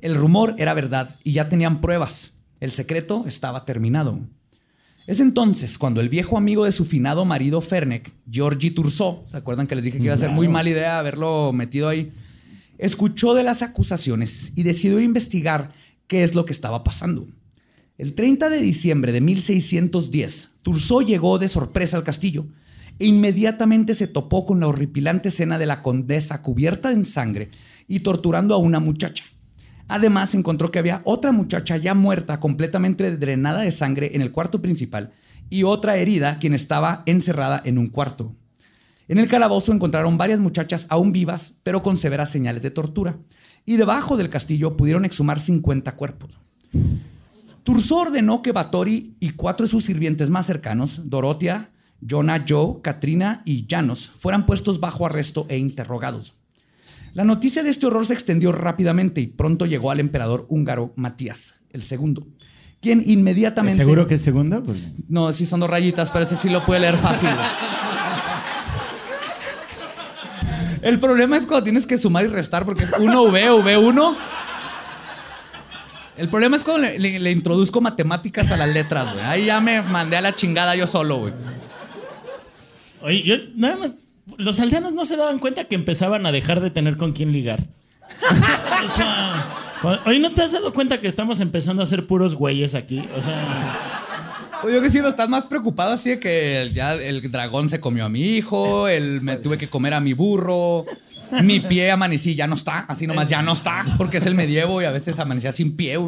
El 0.00 0.14
rumor 0.14 0.54
era 0.58 0.74
verdad 0.74 1.14
y 1.22 1.32
ya 1.32 1.48
tenían 1.48 1.80
pruebas. 1.80 2.38
El 2.58 2.72
secreto 2.72 3.24
estaba 3.26 3.64
terminado. 3.64 4.18
Es 5.06 5.20
entonces 5.20 5.78
cuando 5.78 6.00
el 6.00 6.08
viejo 6.08 6.36
amigo 6.36 6.64
de 6.64 6.72
su 6.72 6.84
finado 6.84 7.24
marido 7.24 7.60
Fernek, 7.60 8.12
Georgie 8.28 8.72
Turso, 8.72 9.22
¿se 9.26 9.36
acuerdan 9.36 9.66
que 9.66 9.76
les 9.76 9.84
dije 9.84 9.98
que 9.98 10.04
iba 10.04 10.14
a 10.14 10.18
ser 10.18 10.30
muy 10.30 10.48
mala 10.48 10.70
idea 10.70 10.98
haberlo 10.98 11.52
metido 11.52 11.88
ahí? 11.88 12.12
Escuchó 12.78 13.34
de 13.34 13.44
las 13.44 13.62
acusaciones 13.62 14.52
y 14.56 14.64
decidió 14.64 15.00
investigar 15.00 15.72
qué 16.08 16.24
es 16.24 16.34
lo 16.34 16.44
que 16.44 16.52
estaba 16.52 16.82
pasando. 16.82 17.26
El 17.98 18.14
30 18.14 18.50
de 18.50 18.60
diciembre 18.60 19.10
de 19.10 19.22
1610, 19.22 20.56
Turso 20.60 21.00
llegó 21.00 21.38
de 21.38 21.48
sorpresa 21.48 21.96
al 21.96 22.04
castillo 22.04 22.44
e 22.98 23.06
inmediatamente 23.06 23.94
se 23.94 24.06
topó 24.06 24.44
con 24.44 24.60
la 24.60 24.68
horripilante 24.68 25.30
escena 25.30 25.58
de 25.58 25.64
la 25.64 25.80
condesa 25.80 26.42
cubierta 26.42 26.90
en 26.90 27.06
sangre 27.06 27.50
y 27.88 28.00
torturando 28.00 28.54
a 28.54 28.58
una 28.58 28.80
muchacha. 28.80 29.24
Además, 29.88 30.34
encontró 30.34 30.70
que 30.70 30.78
había 30.78 31.00
otra 31.04 31.32
muchacha 31.32 31.78
ya 31.78 31.94
muerta, 31.94 32.38
completamente 32.38 33.16
drenada 33.16 33.62
de 33.62 33.70
sangre 33.70 34.10
en 34.14 34.20
el 34.20 34.30
cuarto 34.30 34.60
principal, 34.60 35.14
y 35.48 35.62
otra 35.62 35.96
herida, 35.96 36.38
quien 36.38 36.52
estaba 36.52 37.02
encerrada 37.06 37.62
en 37.64 37.78
un 37.78 37.88
cuarto. 37.88 38.34
En 39.08 39.16
el 39.16 39.28
calabozo 39.28 39.72
encontraron 39.72 40.18
varias 40.18 40.40
muchachas 40.40 40.86
aún 40.90 41.12
vivas, 41.12 41.60
pero 41.62 41.82
con 41.82 41.96
severas 41.96 42.30
señales 42.30 42.62
de 42.62 42.70
tortura. 42.70 43.16
Y 43.64 43.76
debajo 43.76 44.18
del 44.18 44.28
castillo 44.28 44.76
pudieron 44.76 45.06
exhumar 45.06 45.40
50 45.40 45.92
cuerpos. 45.92 46.45
Turso 47.66 47.96
ordenó 47.96 48.42
que 48.42 48.52
Batori 48.52 49.16
y 49.18 49.30
cuatro 49.30 49.66
de 49.66 49.70
sus 49.72 49.84
sirvientes 49.84 50.30
más 50.30 50.46
cercanos, 50.46 51.10
Dorotia, 51.10 51.70
Jonah, 52.08 52.44
Joe, 52.48 52.80
Katrina 52.80 53.42
y 53.44 53.66
Janos, 53.68 54.12
fueran 54.16 54.46
puestos 54.46 54.78
bajo 54.78 55.04
arresto 55.04 55.46
e 55.48 55.58
interrogados. 55.58 56.34
La 57.12 57.24
noticia 57.24 57.64
de 57.64 57.70
este 57.70 57.86
horror 57.86 58.06
se 58.06 58.14
extendió 58.14 58.52
rápidamente 58.52 59.20
y 59.20 59.26
pronto 59.26 59.66
llegó 59.66 59.90
al 59.90 59.98
emperador 59.98 60.46
húngaro 60.48 60.92
Matías 60.94 61.56
el 61.70 61.82
segundo, 61.82 62.28
quien 62.80 63.02
inmediatamente... 63.04 63.78
¿Seguro 63.78 64.06
que 64.06 64.14
es 64.14 64.22
segundo? 64.22 64.62
Pues, 64.62 64.78
No, 65.08 65.32
sí 65.32 65.44
son 65.44 65.58
dos 65.58 65.68
rayitas, 65.68 66.12
pero 66.12 66.24
ese 66.24 66.36
sí 66.36 66.48
lo 66.48 66.64
puede 66.64 66.82
leer 66.82 66.98
fácil. 66.98 67.30
El 70.82 71.00
problema 71.00 71.36
es 71.36 71.46
cuando 71.46 71.64
tienes 71.64 71.84
que 71.84 71.98
sumar 71.98 72.26
y 72.26 72.28
restar 72.28 72.64
porque 72.64 72.84
es 72.84 72.92
1V, 72.92 73.64
V1. 73.64 74.16
El 76.16 76.28
problema 76.30 76.56
es 76.56 76.64
cuando 76.64 76.82
le, 76.86 76.98
le- 76.98 77.18
le 77.18 77.30
introduzco 77.30 77.80
matemáticas 77.80 78.50
a 78.50 78.56
las 78.56 78.68
letras, 78.70 79.12
güey. 79.12 79.24
Ahí 79.26 79.44
ya 79.46 79.60
me 79.60 79.82
mandé 79.82 80.16
a 80.16 80.20
la 80.22 80.34
chingada 80.34 80.74
yo 80.74 80.86
solo, 80.86 81.18
güey. 81.18 81.32
Oye, 83.02 83.22
yo 83.22 83.36
nada 83.54 83.76
más. 83.76 83.92
Los 84.38 84.58
aldeanos 84.60 84.92
no 84.92 85.04
se 85.04 85.16
daban 85.16 85.38
cuenta 85.38 85.64
que 85.64 85.74
empezaban 85.76 86.26
a 86.26 86.32
dejar 86.32 86.60
de 86.60 86.70
tener 86.70 86.96
con 86.96 87.12
quién 87.12 87.32
ligar. 87.32 87.60
o 88.84 88.88
sea. 88.88 89.46
cu- 89.82 90.08
Oye, 90.10 90.18
¿no 90.18 90.30
te 90.32 90.42
has 90.42 90.52
dado 90.52 90.72
cuenta 90.72 91.00
que 91.00 91.06
estamos 91.08 91.40
empezando 91.40 91.82
a 91.82 91.86
ser 91.86 92.06
puros 92.06 92.34
güeyes 92.34 92.74
aquí? 92.74 93.04
O 93.16 93.20
sea. 93.22 93.36
Pues 94.62 94.74
yo 94.74 94.80
que 94.80 94.88
sí, 94.88 95.00
no 95.00 95.08
estás 95.08 95.28
más 95.28 95.44
preocupado 95.44 95.92
así 95.92 96.08
de 96.10 96.18
que 96.18 96.70
ya 96.72 96.94
el 96.94 97.30
dragón 97.30 97.68
se 97.68 97.78
comió 97.78 98.06
a 98.06 98.08
mi 98.08 98.22
hijo, 98.22 98.88
el, 98.88 99.20
me 99.20 99.36
tuve 99.36 99.58
que 99.58 99.68
comer 99.68 99.92
a 99.92 100.00
mi 100.00 100.14
burro, 100.14 100.86
mi 101.42 101.60
pie 101.60 101.90
amanecí, 101.90 102.34
ya 102.34 102.46
no 102.46 102.54
está, 102.54 102.80
así 102.80 103.06
nomás 103.06 103.28
ya 103.28 103.42
no 103.42 103.52
está, 103.52 103.84
porque 103.98 104.18
es 104.18 104.26
el 104.26 104.34
medievo 104.34 104.82
y 104.82 104.84
a 104.84 104.90
veces 104.90 105.18
amanecía 105.18 105.52
sin 105.52 105.76
pie. 105.76 105.98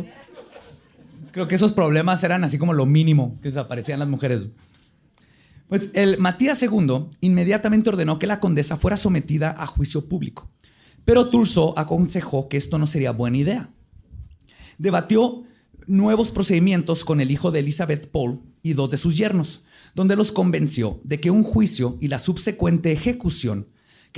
Creo 1.33 1.49
que 1.49 1.55
esos 1.55 1.73
problemas 1.73 2.23
eran 2.25 2.45
así 2.45 2.59
como 2.59 2.73
lo 2.73 2.87
mínimo 2.87 3.39
que 3.43 3.49
desaparecían 3.49 3.99
las 3.99 4.09
mujeres. 4.09 4.47
Pues 5.69 5.91
el 5.93 6.19
Matías 6.19 6.63
II 6.63 7.09
inmediatamente 7.21 7.91
ordenó 7.91 8.19
que 8.19 8.27
la 8.27 8.41
condesa 8.41 8.77
fuera 8.77 8.97
sometida 8.97 9.55
a 9.59 9.67
juicio 9.67 10.09
público, 10.09 10.51
pero 11.05 11.29
Turso 11.29 11.79
aconsejó 11.79 12.49
que 12.49 12.57
esto 12.57 12.79
no 12.79 12.87
sería 12.87 13.13
buena 13.13 13.37
idea 13.37 13.69
debatió 14.79 15.43
nuevos 15.87 16.31
procedimientos 16.31 17.05
con 17.05 17.21
el 17.21 17.31
hijo 17.31 17.51
de 17.51 17.61
Elizabeth 17.61 18.11
Paul 18.11 18.41
y 18.63 18.73
dos 18.73 18.91
de 18.91 18.97
sus 18.97 19.17
yernos, 19.17 19.65
donde 19.95 20.17
los 20.17 20.33
convenció 20.33 21.01
de 21.05 21.21
que 21.21 21.31
un 21.31 21.43
juicio 21.43 21.99
y 22.01 22.09
la 22.09 22.19
subsecuente 22.19 22.93
ejecución, 22.93 23.69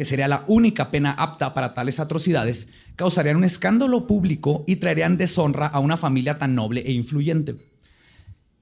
que 0.00 0.06
sería 0.06 0.28
la 0.28 0.44
única 0.46 0.90
pena 0.90 1.12
apta 1.12 1.52
para 1.52 1.74
tales 1.74 2.00
atrocidades, 2.00 2.70
causarían 2.96 3.36
un 3.36 3.44
escándalo 3.44 4.06
público 4.06 4.64
y 4.66 4.76
traerían 4.76 5.18
deshonra 5.18 5.66
a 5.66 5.78
una 5.78 5.98
familia 5.98 6.38
tan 6.38 6.54
noble 6.54 6.80
e 6.86 6.92
influyente. 6.92 7.56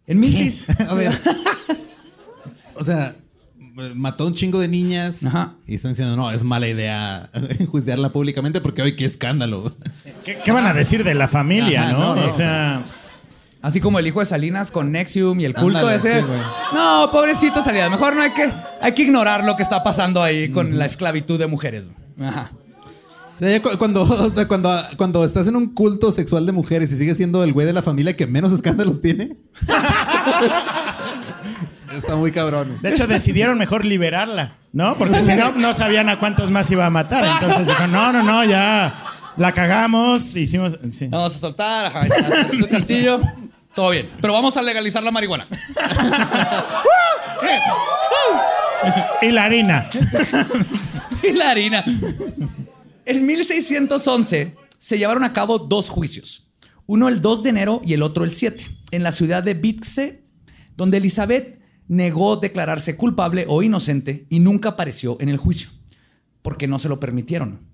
En 0.09 0.19
1600... 0.19 0.89
A 0.89 0.95
ver. 0.95 1.13
O 2.75 2.83
sea, 2.83 3.15
mató 3.95 4.25
a 4.25 4.27
un 4.27 4.35
chingo 4.35 4.59
de 4.59 4.67
niñas 4.67 5.25
Ajá. 5.25 5.55
y 5.65 5.77
están 5.77 5.93
diciendo, 5.93 6.17
no, 6.17 6.33
es 6.33 6.43
mala 6.43 6.67
idea 6.67 7.31
enjuiciarla 7.61 8.09
públicamente 8.09 8.61
porque 8.61 8.83
hoy 8.83 8.97
qué 8.97 9.05
escándalo. 9.05 9.73
¿Qué, 10.25 10.41
qué 10.45 10.51
van 10.51 10.67
a 10.67 10.75
decir 10.75 11.05
de 11.05 11.15
la 11.15 11.29
familia, 11.29 11.85
Ajá, 11.85 11.93
no? 11.93 11.99
no, 12.01 12.17
no, 12.17 12.27
o 12.27 12.31
sea, 12.31 12.83
Así 13.61 13.81
como 13.81 13.99
el 13.99 14.07
hijo 14.07 14.21
de 14.21 14.27
Salinas 14.27 14.71
con 14.71 14.93
Nexium 14.93 15.41
y 15.41 15.45
el 15.45 15.53
culto 15.55 15.79
Ándale, 15.79 15.97
ese. 15.97 16.21
sí, 16.21 16.27
no, 16.73 17.09
pobrecito 17.11 17.63
Salinas. 17.63 17.91
Mejor 17.91 18.15
no 18.15 18.23
hay 18.23 18.31
que, 18.31 18.53
hay 18.81 18.93
que 18.93 19.03
ignorar 19.03 19.43
lo 19.45 19.57
que 19.57 19.63
está 19.63 19.83
pasando 19.83 20.23
ahí 20.23 20.51
con 20.51 20.79
la 20.79 20.87
esclavitud 20.87 21.39
de 21.39 21.49
mujeres. 21.49 21.87
Ajá. 22.21 22.53
O 23.37 23.39
sea, 23.39 23.63
cuando, 23.79 24.03
o 24.25 24.31
sea, 24.31 24.49
cuando, 24.49 24.77
cuando 24.97 25.25
estás 25.25 25.47
en 25.47 25.57
un 25.57 25.75
culto 25.75 26.13
sexual 26.13 26.47
de 26.47 26.53
mujeres 26.53 26.93
y 26.93 26.97
sigues 26.97 27.17
siendo 27.17 27.43
el 27.45 27.53
güey 27.53 27.67
de 27.67 27.73
la 27.73 27.83
familia 27.83 28.17
que 28.17 28.27
menos 28.27 28.53
escándalos 28.53 29.01
tiene. 29.01 29.37
Está 31.97 32.17
muy 32.17 32.31
cabrón. 32.33 32.79
de 32.81 32.91
hecho 32.91 33.07
decidieron 33.07 33.59
mejor 33.59 33.85
liberarla, 33.85 34.53
¿no? 34.73 34.97
Porque 34.97 35.23
si 35.25 35.35
no, 35.35 35.53
no 35.53 35.75
sabían 35.75 36.09
a 36.09 36.19
cuántos 36.19 36.51
más 36.51 36.71
iba 36.71 36.87
a 36.87 36.91
matar. 36.91 37.25
Entonces 37.25 37.67
dijeron, 37.67 37.91
no, 37.93 38.13
no, 38.13 38.23
no, 38.23 38.45
ya 38.45 39.05
la 39.37 39.53
cagamos, 39.53 40.37
hicimos... 40.37 40.79
sí. 40.91 41.09
Vamos 41.09 41.35
a 41.35 41.39
soltar, 41.39 41.87
ajá, 41.87 42.07
su 42.57 42.69
castillo. 42.69 43.21
Todo 43.79 43.91
bien. 43.91 44.11
Pero 44.21 44.33
vamos 44.33 44.57
a 44.57 44.63
legalizar 44.63 45.05
la 45.05 45.13
marihuana. 45.13 45.47
Y 49.23 49.31
la 49.31 49.45
harina. 49.45 49.89
y 51.23 51.33
la 51.33 51.51
harina. 51.51 51.85
En 53.05 53.25
1611 53.25 54.57
se 54.79 54.99
llevaron 54.99 55.23
a 55.23 55.33
cabo 55.33 55.61
dos 55.61 55.91
juicios. 55.91 56.51
Uno 56.87 57.07
el 57.09 57.21
2 57.21 57.45
de 57.45 57.51
enero 57.51 57.81
y 57.85 57.95
el 57.95 58.03
otro 58.03 58.25
el 58.25 58.35
7, 58.35 58.67
en 58.91 59.05
la 59.05 59.13
ciudad 59.13 59.45
de 59.45 59.55
Vitxe, 59.55 60.25
donde 60.77 60.97
Elizabeth 60.97 61.61
negó 61.87 62.37
declararse 62.37 62.97
culpable 62.97 63.47
o 63.49 63.63
inocente 63.63 64.27
y 64.29 64.41
nunca 64.41 64.71
apareció 64.71 65.17
en 65.21 65.29
el 65.29 65.37
juicio, 65.37 65.71
porque 66.43 66.67
no 66.67 66.81
se 66.81 66.89
lo 66.89 66.99
permitieron. 66.99 67.68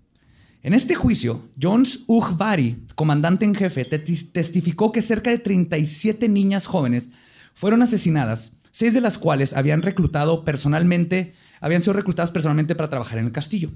En 0.64 0.72
este 0.72 0.94
juicio, 0.94 1.50
Jones 1.60 2.04
Ujbari, 2.06 2.86
comandante 2.94 3.44
en 3.44 3.54
jefe, 3.54 3.84
te- 3.84 3.98
testificó 3.98 4.92
que 4.92 5.02
cerca 5.02 5.28
de 5.28 5.38
37 5.38 6.26
niñas 6.30 6.64
jóvenes 6.66 7.10
fueron 7.52 7.82
asesinadas, 7.82 8.52
seis 8.70 8.94
de 8.94 9.02
las 9.02 9.18
cuales 9.18 9.52
habían 9.52 9.82
reclutado 9.82 10.42
personalmente, 10.42 11.34
habían 11.60 11.82
sido 11.82 11.92
reclutadas 11.92 12.30
personalmente 12.30 12.74
para 12.74 12.88
trabajar 12.88 13.18
en 13.18 13.26
el 13.26 13.32
castillo. 13.32 13.72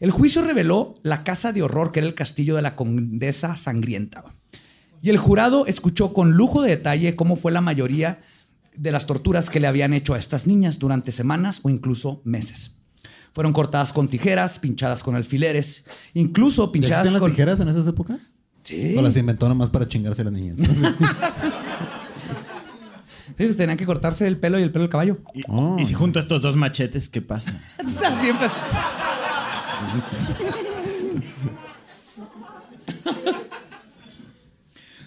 El 0.00 0.10
juicio 0.10 0.40
reveló 0.40 0.94
la 1.02 1.22
casa 1.22 1.52
de 1.52 1.60
horror 1.62 1.92
que 1.92 2.00
era 2.00 2.08
el 2.08 2.14
castillo 2.14 2.56
de 2.56 2.62
la 2.62 2.76
condesa 2.76 3.54
sangrienta. 3.54 4.24
Y 5.02 5.10
el 5.10 5.18
jurado 5.18 5.66
escuchó 5.66 6.14
con 6.14 6.32
lujo 6.32 6.62
de 6.62 6.70
detalle 6.70 7.14
cómo 7.14 7.36
fue 7.36 7.52
la 7.52 7.60
mayoría 7.60 8.22
de 8.74 8.90
las 8.90 9.06
torturas 9.06 9.50
que 9.50 9.60
le 9.60 9.66
habían 9.66 9.92
hecho 9.92 10.14
a 10.14 10.18
estas 10.18 10.46
niñas 10.46 10.78
durante 10.78 11.12
semanas 11.12 11.60
o 11.62 11.68
incluso 11.68 12.22
meses. 12.24 12.78
Fueron 13.32 13.52
cortadas 13.52 13.92
con 13.92 14.08
tijeras, 14.08 14.58
pinchadas 14.58 15.02
con 15.02 15.14
alfileres, 15.14 15.84
incluso 16.14 16.66
¿Ya 16.66 16.72
pinchadas 16.72 16.96
existían 16.98 17.12
las 17.14 17.20
con... 17.20 17.30
tijeras 17.30 17.60
en 17.60 17.68
esas 17.68 17.86
épocas? 17.88 18.30
Sí. 18.62 18.94
¿O 18.96 19.02
las 19.02 19.16
inventó 19.16 19.48
nomás 19.48 19.70
para 19.70 19.88
chingarse 19.88 20.22
a 20.22 20.24
las 20.26 20.32
niñas? 20.34 20.58
Sí, 23.38 23.44
pues 23.46 23.56
tenían 23.56 23.78
que 23.78 23.86
cortarse 23.86 24.26
el 24.28 24.36
pelo 24.38 24.58
y 24.60 24.62
el 24.62 24.70
pelo 24.70 24.82
del 24.82 24.90
caballo. 24.90 25.18
Y, 25.34 25.40
Oh. 25.48 25.76
y 25.78 25.86
si 25.86 25.94
junto 25.94 26.18
estos 26.20 26.42
dos 26.42 26.54
machetes, 26.54 27.08
¿qué 27.08 27.22
pasa? 27.22 27.58
Siempre. 28.20 28.48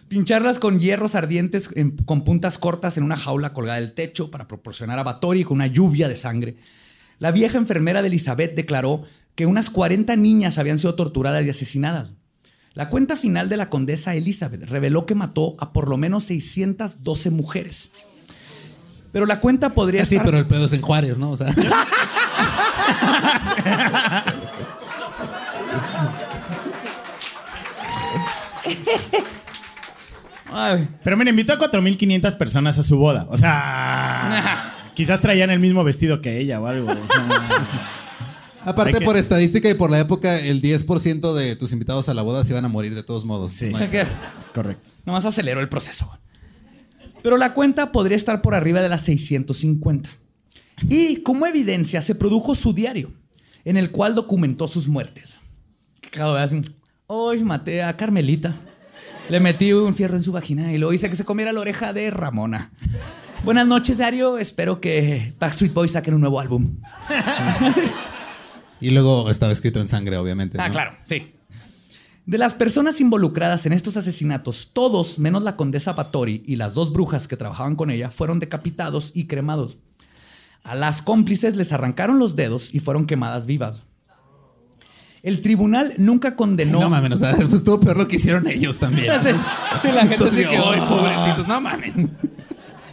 Pincharlas 0.07 0.59
con 0.59 0.79
hierros 0.79 1.15
ardientes 1.15 1.69
en- 1.75 1.97
con 1.97 2.23
puntas 2.23 2.57
cortas 2.57 2.97
en 2.97 3.03
una 3.03 3.17
jaula 3.17 3.53
colgada 3.53 3.79
del 3.79 3.93
techo 3.93 4.29
para 4.29 4.47
proporcionar 4.47 4.99
a 4.99 5.03
Batori 5.03 5.43
con 5.43 5.55
una 5.55 5.67
lluvia 5.67 6.07
de 6.07 6.15
sangre. 6.15 6.57
La 7.19 7.31
vieja 7.31 7.57
enfermera 7.57 8.01
de 8.01 8.09
Elizabeth 8.09 8.55
declaró 8.55 9.03
que 9.35 9.45
unas 9.45 9.69
40 9.69 10.15
niñas 10.15 10.57
habían 10.57 10.79
sido 10.79 10.95
torturadas 10.95 11.45
y 11.45 11.49
asesinadas. 11.49 12.13
La 12.73 12.89
cuenta 12.89 13.15
final 13.15 13.47
de 13.47 13.57
la 13.57 13.69
condesa 13.69 14.15
Elizabeth 14.15 14.63
reveló 14.63 15.05
que 15.05 15.15
mató 15.15 15.55
a 15.59 15.71
por 15.71 15.87
lo 15.87 15.95
menos 15.97 16.25
612 16.25 17.29
mujeres. 17.29 17.91
Pero 19.13 19.25
la 19.25 19.39
cuenta 19.39 19.69
podría 19.69 20.05
sí, 20.05 20.15
estar... 20.15 20.25
pero 20.25 20.39
el 20.39 20.45
pedo 20.45 20.65
es 20.65 20.73
en 20.73 20.81
Juárez, 20.81 21.17
¿no? 21.17 21.31
O 21.31 21.37
sea, 21.37 21.55
Ay. 30.51 30.87
Pero 31.03 31.17
me 31.17 31.29
invitó 31.29 31.53
a 31.53 31.59
4.500 31.59 32.37
personas 32.37 32.77
a 32.77 32.83
su 32.83 32.97
boda. 32.97 33.25
O 33.29 33.37
sea, 33.37 34.73
quizás 34.95 35.21
traían 35.21 35.49
el 35.51 35.59
mismo 35.59 35.83
vestido 35.83 36.21
que 36.21 36.39
ella 36.39 36.59
o 36.59 36.65
algo. 36.67 36.89
o 36.91 37.07
sea. 37.07 37.27
aparte 38.65 38.99
que- 38.99 39.05
por 39.05 39.17
estadística 39.17 39.69
y 39.69 39.73
por 39.75 39.91
la 39.91 39.99
época, 39.99 40.39
el 40.39 40.61
10% 40.61 41.33
de 41.33 41.55
tus 41.55 41.71
invitados 41.73 42.09
a 42.09 42.13
la 42.13 42.21
boda 42.21 42.43
se 42.43 42.53
iban 42.53 42.65
a 42.65 42.69
morir 42.69 42.95
de 42.95 43.03
todos 43.03 43.25
modos. 43.25 43.53
Sí. 43.53 43.69
No 43.69 43.77
hay- 43.77 43.89
¿Qué 43.89 44.01
es? 44.01 44.11
es 44.39 44.49
correcto. 44.49 44.89
Nomás 45.05 45.25
aceleró 45.25 45.59
el 45.61 45.69
proceso. 45.69 46.17
Pero 47.21 47.37
la 47.37 47.53
cuenta 47.53 47.91
podría 47.91 48.17
estar 48.17 48.41
por 48.41 48.53
arriba 48.55 48.81
de 48.81 48.89
las 48.89 49.01
650. 49.01 50.09
Y 50.89 51.21
como 51.23 51.47
evidencia 51.47 52.01
se 52.01 52.15
produjo 52.15 52.53
su 52.53 52.73
diario, 52.73 53.11
en 53.63 53.77
el 53.77 53.91
cual 53.91 54.13
documentó 54.13 54.67
sus 54.67 54.87
muertes. 54.87 55.35
Cada 56.11 56.33
vez 56.33 56.43
así, 56.53 56.61
hoy 57.07 57.43
maté 57.43 57.81
a 57.81 57.95
Carmelita. 57.97 58.55
Le 59.29 59.39
metí 59.39 59.73
un 59.73 59.95
fierro 59.95 60.17
en 60.17 60.23
su 60.23 60.31
vagina 60.31 60.71
y 60.71 60.77
luego 60.77 60.93
hice 60.93 61.09
que 61.09 61.15
se 61.15 61.25
comiera 61.25 61.51
la 61.51 61.61
oreja 61.61 61.93
de 61.93 62.11
Ramona. 62.11 62.71
Buenas 63.45 63.67
noches, 63.67 63.97
diario. 63.97 64.37
Espero 64.39 64.81
que 64.81 65.33
Backstreet 65.39 65.73
Boys 65.73 65.91
saquen 65.91 66.15
un 66.15 66.21
nuevo 66.21 66.39
álbum. 66.39 66.77
Y 68.81 68.89
luego 68.89 69.29
estaba 69.29 69.51
escrito 69.51 69.79
en 69.79 69.87
sangre, 69.87 70.17
obviamente. 70.17 70.57
Ah, 70.59 70.67
¿no? 70.67 70.73
claro, 70.73 70.91
sí. 71.03 71.31
De 72.25 72.37
las 72.39 72.55
personas 72.55 72.99
involucradas 73.01 73.65
en 73.67 73.73
estos 73.73 73.97
asesinatos, 73.97 74.71
todos, 74.73 75.19
menos 75.19 75.43
la 75.43 75.55
condesa 75.55 75.93
Batori 75.93 76.43
y 76.47 76.55
las 76.55 76.73
dos 76.73 76.91
brujas 76.91 77.27
que 77.27 77.37
trabajaban 77.37 77.75
con 77.75 77.91
ella, 77.91 78.09
fueron 78.09 78.39
decapitados 78.39 79.11
y 79.13 79.27
cremados. 79.27 79.77
A 80.63 80.73
las 80.73 81.03
cómplices 81.03 81.55
les 81.55 81.71
arrancaron 81.71 82.17
los 82.17 82.35
dedos 82.35 82.73
y 82.73 82.79
fueron 82.79 83.05
quemadas 83.05 83.45
vivas. 83.45 83.83
El 85.21 85.41
tribunal 85.43 85.93
nunca 85.97 86.35
condenó. 86.35 86.79
No, 86.79 86.89
mames, 86.89 87.11
o 87.13 87.17
sea, 87.17 87.35
pues 87.35 87.53
estuvo 87.53 87.79
peor 87.79 87.97
lo 87.97 88.07
que 88.07 88.15
hicieron 88.15 88.47
ellos 88.47 88.79
también. 88.79 89.07
Sí, 89.81 89.87
la 89.89 90.01
gente 90.01 90.13
Entonces, 90.15 90.47
que, 90.47 90.55
ay, 90.57 90.79
"Oh". 90.81 90.87
pobrecitos, 90.87 91.47
no 91.47 91.61
mames. 91.61 91.93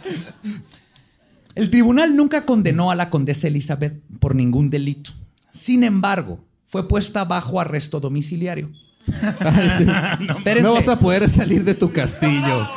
El 1.55 1.69
tribunal 1.69 2.15
nunca 2.15 2.45
condenó 2.45 2.89
a 2.89 2.95
la 2.95 3.09
condesa 3.09 3.47
Elizabeth 3.47 4.01
por 4.19 4.33
ningún 4.35 4.69
delito. 4.69 5.11
Sin 5.51 5.83
embargo, 5.83 6.43
fue 6.65 6.87
puesta 6.87 7.25
bajo 7.25 7.61
arresto 7.61 7.99
domiciliario. 7.99 8.71
Ay, 9.39 9.69
sí. 9.77 9.85
Espérense. 10.29 10.67
No 10.67 10.73
vas 10.73 10.87
a 10.87 10.99
poder 10.99 11.29
salir 11.29 11.63
de 11.63 11.75
tu 11.75 11.91
castillo. 11.91 12.67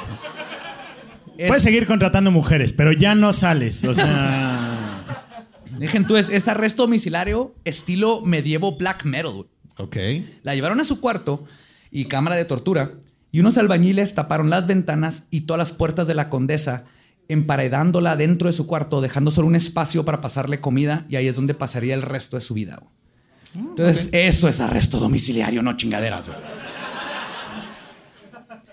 Es- 1.38 1.48
Puedes 1.48 1.62
seguir 1.62 1.86
contratando 1.86 2.30
mujeres, 2.30 2.72
pero 2.74 2.92
ya 2.92 3.14
no 3.14 3.32
sales. 3.32 3.82
O 3.84 3.94
sea. 3.94 4.82
Dejen 5.78 6.06
tú, 6.06 6.16
es, 6.16 6.28
es 6.30 6.48
arresto 6.48 6.82
domiciliario 6.82 7.54
estilo 7.64 8.20
medievo 8.22 8.76
black 8.76 9.04
metal. 9.04 9.46
Ok. 9.78 9.96
La 10.42 10.54
llevaron 10.54 10.80
a 10.80 10.84
su 10.84 11.00
cuarto 11.00 11.44
y 11.90 12.06
cámara 12.06 12.36
de 12.36 12.44
tortura 12.46 12.92
y 13.30 13.40
unos 13.40 13.58
albañiles 13.58 14.14
taparon 14.14 14.48
las 14.50 14.66
ventanas 14.66 15.24
y 15.30 15.42
todas 15.42 15.58
las 15.58 15.72
puertas 15.72 16.06
de 16.06 16.14
la 16.14 16.30
condesa 16.30 16.84
emparedándola 17.28 18.16
dentro 18.16 18.48
de 18.48 18.52
su 18.52 18.66
cuarto, 18.66 19.00
dejando 19.00 19.30
solo 19.30 19.48
un 19.48 19.56
espacio 19.56 20.04
para 20.04 20.20
pasarle 20.20 20.60
comida 20.60 21.06
y 21.08 21.16
ahí 21.16 21.26
es 21.26 21.34
donde 21.34 21.54
pasaría 21.54 21.94
el 21.94 22.02
resto 22.02 22.36
de 22.36 22.40
su 22.40 22.54
vida. 22.54 22.80
güey. 22.80 23.66
Entonces, 23.70 24.08
eso 24.12 24.48
es 24.48 24.60
arresto 24.60 24.98
domiciliario, 24.98 25.62
no 25.62 25.76
chingaderas. 25.76 26.28
güey. 26.28 26.38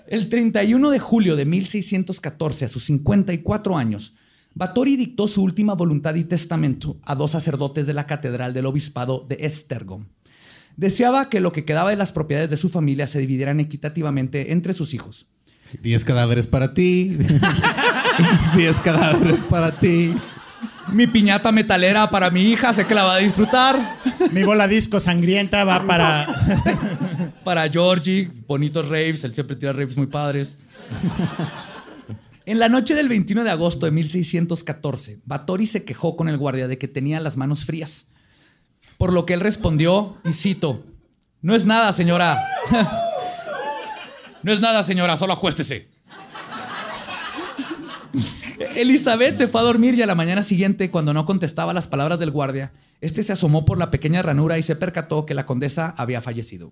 El 0.08 0.30
31 0.30 0.91
de 0.91 0.99
julio 0.99 1.36
de 1.36 1.45
1614, 1.45 2.66
a 2.66 2.68
sus 2.68 2.84
54 2.84 3.78
años, 3.78 4.14
Batori 4.54 4.95
dictó 4.95 5.28
su 5.28 5.41
última 5.41 5.74
voluntad 5.74 6.14
y 6.16 6.26
testamento 6.26 6.97
a 7.04 7.16
dos 7.16 7.32
sacerdotes 7.32 7.88
de 7.88 7.93
la 7.93 8.06
Catedral 8.06 8.54
del 8.54 8.68
Obispado 8.68 9.26
de 9.28 9.38
Estergom. 9.39 10.06
Deseaba 10.76 11.30
que 11.30 11.39
lo 11.39 11.51
que 11.51 11.66
quedaba 11.66 11.89
de 11.89 11.95
las 11.95 12.12
propiedades 12.12 12.49
de 12.49 12.58
su 12.58 12.70
familia 12.70 13.08
se 13.08 13.20
dividieran 13.20 13.60
equitativamente 13.60 14.51
entre 14.51 14.74
sus 14.74 14.93
hijos. 14.93 15.28
10 15.82 16.06
cadáveres 16.06 16.45
para 16.47 16.74
ti. 16.74 17.18
10 18.55 18.82
cadáveres 18.82 19.43
para 19.43 19.72
ti. 19.72 20.14
Mi 20.91 21.07
piñata 21.07 21.51
metalera 21.51 22.09
para 22.09 22.30
mi 22.30 22.41
hija, 22.41 22.74
sé 22.74 22.86
que 22.86 22.93
la 22.93 23.03
va 23.03 23.16
a 23.16 23.18
disfrutar. 23.20 23.97
Mi 24.32 24.43
bola 24.43 24.68
disco 24.68 24.99
sangrienta 24.99 25.64
va 25.64 25.86
para. 25.86 26.28
Para 27.43 27.70
Georgie, 27.70 28.30
bonitos 28.47 28.88
raves, 28.88 29.22
él 29.26 29.34
siempre 29.34 29.57
tira 29.57 29.74
raves 29.74 29.97
muy 29.97 30.07
padres. 30.07 30.57
En 32.45 32.57
la 32.57 32.70
noche 32.70 32.95
del 32.95 33.09
21 33.09 33.43
de 33.43 33.49
agosto 33.49 33.86
de 33.86 33.91
1614, 33.91 35.20
Batori 35.26 35.68
se 35.68 35.84
quejó 35.84 36.16
con 36.16 36.30
el 36.30 36.38
guardia 36.38 36.70
de 36.70 36.78
que 36.78 36.88
tenía 36.88 37.20
las 37.20 37.36
manos 37.36 37.66
frías. 37.66 38.07
Por 38.97 39.11
lo 39.11 39.26
que 39.26 39.34
él 39.34 39.41
respondió, 39.41 40.18
y 40.24 40.32
cito, 40.32 40.86
no 41.41 41.55
es 41.55 41.66
nada, 41.66 41.91
señora. 41.91 42.41
no 44.43 44.53
es 44.53 44.61
nada, 44.61 44.84
señora, 44.84 45.18
solo 45.18 45.34
acuéstese. 45.34 45.93
Elizabeth 48.76 49.38
se 49.38 49.47
fue 49.47 49.61
a 49.61 49.64
dormir 49.64 49.95
y 49.95 50.01
a 50.01 50.05
la 50.05 50.16
mañana 50.16 50.43
siguiente, 50.43 50.91
cuando 50.91 51.14
no 51.14 51.26
contestaba 51.26 51.74
las 51.74 51.88
palabras 51.88 52.20
del 52.20 52.32
guardia, 52.32 52.72
este 53.01 53.24
se 53.24 53.34
asomó 53.34 53.66
por 53.66 53.78
la 53.78 53.91
pequeña 53.91 54.22
ranura 54.22 54.57
y 54.57 54.64
se 54.64 54.76
percató 54.76 55.26
que 55.26 55.34
la 55.34 55.45
condesa 55.45 55.93
había 55.97 56.22
fallecido. 56.22 56.72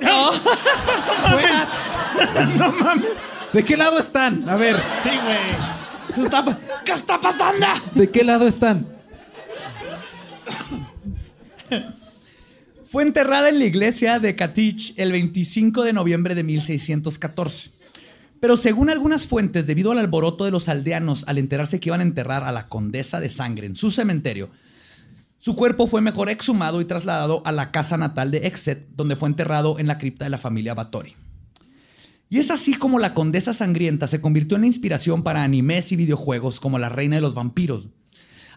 ¿De 3.52 3.64
qué 3.64 3.76
lado 3.76 3.98
están? 3.98 4.48
A 4.48 4.56
ver, 4.56 4.76
Sí, 5.02 5.10
güey. 5.10 6.14
¿Qué 6.14 6.22
está, 6.22 6.58
qué 6.84 6.92
está 6.92 7.20
pasando? 7.20 7.66
¿de 7.94 8.10
qué 8.10 8.24
lado 8.24 8.46
están? 8.46 8.86
Fue 12.84 13.02
enterrada 13.02 13.48
en 13.48 13.58
la 13.58 13.64
iglesia 13.64 14.20
de 14.20 14.36
Katich 14.36 14.94
el 14.96 15.10
25 15.10 15.82
de 15.82 15.92
noviembre 15.92 16.36
de 16.36 16.44
1614. 16.44 17.72
Pero 18.44 18.58
según 18.58 18.90
algunas 18.90 19.26
fuentes, 19.26 19.66
debido 19.66 19.90
al 19.90 19.96
alboroto 19.96 20.44
de 20.44 20.50
los 20.50 20.68
aldeanos 20.68 21.24
al 21.26 21.38
enterarse 21.38 21.80
que 21.80 21.88
iban 21.88 22.00
a 22.00 22.02
enterrar 22.02 22.44
a 22.44 22.52
la 22.52 22.68
condesa 22.68 23.18
de 23.18 23.30
sangre 23.30 23.66
en 23.66 23.74
su 23.74 23.90
cementerio, 23.90 24.50
su 25.38 25.56
cuerpo 25.56 25.86
fue 25.86 26.02
mejor 26.02 26.28
exhumado 26.28 26.82
y 26.82 26.84
trasladado 26.84 27.40
a 27.46 27.52
la 27.52 27.70
casa 27.70 27.96
natal 27.96 28.30
de 28.30 28.46
Exet, 28.46 28.86
donde 28.96 29.16
fue 29.16 29.30
enterrado 29.30 29.78
en 29.78 29.86
la 29.86 29.96
cripta 29.96 30.26
de 30.26 30.30
la 30.30 30.36
familia 30.36 30.74
Batori. 30.74 31.14
Y 32.28 32.38
es 32.38 32.50
así 32.50 32.74
como 32.74 32.98
la 32.98 33.14
condesa 33.14 33.54
sangrienta 33.54 34.08
se 34.08 34.20
convirtió 34.20 34.56
en 34.56 34.60
la 34.60 34.66
inspiración 34.66 35.22
para 35.22 35.42
animes 35.42 35.90
y 35.92 35.96
videojuegos 35.96 36.60
como 36.60 36.78
La 36.78 36.90
Reina 36.90 37.16
de 37.16 37.22
los 37.22 37.32
Vampiros. 37.32 37.88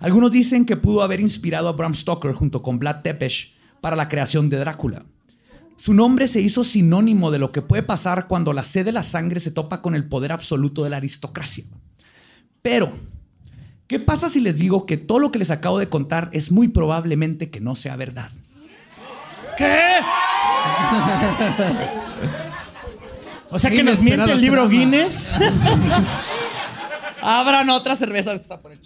Algunos 0.02 0.34
dicen 0.34 0.66
que 0.66 0.76
pudo 0.76 1.02
haber 1.02 1.22
inspirado 1.22 1.70
a 1.70 1.72
Bram 1.72 1.96
Stoker 1.96 2.34
junto 2.34 2.62
con 2.62 2.78
Vlad 2.78 3.04
Tepes 3.04 3.54
para 3.80 3.96
la 3.96 4.10
creación 4.10 4.50
de 4.50 4.58
Drácula. 4.58 5.06
Su 5.78 5.94
nombre 5.94 6.28
se 6.28 6.42
hizo 6.42 6.64
sinónimo 6.64 7.32
de 7.32 7.40
lo 7.40 7.52
que 7.52 7.62
puede 7.62 7.84
pasar 7.84 8.28
cuando 8.28 8.52
la 8.52 8.64
sed 8.64 8.86
de 8.86 8.92
la 8.92 9.04
sangre 9.04 9.40
se 9.40 9.52
topa 9.52 9.82
con 9.82 9.96
el 9.96 10.10
poder 10.10 10.32
absoluto 10.32 10.84
de 10.84 10.90
la 10.90 10.98
aristocracia. 10.98 11.64
Pero, 12.62 12.92
¿qué 13.88 14.00
pasa 14.00 14.30
si 14.30 14.42
les 14.42 14.58
digo 14.58 14.86
que 14.86 14.98
todo 14.98 15.20
lo 15.20 15.32
que 15.32 15.40
les 15.40 15.52
acabo 15.52 15.80
de 15.80 15.88
contar 15.88 16.30
es 16.34 16.52
muy 16.52 16.68
probablemente 16.68 17.52
que 17.52 17.62
no 17.62 17.76
sea 17.76 17.96
verdad? 17.96 18.32
¿Qué? 19.58 19.68
O 23.50 23.60
sea 23.60 23.72
que 23.72 23.84
nos 23.84 24.02
miente 24.02 24.30
el 24.32 24.42
libro. 24.42 24.68
Guinness. 24.68 25.40
Abran 27.22 27.70
otra 27.70 27.96
cerveza. 27.96 28.34
está 28.34 28.60
por 28.60 28.74
el. 28.74 28.80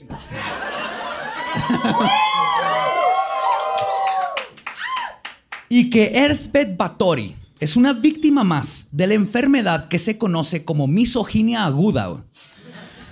Y 5.71 5.89
que 5.89 6.11
Earthbed 6.15 6.75
Batori 6.75 7.33
es 7.61 7.77
una 7.77 7.93
víctima 7.93 8.43
más 8.43 8.89
de 8.91 9.07
la 9.07 9.13
enfermedad 9.13 9.87
que 9.87 9.99
se 9.99 10.17
conoce 10.17 10.65
como 10.65 10.85
misoginia 10.85 11.63
aguda. 11.65 12.25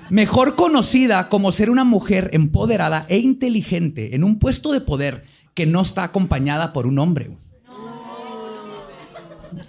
Mejor 0.09 0.57
conocida 0.57 1.29
como 1.29 1.53
ser 1.53 1.69
una 1.69 1.85
mujer 1.85 2.29
empoderada 2.33 3.05
e 3.07 3.19
inteligente 3.19 4.13
en 4.13 4.25
un 4.25 4.39
puesto 4.39 4.73
de 4.73 4.81
poder 4.81 5.23
que 5.53 5.65
no 5.65 5.79
está 5.79 6.03
acompañada 6.03 6.73
por 6.73 6.85
un 6.85 6.99
hombre. 6.99 7.31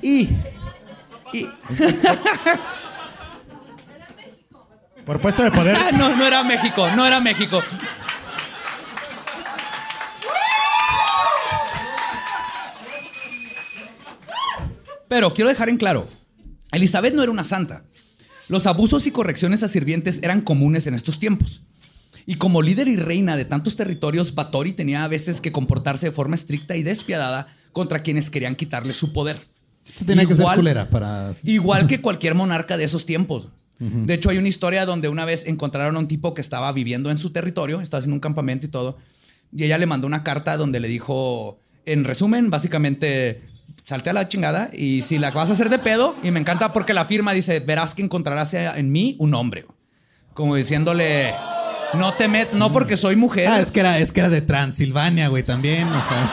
Y, 0.02 0.28
y 1.32 1.46
Por 5.10 5.20
puesto 5.20 5.42
de 5.42 5.50
poder. 5.50 5.76
Ah, 5.76 5.90
no, 5.96 6.14
no 6.14 6.24
era 6.24 6.44
México, 6.44 6.88
no 6.94 7.04
era 7.06 7.20
México. 7.20 7.60
Pero 15.10 15.34
quiero 15.34 15.50
dejar 15.50 15.68
en 15.68 15.76
claro, 15.76 16.06
Elizabeth 16.70 17.12
no 17.14 17.24
era 17.24 17.32
una 17.32 17.42
santa. 17.42 17.82
Los 18.46 18.68
abusos 18.68 19.08
y 19.08 19.10
correcciones 19.10 19.64
a 19.64 19.68
sirvientes 19.68 20.20
eran 20.22 20.40
comunes 20.40 20.86
en 20.86 20.94
estos 20.94 21.18
tiempos. 21.18 21.62
Y 22.26 22.36
como 22.36 22.62
líder 22.62 22.86
y 22.86 22.94
reina 22.94 23.36
de 23.36 23.44
tantos 23.44 23.74
territorios, 23.74 24.36
Batory 24.36 24.72
tenía 24.72 25.02
a 25.02 25.08
veces 25.08 25.40
que 25.40 25.50
comportarse 25.50 26.06
de 26.06 26.12
forma 26.12 26.36
estricta 26.36 26.76
y 26.76 26.84
despiadada 26.84 27.48
contra 27.72 28.04
quienes 28.04 28.30
querían 28.30 28.54
quitarle 28.54 28.92
su 28.92 29.12
poder. 29.12 29.48
Eso 29.92 30.04
tenía 30.04 30.26
que 30.26 30.34
ser 30.34 30.42
Igual- 30.42 30.56
culera 30.58 30.88
para. 30.88 31.32
Igual 31.42 31.88
que 31.88 32.00
cualquier 32.06 32.36
monarca 32.36 32.76
de 32.76 32.84
esos 32.84 33.04
tiempos. 33.04 33.48
De 33.80 34.14
hecho, 34.14 34.30
hay 34.30 34.38
una 34.38 34.46
historia 34.48 34.86
donde 34.86 35.08
una 35.08 35.24
vez 35.24 35.44
encontraron 35.46 35.96
a 35.96 35.98
un 35.98 36.06
tipo 36.06 36.34
que 36.34 36.42
estaba 36.42 36.70
viviendo 36.70 37.10
en 37.10 37.18
su 37.18 37.30
territorio, 37.30 37.80
estaba 37.80 37.98
haciendo 37.98 38.14
un 38.14 38.20
campamento 38.20 38.66
y 38.66 38.68
todo, 38.68 38.98
y 39.56 39.64
ella 39.64 39.78
le 39.78 39.86
mandó 39.86 40.06
una 40.06 40.22
carta 40.22 40.56
donde 40.58 40.78
le 40.80 40.86
dijo, 40.86 41.58
en 41.86 42.04
resumen, 42.04 42.50
básicamente, 42.50 43.42
salte 43.90 44.10
a 44.10 44.12
la 44.12 44.28
chingada 44.28 44.70
y 44.72 45.02
si 45.02 45.18
la 45.18 45.32
vas 45.32 45.50
a 45.50 45.54
hacer 45.54 45.68
de 45.68 45.80
pedo, 45.80 46.14
y 46.22 46.30
me 46.30 46.38
encanta 46.38 46.72
porque 46.72 46.94
la 46.94 47.04
firma 47.06 47.32
dice, 47.32 47.58
verás 47.58 47.92
que 47.92 48.02
encontrarás 48.02 48.54
en 48.54 48.92
mí 48.92 49.16
un 49.18 49.34
hombre. 49.34 49.66
Como 50.32 50.54
diciéndole, 50.54 51.34
no 51.94 52.14
te 52.14 52.28
met, 52.28 52.52
no 52.52 52.72
porque 52.72 52.96
soy 52.96 53.16
mujer. 53.16 53.48
Ah, 53.48 53.58
es 53.58 53.72
que 53.72 53.80
era, 53.80 53.98
es 53.98 54.12
que 54.12 54.20
era 54.20 54.28
de 54.28 54.42
Transilvania, 54.42 55.26
güey, 55.26 55.42
también. 55.42 55.88
O 55.88 56.02
sea. 56.08 56.30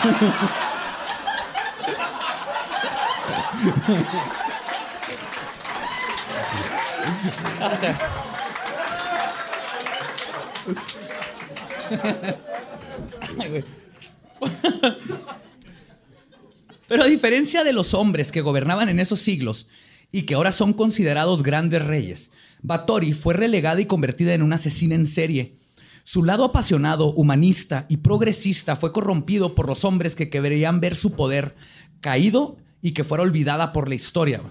Ay, 13.39 13.49
güey. 13.49 13.63
Pero 16.87 17.03
a 17.03 17.07
diferencia 17.07 17.63
de 17.63 17.73
los 17.73 17.93
hombres 17.93 18.31
que 18.31 18.41
gobernaban 18.41 18.89
en 18.89 18.99
esos 18.99 19.19
siglos 19.19 19.69
y 20.11 20.23
que 20.23 20.35
ahora 20.35 20.51
son 20.51 20.73
considerados 20.73 21.43
grandes 21.43 21.83
reyes, 21.83 22.31
Batory 22.61 23.13
fue 23.13 23.33
relegada 23.33 23.81
y 23.81 23.85
convertida 23.85 24.33
en 24.33 24.41
una 24.41 24.55
asesina 24.55 24.95
en 24.95 25.05
serie. 25.05 25.55
Su 26.03 26.23
lado 26.23 26.45
apasionado, 26.45 27.11
humanista 27.11 27.85
y 27.89 27.97
progresista 27.97 28.75
fue 28.75 28.93
corrompido 28.93 29.55
por 29.55 29.67
los 29.67 29.83
hombres 29.83 30.15
que 30.15 30.29
querían 30.29 30.79
ver 30.79 30.95
su 30.95 31.15
poder 31.15 31.55
caído 31.99 32.57
y 32.81 32.91
que 32.91 33.03
fuera 33.03 33.23
olvidada 33.23 33.73
por 33.73 33.89
la 33.89 33.95
historia. 33.95 34.41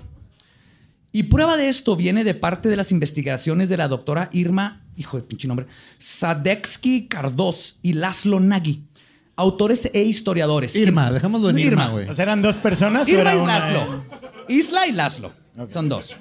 Y 1.13 1.25
prueba 1.25 1.57
de 1.57 1.71
esto 1.71 1.97
viene 1.97 2.25
de 2.25 2.35
parte 2.35 2.69
de 2.69 2.77
las 2.77 2.93
investigaciones 2.93 3.71
de 3.71 3.79
la 3.79 3.89
doctora 3.89 4.29
Irma, 4.35 4.85
hijo 4.97 5.17
de 5.17 5.23
pinche 5.23 5.49
nombre, 5.49 5.67
Sadeksky 5.97 7.09
Cardos 7.09 7.79
y 7.83 7.95
Laszlo 7.95 8.39
Nagy, 8.39 8.83
autores 9.37 9.91
e 9.93 10.03
historiadores. 10.03 10.75
Irma, 10.75 11.13
dejémoslo 11.13 11.51
en 11.51 11.59
Irma, 11.59 11.89
güey. 11.91 12.09
O 12.09 12.15
sea, 12.15 12.25
eran 12.25 12.43
dos 12.43 12.57
personas 12.57 13.07
o 13.07 13.11
Irma 13.11 13.21
era 13.21 13.35
y 13.35 13.39
una. 13.39 13.59
Laszlo. 13.59 14.05
Isla 14.49 14.87
y 14.87 14.93
Laszlo. 14.93 15.33
Son 15.69 15.89
dos. 15.89 16.17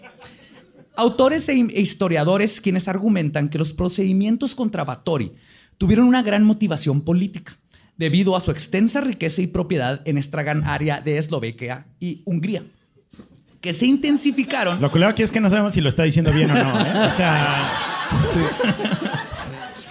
Autores 0.97 1.49
e 1.49 1.53
e 1.53 1.81
historiadores 1.81 2.61
quienes 2.61 2.87
argumentan 2.87 3.49
que 3.49 3.57
los 3.57 3.73
procedimientos 3.73 4.55
contra 4.55 4.83
Batory 4.83 5.33
tuvieron 5.77 6.05
una 6.05 6.23
gran 6.23 6.43
motivación 6.43 7.01
política 7.01 7.57
debido 7.97 8.35
a 8.35 8.41
su 8.41 8.51
extensa 8.51 9.01
riqueza 9.01 9.41
y 9.41 9.47
propiedad 9.47 10.01
en 10.05 10.17
esta 10.17 10.43
gran 10.43 10.63
área 10.65 11.01
de 11.01 11.17
Eslovaquia 11.17 11.87
y 11.99 12.21
Hungría, 12.25 12.63
que 13.61 13.73
se 13.73 13.85
intensificaron 13.85 14.81
Lo 14.81 14.91
culero 14.91 15.11
aquí 15.11 15.23
es 15.23 15.31
que 15.31 15.39
no 15.39 15.49
sabemos 15.49 15.73
si 15.73 15.81
lo 15.81 15.89
está 15.89 16.03
diciendo 16.03 16.31
bien 16.31 16.51
o 16.51 16.53
no. 16.53 16.79
¿eh? 16.81 17.07
O 17.11 17.15
sea, 17.15 17.71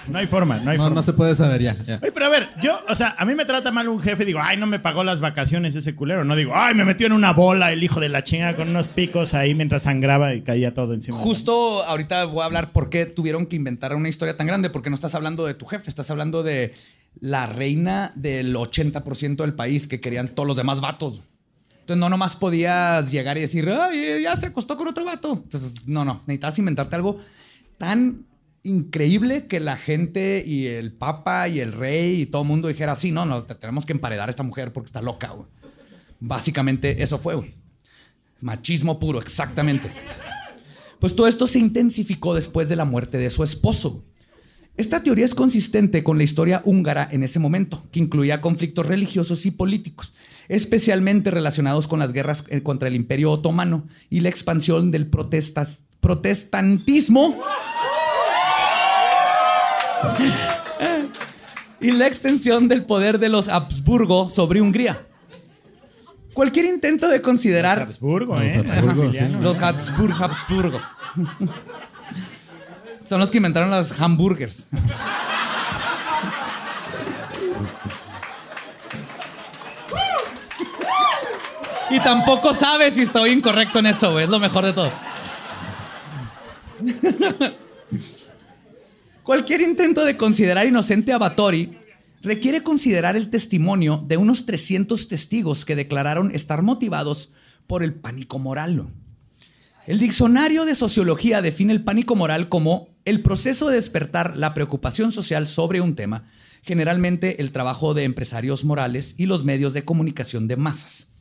no 0.09 0.18
hay 0.18 0.26
forma, 0.26 0.59
no 0.59 0.70
hay 0.70 0.76
No, 0.78 0.84
forma. 0.84 0.96
no 0.96 1.02
se 1.02 1.12
puede 1.12 1.34
saber 1.34 1.62
ya. 1.62 1.76
ya. 1.86 1.98
Oye, 2.02 2.12
pero 2.12 2.26
a 2.26 2.28
ver, 2.28 2.48
yo, 2.62 2.78
o 2.88 2.94
sea, 2.94 3.14
a 3.18 3.24
mí 3.24 3.34
me 3.34 3.44
trata 3.44 3.70
mal 3.70 3.88
un 3.88 4.00
jefe, 4.00 4.24
digo, 4.24 4.40
ay, 4.42 4.57
no 4.57 4.66
me 4.66 4.78
pagó 4.78 5.05
las 5.05 5.20
vacaciones 5.20 5.74
ese 5.74 5.94
culero. 5.94 6.24
No 6.24 6.36
digo, 6.36 6.52
ay, 6.55 6.74
me 6.74 6.84
metió 6.84 7.07
en 7.07 7.12
una 7.12 7.32
bola 7.32 7.72
el 7.72 7.82
hijo 7.82 8.00
de 8.00 8.09
la 8.09 8.22
chinga 8.24 8.57
con 8.57 8.68
unos 8.68 8.88
picos 8.88 9.34
ahí 9.34 9.55
mientras 9.55 9.82
sangraba 9.82 10.34
y 10.34 10.42
caía 10.42 10.74
todo 10.74 10.94
encima. 10.94 11.18
Justo 11.18 11.84
ahorita 11.84 12.24
voy 12.26 12.42
a 12.42 12.44
hablar 12.46 12.72
por 12.72 12.90
qué 12.90 13.07
tuvieron 13.07 13.46
que 13.46 13.57
inventar 13.57 13.94
una 13.94 14.09
historia 14.09 14.36
tan 14.36 14.46
grande, 14.46 14.70
porque 14.70 14.90
no 14.90 14.94
estás 14.94 15.14
hablando 15.14 15.46
de 15.46 15.55
tu 15.55 15.66
jefe, 15.66 15.88
estás 15.90 16.11
hablando 16.11 16.42
de 16.42 16.74
la 17.20 17.46
reina 17.46 18.12
del 18.16 18.55
80% 18.57 19.36
del 19.36 19.55
país 19.55 19.86
que 19.86 20.00
querían 20.00 20.34
todos 20.34 20.46
los 20.46 20.57
demás 20.57 20.80
vatos. 20.80 21.22
Entonces 21.80 22.00
no 22.00 22.09
nomás 22.09 22.34
podías 22.34 23.11
llegar 23.11 23.36
y 23.36 23.42
decir, 23.42 23.68
ay, 23.68 24.22
ya 24.22 24.34
se 24.36 24.46
acostó 24.46 24.74
con 24.76 24.88
otro 24.88 25.05
vato. 25.05 25.34
Entonces, 25.44 25.86
no, 25.86 26.02
no, 26.05 26.22
necesitas 26.26 26.59
inventarte 26.59 26.96
algo 26.96 27.20
tan 27.76 28.24
increíble 28.64 29.46
que 29.46 29.60
la 29.60 29.76
gente 29.76 30.42
y 30.46 30.66
el 30.66 30.92
papa 30.92 31.46
y 31.48 31.60
el 31.60 31.72
rey 31.72 32.22
y 32.22 32.26
todo 32.26 32.42
el 32.42 32.48
mundo 32.48 32.66
dijera, 32.68 32.96
sí, 32.96 33.12
no, 33.12 33.24
no, 33.26 33.44
te- 33.44 33.54
tenemos 33.54 33.86
que 33.86 33.92
emparedar 33.92 34.28
a 34.28 34.30
esta 34.30 34.42
mujer 34.42 34.72
porque 34.72 34.86
está 34.88 35.00
loca, 35.02 35.28
güey. 35.28 35.46
Básicamente 36.18 37.02
eso 37.02 37.18
fue. 37.18 37.52
Machismo 38.40 38.98
puro, 38.98 39.20
exactamente. 39.20 39.90
Pues 40.98 41.14
todo 41.14 41.26
esto 41.28 41.46
se 41.46 41.58
intensificó 41.58 42.34
después 42.34 42.68
de 42.70 42.76
la 42.76 42.84
muerte 42.86 43.18
de 43.18 43.28
su 43.30 43.44
esposo. 43.44 44.04
Esta 44.76 45.02
teoría 45.02 45.24
es 45.26 45.34
consistente 45.34 46.02
con 46.02 46.16
la 46.18 46.24
historia 46.24 46.60
húngara 46.64 47.08
en 47.12 47.22
ese 47.22 47.38
momento, 47.38 47.84
que 47.92 48.00
incluía 48.00 48.40
conflictos 48.40 48.86
religiosos 48.86 49.46
y 49.46 49.50
políticos, 49.52 50.14
especialmente 50.48 51.30
relacionados 51.30 51.86
con 51.86 52.00
las 52.00 52.12
guerras 52.12 52.42
eh, 52.48 52.62
contra 52.62 52.88
el 52.88 52.96
Imperio 52.96 53.30
Otomano 53.30 53.86
y 54.10 54.18
la 54.20 54.30
expansión 54.30 54.90
del 54.90 55.06
protestantismo 56.00 57.38
y 61.80 61.92
la 61.92 62.07
extensión 62.07 62.68
del 62.68 62.84
poder 62.84 63.18
de 63.18 63.28
los 63.28 63.48
Habsburgo 63.48 64.30
sobre 64.30 64.61
Hungría. 64.61 65.02
Cualquier 66.32 66.66
intento 66.66 67.09
de 67.09 67.20
considerar 67.22 67.80
Habsburgo, 67.80 68.34
Los 68.34 68.42
¿eh? 68.42 68.59
Habsburgo, 68.59 69.02
Familiano, 69.02 69.38
sí. 69.38 69.42
los 69.42 69.62
Habsburg, 69.62 70.22
Habsburgo. 70.22 70.80
Son 73.05 73.20
los 73.20 73.30
que 73.30 73.36
inventaron 73.36 73.70
las 73.70 74.00
hamburgers. 74.00 74.66
Y 81.90 82.00
tampoco 82.00 82.55
sabes 82.55 82.94
si 82.94 83.02
estoy 83.02 83.30
incorrecto 83.30 83.78
en 83.78 83.86
eso, 83.86 84.12
güey. 84.12 84.24
Es 84.24 84.30
lo 84.30 84.40
mejor 84.40 84.64
de 84.64 84.72
todo. 84.72 84.90
Cualquier 89.25 89.62
intento 89.62 90.05
de 90.05 90.18
considerar 90.18 90.66
inocente 90.66 91.14
a 91.14 91.16
Batory 91.16 91.79
requiere 92.20 92.62
considerar 92.62 93.16
el 93.16 93.31
testimonio 93.31 94.05
de 94.07 94.18
unos 94.18 94.45
300 94.45 95.09
testigos 95.09 95.64
que 95.64 95.75
declararon 95.75 96.35
estar 96.35 96.61
motivados 96.61 97.33
por 97.66 97.83
el 97.83 97.95
pánico 97.95 98.39
moral. 98.39 98.87
El 99.87 99.99
diccionario 99.99 100.66
de 100.66 100.75
sociología 100.75 101.41
define 101.41 101.72
el 101.72 101.83
pánico 101.85 102.14
moral 102.14 102.51
como 102.51 102.89
el 103.07 103.22
proceso 103.22 103.70
de 103.70 103.77
despertar 103.77 104.37
la 104.37 104.53
preocupación 104.53 105.11
social 105.11 105.47
sobre 105.47 105.81
un 105.81 105.95
tema, 105.95 106.29
generalmente 106.62 107.41
el 107.41 107.51
trabajo 107.51 107.95
de 107.95 108.05
empresarios 108.05 108.62
morales 108.62 109.14
y 109.16 109.25
los 109.25 109.43
medios 109.43 109.72
de 109.72 109.87
comunicación 109.87 110.49
de 110.49 110.57
masas. 110.57 111.13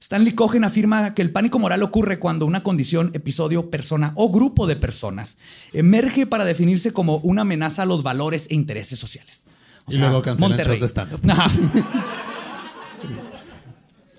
Stanley 0.00 0.34
Cohen 0.34 0.64
afirma 0.64 1.14
que 1.14 1.22
el 1.22 1.30
pánico 1.30 1.58
moral 1.58 1.82
ocurre 1.82 2.18
cuando 2.18 2.46
una 2.46 2.62
condición, 2.62 3.10
episodio, 3.14 3.70
persona 3.70 4.12
o 4.14 4.30
grupo 4.30 4.66
de 4.66 4.76
personas 4.76 5.38
emerge 5.72 6.26
para 6.26 6.44
definirse 6.44 6.92
como 6.92 7.16
una 7.18 7.42
amenaza 7.42 7.82
a 7.82 7.86
los 7.86 8.02
valores 8.02 8.46
e 8.50 8.54
intereses 8.54 8.98
sociales. 8.98 9.46
O 9.86 9.92
Y 9.92 9.98
luego 9.98 10.22
cancelan 10.22 10.58
shows 10.58 10.80
de 10.80 10.88
stand-up. 10.88 11.20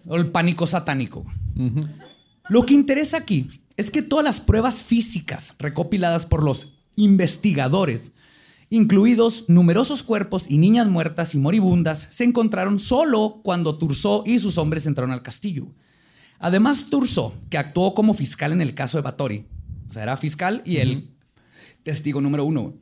O 0.08 0.16
el 0.16 0.32
pánico 0.32 0.66
satánico. 0.66 1.26
Lo 2.50 2.66
que 2.66 2.74
interesa 2.74 3.18
aquí 3.18 3.50
es 3.76 3.92
que 3.92 4.02
todas 4.02 4.26
las 4.26 4.40
pruebas 4.40 4.82
físicas 4.84 5.54
recopiladas 5.60 6.26
por 6.26 6.44
los 6.44 6.78
investigadores, 6.96 8.12
incluidos 8.70 9.46
numerosos 9.48 10.04
cuerpos 10.04 10.46
y 10.50 10.58
niñas 10.58 10.88
muertas 10.88 11.34
y 11.36 11.38
moribundas, 11.40 12.08
se 12.12 12.24
encontraron 12.26 12.80
solo 12.80 13.40
cuando 13.44 13.78
Turso 13.78 14.24
y 14.26 14.40
sus 14.40 14.58
hombres 14.58 14.86
entraron 14.86 15.12
al 15.12 15.24
castillo. 15.24 15.68
Además, 16.40 16.88
Turso, 16.90 17.34
que 17.50 17.58
actuó 17.58 17.94
como 17.96 18.14
fiscal 18.14 18.52
en 18.52 18.62
el 18.62 18.74
caso 18.76 18.98
de 18.98 19.02
Batory, 19.04 19.48
o 19.90 19.94
sea, 19.94 20.04
era 20.04 20.18
fiscal 20.18 20.62
y 20.66 20.78
el 20.78 21.10
testigo 21.84 22.20
número 22.22 22.44
uno, 22.44 22.74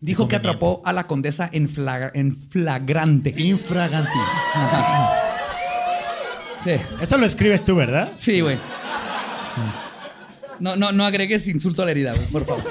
dijo 0.00 0.26
que 0.26 0.36
atrapó 0.36 0.82
a 0.84 0.92
la 0.92 1.06
condesa 1.06 1.48
en, 1.52 1.68
flagra- 1.68 2.10
en 2.14 2.34
flagrante. 2.34 3.32
Infraganti. 3.36 4.18
Sí. 6.64 6.70
Esto 7.00 7.18
lo 7.18 7.26
escribes 7.26 7.62
tú, 7.64 7.74
¿verdad? 7.76 8.12
Sí, 8.18 8.40
güey. 8.40 8.56
No, 10.60 10.76
no, 10.76 10.92
no 10.92 11.04
agregues 11.04 11.46
insulto 11.48 11.82
a 11.82 11.84
la 11.84 11.90
herida, 11.90 12.14
güey, 12.14 12.26
por 12.28 12.44
favor. 12.46 12.64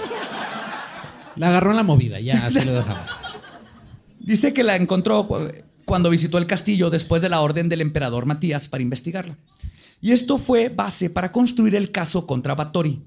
La 1.35 1.47
agarró 1.49 1.71
en 1.71 1.77
la 1.77 1.83
movida, 1.83 2.19
ya, 2.19 2.45
así 2.45 2.61
lo 2.61 2.73
dejamos. 2.73 3.09
Dice 4.19 4.53
que 4.53 4.63
la 4.63 4.75
encontró 4.75 5.27
cu- 5.27 5.49
cuando 5.85 6.09
visitó 6.09 6.37
el 6.37 6.47
castillo 6.47 6.89
después 6.89 7.21
de 7.21 7.29
la 7.29 7.41
orden 7.41 7.69
del 7.69 7.81
emperador 7.81 8.25
Matías 8.25 8.69
para 8.69 8.83
investigarla. 8.83 9.37
Y 9.99 10.11
esto 10.11 10.37
fue 10.37 10.69
base 10.69 11.09
para 11.09 11.31
construir 11.31 11.75
el 11.75 11.91
caso 11.91 12.25
contra 12.27 12.55
Batori. 12.55 13.03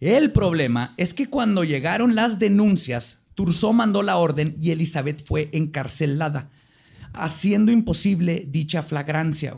El 0.00 0.32
problema 0.32 0.92
es 0.96 1.14
que 1.14 1.28
cuando 1.28 1.64
llegaron 1.64 2.14
las 2.14 2.38
denuncias, 2.38 3.24
Tursó 3.34 3.72
mandó 3.72 4.02
la 4.02 4.16
orden 4.16 4.56
y 4.60 4.70
Elizabeth 4.70 5.24
fue 5.24 5.48
encarcelada, 5.52 6.50
haciendo 7.12 7.72
imposible 7.72 8.46
dicha 8.48 8.82
flagrancia. 8.82 9.56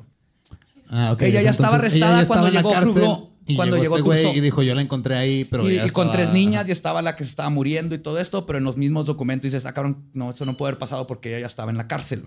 Ah. 0.91 1.17
Ella 1.21 1.43
ya 1.43 1.51
estaba 1.51 1.77
arrestada 1.77 2.23
ya 2.23 2.27
cuando 2.27 2.49
llegó 2.51 2.73
Frugo, 2.73 3.33
y 3.49 3.57
cuando 3.57 3.77
llegó 3.77 3.97
llegó 3.97 4.13
este 4.13 4.25
güey 4.29 4.39
y 4.39 4.41
dijo, 4.41 4.63
yo 4.63 4.75
la 4.75 4.83
encontré 4.83 5.17
ahí, 5.17 5.45
pero 5.45 5.69
y, 5.69 5.77
ya 5.77 5.87
y 5.87 5.91
con 5.91 6.07
estaba- 6.09 6.23
tres 6.25 6.33
niñas 6.33 6.69
y 6.69 6.71
estaba 6.73 7.03
la 7.03 7.17
que 7.17 7.25
se 7.25 7.31
estaba 7.31 7.51
muriendo 7.51 7.95
y 7.95 7.99
todo 7.99 8.19
esto, 8.19 8.47
pero 8.47 8.59
en 8.59 8.65
los 8.65 8.77
mismos 8.77 9.07
documentos 9.07 9.45
dices, 9.51 9.67
ah, 9.67 9.73
cabrón, 9.75 10.05
no, 10.15 10.31
eso 10.31 10.45
no 10.45 10.57
puede 10.57 10.71
haber 10.71 10.79
pasado 10.79 11.07
porque 11.07 11.31
ella 11.31 11.41
ya 11.41 11.47
estaba 11.47 11.71
en 11.71 11.77
la 11.79 11.89
cárcel. 11.89 12.27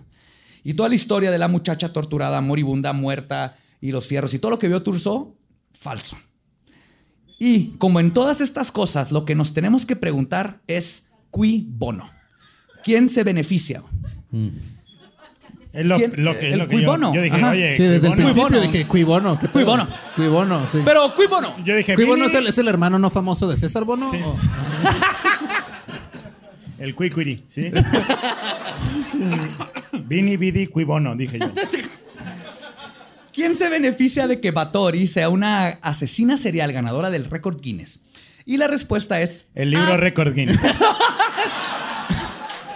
Y 0.64 0.74
toda 0.74 0.90
la 0.90 0.96
historia 0.96 1.32
de 1.32 1.38
la 1.38 1.48
muchacha 1.48 1.94
torturada, 1.94 2.42
moribunda, 2.42 2.94
muerta 2.94 3.58
y 3.80 3.92
los 3.92 4.08
fierros 4.08 4.34
y 4.34 4.40
todo 4.40 4.52
lo 4.52 4.60
que 4.60 4.68
vio 4.68 4.84
Tursó, 4.84 5.36
falso. 5.74 6.18
Y 7.40 7.70
como 7.80 8.00
en 8.00 8.12
todas 8.12 8.42
estas 8.42 8.72
cosas, 8.72 9.12
lo 9.12 9.26
que 9.26 9.34
nos 9.34 9.54
tenemos 9.54 9.86
que 9.86 9.96
preguntar 9.96 10.62
es 10.68 11.08
qui 11.32 11.66
bono. 11.68 12.10
¿Quién 12.84 13.10
se 13.10 13.24
beneficia? 13.24 13.84
Es 15.74 15.86
lo, 15.86 15.98
que, 15.98 16.06
es 16.06 16.14
El 16.14 16.24
lo 16.24 16.36
que 16.36 16.48
yo, 16.48 16.68
cuibono. 16.68 17.14
yo 17.14 17.22
dije, 17.22 17.36
Ajá. 17.38 17.52
oye, 17.52 17.76
Sí, 17.78 17.84
desde 17.84 18.08
el 18.08 18.14
cuibono. 18.14 18.16
principio 18.18 18.48
Cuibono. 18.50 18.62
dije, 18.72 18.88
Cuibono. 18.88 19.40
¿qué 19.40 19.48
pedo? 19.48 19.52
Cuibono. 19.54 19.88
Cuibono, 20.18 20.68
sí. 20.70 20.80
Pero 20.84 21.16
qui 21.16 21.28
bono. 21.28 21.56
Yo 21.64 21.76
dije, 21.76 21.96
Cuibono 21.96 22.26
es 22.26 22.34
el, 22.34 22.48
es 22.48 22.58
el 22.58 22.68
hermano 22.68 23.00
no 23.00 23.10
famoso 23.10 23.48
de 23.50 23.56
César 23.56 23.86
Bono. 23.86 24.10
Sí, 24.12 24.20
¿o? 24.24 24.36
sí. 24.36 24.48
El 26.80 26.94
cuicuiri, 26.96 27.46
¿sí? 27.48 27.72
Vini, 30.06 30.38
vidi, 30.38 30.68
cuibono, 30.68 31.16
dije 31.16 31.40
yo. 31.40 31.50
¿Quién 33.34 33.56
se 33.56 33.70
beneficia 33.70 34.28
de 34.28 34.42
que 34.42 34.52
Batori 34.52 35.08
sea 35.08 35.30
una 35.30 35.68
asesina 35.82 36.36
serial 36.38 36.72
ganadora 36.74 37.10
del 37.10 37.26
récord 37.30 37.62
Guinness? 37.62 38.00
Y 38.46 38.58
la 38.58 38.68
respuesta 38.68 39.22
es 39.22 39.48
El 39.56 39.72
libro 39.72 39.94
Ah. 39.94 39.98
Record 39.98 40.34
Guinness. 40.34 40.60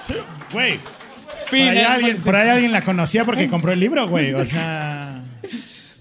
Sí, 0.05 0.13
Güey. 0.53 0.79
Por 1.49 1.59
ahí, 1.59 1.77
alguien, 1.79 2.17
por 2.17 2.35
ahí 2.35 2.49
alguien 2.49 2.71
la 2.71 2.81
conocía 2.81 3.25
porque 3.25 3.47
compró 3.47 3.71
el 3.71 3.79
libro, 3.79 4.07
güey. 4.07 4.33
O 4.33 4.45
sea. 4.45 5.23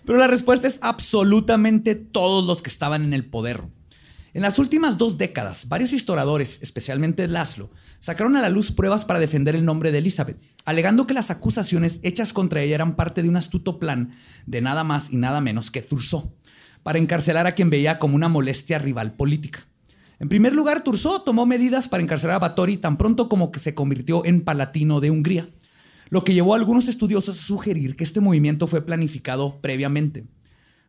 Pero 0.05 0.19
la 0.19 0.27
respuesta 0.27 0.69
es 0.69 0.79
absolutamente 0.83 1.95
todos 1.95 2.45
los 2.45 2.63
que 2.63 2.71
estaban 2.71 3.05
en 3.05 3.15
el 3.15 3.25
poder. 3.25 3.63
En 4.35 4.43
las 4.43 4.59
últimas 4.59 4.99
dos 4.99 5.17
décadas, 5.17 5.69
varios 5.69 5.93
historiadores, 5.93 6.59
especialmente 6.61 7.29
Laszlo, 7.29 7.71
sacaron 8.01 8.35
a 8.35 8.43
la 8.43 8.49
luz 8.49 8.73
pruebas 8.73 9.05
para 9.05 9.21
defender 9.21 9.55
el 9.55 9.65
nombre 9.65 9.93
de 9.93 9.99
Elizabeth, 9.99 10.41
alegando 10.65 11.07
que 11.07 11.15
las 11.15 11.31
acusaciones 11.31 12.01
hechas 12.03 12.33
contra 12.33 12.61
ella 12.61 12.75
eran 12.75 12.97
parte 12.97 13.23
de 13.23 13.29
un 13.29 13.37
astuto 13.37 13.79
plan 13.79 14.17
de 14.45 14.61
nada 14.61 14.83
más 14.83 15.13
y 15.13 15.19
nada 15.19 15.41
menos 15.41 15.71
que 15.71 15.83
Thurzó, 15.83 16.35
para 16.83 16.99
encarcelar 16.99 17.47
a 17.47 17.55
quien 17.55 17.71
veía 17.71 18.01
como 18.01 18.17
una 18.17 18.29
molestia 18.29 18.81
rival 18.81 19.13
política. 19.13 19.67
En 20.25 20.31
primer 20.31 20.55
lugar, 20.55 20.83
Thurzó 20.83 21.21
tomó 21.21 21.45
medidas 21.45 21.87
para 21.87 22.03
encarcelar 22.03 22.37
a 22.37 22.39
Báthory 22.39 22.79
tan 22.79 22.97
pronto 22.97 23.29
como 23.29 23.53
que 23.53 23.61
se 23.61 23.75
convirtió 23.75 24.25
en 24.25 24.41
palatino 24.41 25.01
de 25.01 25.11
Hungría, 25.11 25.51
lo 26.09 26.25
que 26.25 26.33
llevó 26.33 26.55
a 26.55 26.57
algunos 26.57 26.89
estudiosos 26.89 27.39
a 27.39 27.43
sugerir 27.43 27.95
que 27.95 28.05
este 28.05 28.21
movimiento 28.21 28.67
fue 28.67 28.81
planificado 28.81 29.61
previamente. 29.61 30.25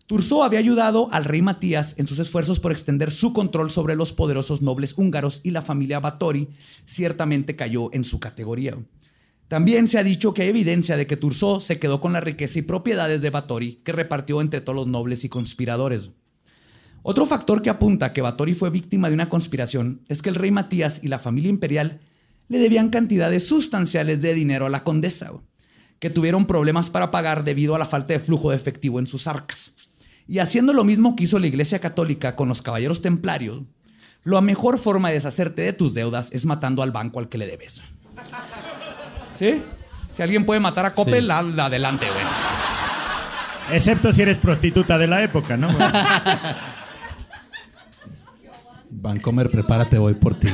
Thurzó 0.08 0.42
había 0.46 0.60
ayudado 0.60 1.10
al 1.12 1.26
rey 1.26 1.42
Matías 1.42 1.96
en 1.98 2.08
sus 2.08 2.20
esfuerzos 2.20 2.62
por 2.62 2.72
extender 2.72 3.12
su 3.12 3.34
control 3.34 3.72
sobre 3.72 3.98
los 3.98 4.14
poderosos 4.14 4.62
nobles 4.62 4.98
húngaros 4.98 5.42
y 5.44 5.52
la 5.52 5.62
familia 5.62 6.00
Báthory 6.00 6.48
ciertamente 6.86 7.58
cayó 7.58 7.94
en 7.94 8.06
su 8.06 8.22
categoría. 8.22 8.78
También 9.50 9.90
se 9.90 10.00
ha 10.00 10.04
dicho 10.04 10.34
que 10.34 10.44
hay 10.44 10.48
evidencia 10.48 10.96
de 10.96 11.08
que 11.08 11.18
Thurzó 11.18 11.60
se 11.60 11.78
quedó 11.78 12.00
con 12.00 12.14
la 12.14 12.22
riqueza 12.22 12.60
y 12.60 12.62
propiedades 12.62 13.22
de 13.22 13.32
Báthory 13.32 13.82
que 13.84 13.92
repartió 13.92 14.40
entre 14.40 14.62
todos 14.62 14.78
los 14.78 14.88
nobles 14.88 15.26
y 15.26 15.30
conspiradores. 15.30 16.12
Otro 17.08 17.28
factor 17.28 17.62
que 17.62 17.70
apunta 17.70 18.14
que 18.14 18.22
Báthory 18.24 18.56
fue 18.56 18.72
víctima 18.72 19.10
de 19.10 19.14
una 19.14 19.30
conspiración 19.30 20.02
es 20.10 20.24
que 20.24 20.30
el 20.30 20.36
rey 20.36 20.50
Matías 20.50 21.02
y 21.04 21.08
la 21.08 21.20
familia 21.20 21.50
imperial 21.52 22.00
le 22.48 22.58
debían 22.58 22.90
cantidades 22.90 23.48
sustanciales 23.48 24.24
de 24.24 24.34
dinero 24.34 24.66
a 24.66 24.70
la 24.72 24.84
condesa, 24.84 25.32
que 26.00 26.10
tuvieron 26.10 26.48
problemas 26.48 26.90
para 26.90 27.12
pagar 27.12 27.44
debido 27.44 27.76
a 27.76 27.80
la 27.80 27.86
falta 27.86 28.14
de 28.14 28.20
flujo 28.20 28.50
de 28.50 28.56
efectivo 28.56 28.98
en 29.00 29.06
sus 29.06 29.28
arcas. 29.28 29.74
Y 30.28 30.40
haciendo 30.40 30.74
lo 30.74 30.84
mismo 30.84 31.16
que 31.16 31.26
hizo 31.26 31.38
la 31.38 31.46
Iglesia 31.46 31.78
Católica 31.78 32.36
con 32.36 32.48
los 32.50 32.64
caballeros 32.64 33.04
templarios, 33.04 33.62
la 34.24 34.42
mejor 34.42 34.80
forma 34.80 35.10
de 35.10 35.14
deshacerte 35.16 35.62
de 35.62 35.74
tus 35.74 35.94
deudas 35.94 36.30
es 36.32 36.48
matando 36.48 36.82
al 36.82 36.92
banco 36.92 37.20
al 37.20 37.30
que 37.30 37.38
le 37.38 37.46
debes. 37.46 37.84
¿Sí? 39.36 39.62
Si 40.12 40.24
alguien 40.24 40.44
puede 40.44 40.60
matar 40.60 40.88
a 40.88 40.92
Coppel, 40.92 41.22
Sí. 41.22 41.28
la- 41.28 41.44
la- 41.44 41.66
adelante, 41.68 42.08
güey. 42.08 43.76
Excepto 43.78 44.12
si 44.12 44.24
eres 44.24 44.40
prostituta 44.40 44.98
de 44.98 45.06
la 45.06 45.22
época, 45.22 45.56
¿no? 45.56 45.68
Vancomer, 49.06 49.52
prepárate, 49.52 50.00
voy 50.00 50.16
por 50.16 50.34
ti. 50.34 50.48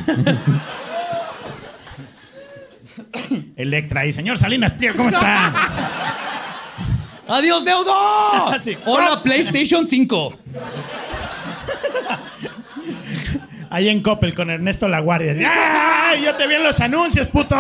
Electra 3.56 4.06
y 4.06 4.12
señor 4.12 4.38
Salinas 4.38 4.74
Pliego, 4.74 4.98
¿cómo 4.98 5.10
está? 5.10 5.54
¡Adiós, 7.30 7.64
deudo! 7.64 8.52
Sí. 8.60 8.78
¡Hola, 8.86 9.24
PlayStation 9.24 9.88
5! 9.88 10.38
Ahí 13.70 13.88
en 13.88 14.04
Coppel 14.04 14.36
con 14.36 14.50
Ernesto 14.50 14.90
La 14.90 15.00
Guardia. 15.00 15.34
¡Ay! 15.50 16.24
Yo 16.26 16.36
te 16.36 16.46
vi 16.46 16.56
en 16.56 16.64
los 16.64 16.78
anuncios, 16.82 17.28
puto. 17.28 17.56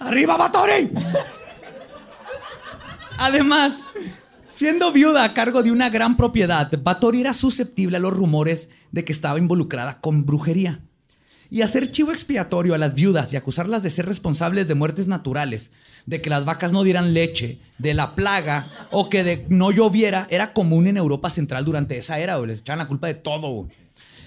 ¡Arriba, 0.00 0.38
Batory! 0.38 0.90
Además, 3.18 3.84
siendo 4.52 4.92
viuda 4.92 5.24
a 5.24 5.34
cargo 5.34 5.62
de 5.62 5.72
una 5.72 5.90
gran 5.90 6.16
propiedad, 6.16 6.70
Batory 6.82 7.20
era 7.20 7.32
susceptible 7.32 7.96
a 7.96 8.00
los 8.00 8.14
rumores 8.14 8.70
de 8.92 9.04
que 9.04 9.12
estaba 9.12 9.38
involucrada 9.38 10.00
con 10.00 10.26
brujería. 10.26 10.80
Y 11.50 11.62
hacer 11.62 11.90
chivo 11.90 12.12
expiatorio 12.12 12.74
a 12.74 12.78
las 12.78 12.94
viudas 12.94 13.32
y 13.32 13.36
acusarlas 13.36 13.82
de 13.82 13.90
ser 13.90 14.06
responsables 14.06 14.68
de 14.68 14.74
muertes 14.74 15.08
naturales, 15.08 15.72
de 16.06 16.22
que 16.22 16.30
las 16.30 16.44
vacas 16.44 16.72
no 16.72 16.84
dieran 16.84 17.12
leche, 17.12 17.58
de 17.78 17.94
la 17.94 18.14
plaga 18.14 18.66
o 18.90 19.10
que 19.10 19.24
de 19.24 19.46
no 19.48 19.72
lloviera, 19.72 20.28
era 20.30 20.52
común 20.52 20.86
en 20.86 20.96
Europa 20.96 21.28
Central 21.28 21.64
durante 21.64 21.98
esa 21.98 22.18
era. 22.18 22.36
güey. 22.36 22.48
Les 22.48 22.60
echaban 22.60 22.78
la 22.78 22.88
culpa 22.88 23.08
de 23.08 23.14
todo. 23.14 23.66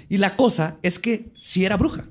Y 0.10 0.18
la 0.18 0.36
cosa 0.36 0.78
es 0.84 1.00
que 1.00 1.32
sí 1.36 1.64
era 1.64 1.78
bruja. 1.78 2.06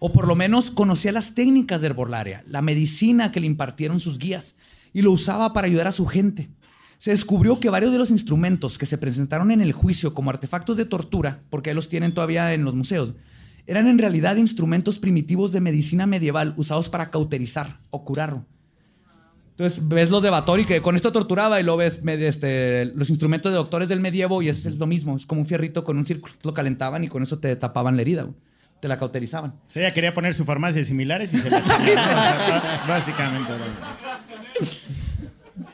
O 0.00 0.12
por 0.12 0.26
lo 0.26 0.34
menos 0.34 0.72
conocía 0.72 1.12
las 1.12 1.34
técnicas 1.36 1.80
de 1.80 1.86
herbolaria, 1.86 2.42
la 2.48 2.62
medicina 2.62 3.30
que 3.30 3.38
le 3.38 3.46
impartieron 3.46 4.00
sus 4.00 4.18
guías 4.18 4.56
y 4.92 5.02
lo 5.02 5.12
usaba 5.12 5.52
para 5.52 5.68
ayudar 5.68 5.86
a 5.86 5.92
su 5.92 6.06
gente. 6.06 6.48
Se 7.02 7.10
descubrió 7.10 7.58
que 7.58 7.68
varios 7.68 7.90
de 7.90 7.98
los 7.98 8.12
instrumentos 8.12 8.78
que 8.78 8.86
se 8.86 8.96
presentaron 8.96 9.50
en 9.50 9.60
el 9.60 9.72
juicio 9.72 10.14
como 10.14 10.30
artefactos 10.30 10.76
de 10.76 10.84
tortura, 10.84 11.40
porque 11.50 11.70
ahí 11.70 11.74
los 11.74 11.88
tienen 11.88 12.14
todavía 12.14 12.54
en 12.54 12.62
los 12.62 12.76
museos, 12.76 13.14
eran 13.66 13.88
en 13.88 13.98
realidad 13.98 14.36
instrumentos 14.36 15.00
primitivos 15.00 15.50
de 15.50 15.60
medicina 15.60 16.06
medieval 16.06 16.54
usados 16.56 16.88
para 16.88 17.10
cauterizar 17.10 17.76
o 17.90 18.04
curarlo. 18.04 18.46
Entonces 19.50 19.88
ves 19.88 20.10
los 20.10 20.22
de 20.22 20.30
Batori 20.30 20.64
que 20.64 20.80
con 20.80 20.94
esto 20.94 21.10
torturaba 21.10 21.60
y 21.60 21.64
lo 21.64 21.76
ves 21.76 22.00
este, 22.06 22.92
los 22.94 23.10
instrumentos 23.10 23.50
de 23.50 23.56
doctores 23.56 23.88
del 23.88 23.98
medievo 23.98 24.40
y 24.40 24.48
es, 24.48 24.64
es 24.64 24.78
lo 24.78 24.86
mismo. 24.86 25.16
Es 25.16 25.26
como 25.26 25.40
un 25.40 25.46
fierrito 25.48 25.82
con 25.82 25.98
un 25.98 26.06
círculo. 26.06 26.32
Lo 26.44 26.54
calentaban 26.54 27.02
y 27.02 27.08
con 27.08 27.24
eso 27.24 27.40
te 27.40 27.56
tapaban 27.56 27.96
la 27.96 28.02
herida. 28.02 28.28
Te 28.78 28.86
la 28.86 28.96
cauterizaban. 28.96 29.50
O 29.50 29.64
sea, 29.66 29.82
ella 29.82 29.92
quería 29.92 30.14
poner 30.14 30.34
su 30.34 30.44
farmacia 30.44 30.78
de 30.78 30.84
similares 30.84 31.34
y 31.34 31.38
se 31.38 31.50
la 31.50 31.58
básicamente. 32.86 33.50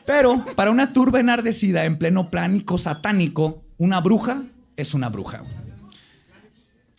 Pero 0.09 0.43
para 0.55 0.71
una 0.71 0.91
turba 0.91 1.19
enardecida 1.19 1.85
en 1.85 1.99
pleno 1.99 2.31
pánico 2.31 2.79
satánico, 2.79 3.61
una 3.77 4.01
bruja 4.01 4.41
es 4.75 4.95
una 4.95 5.07
bruja. 5.07 5.43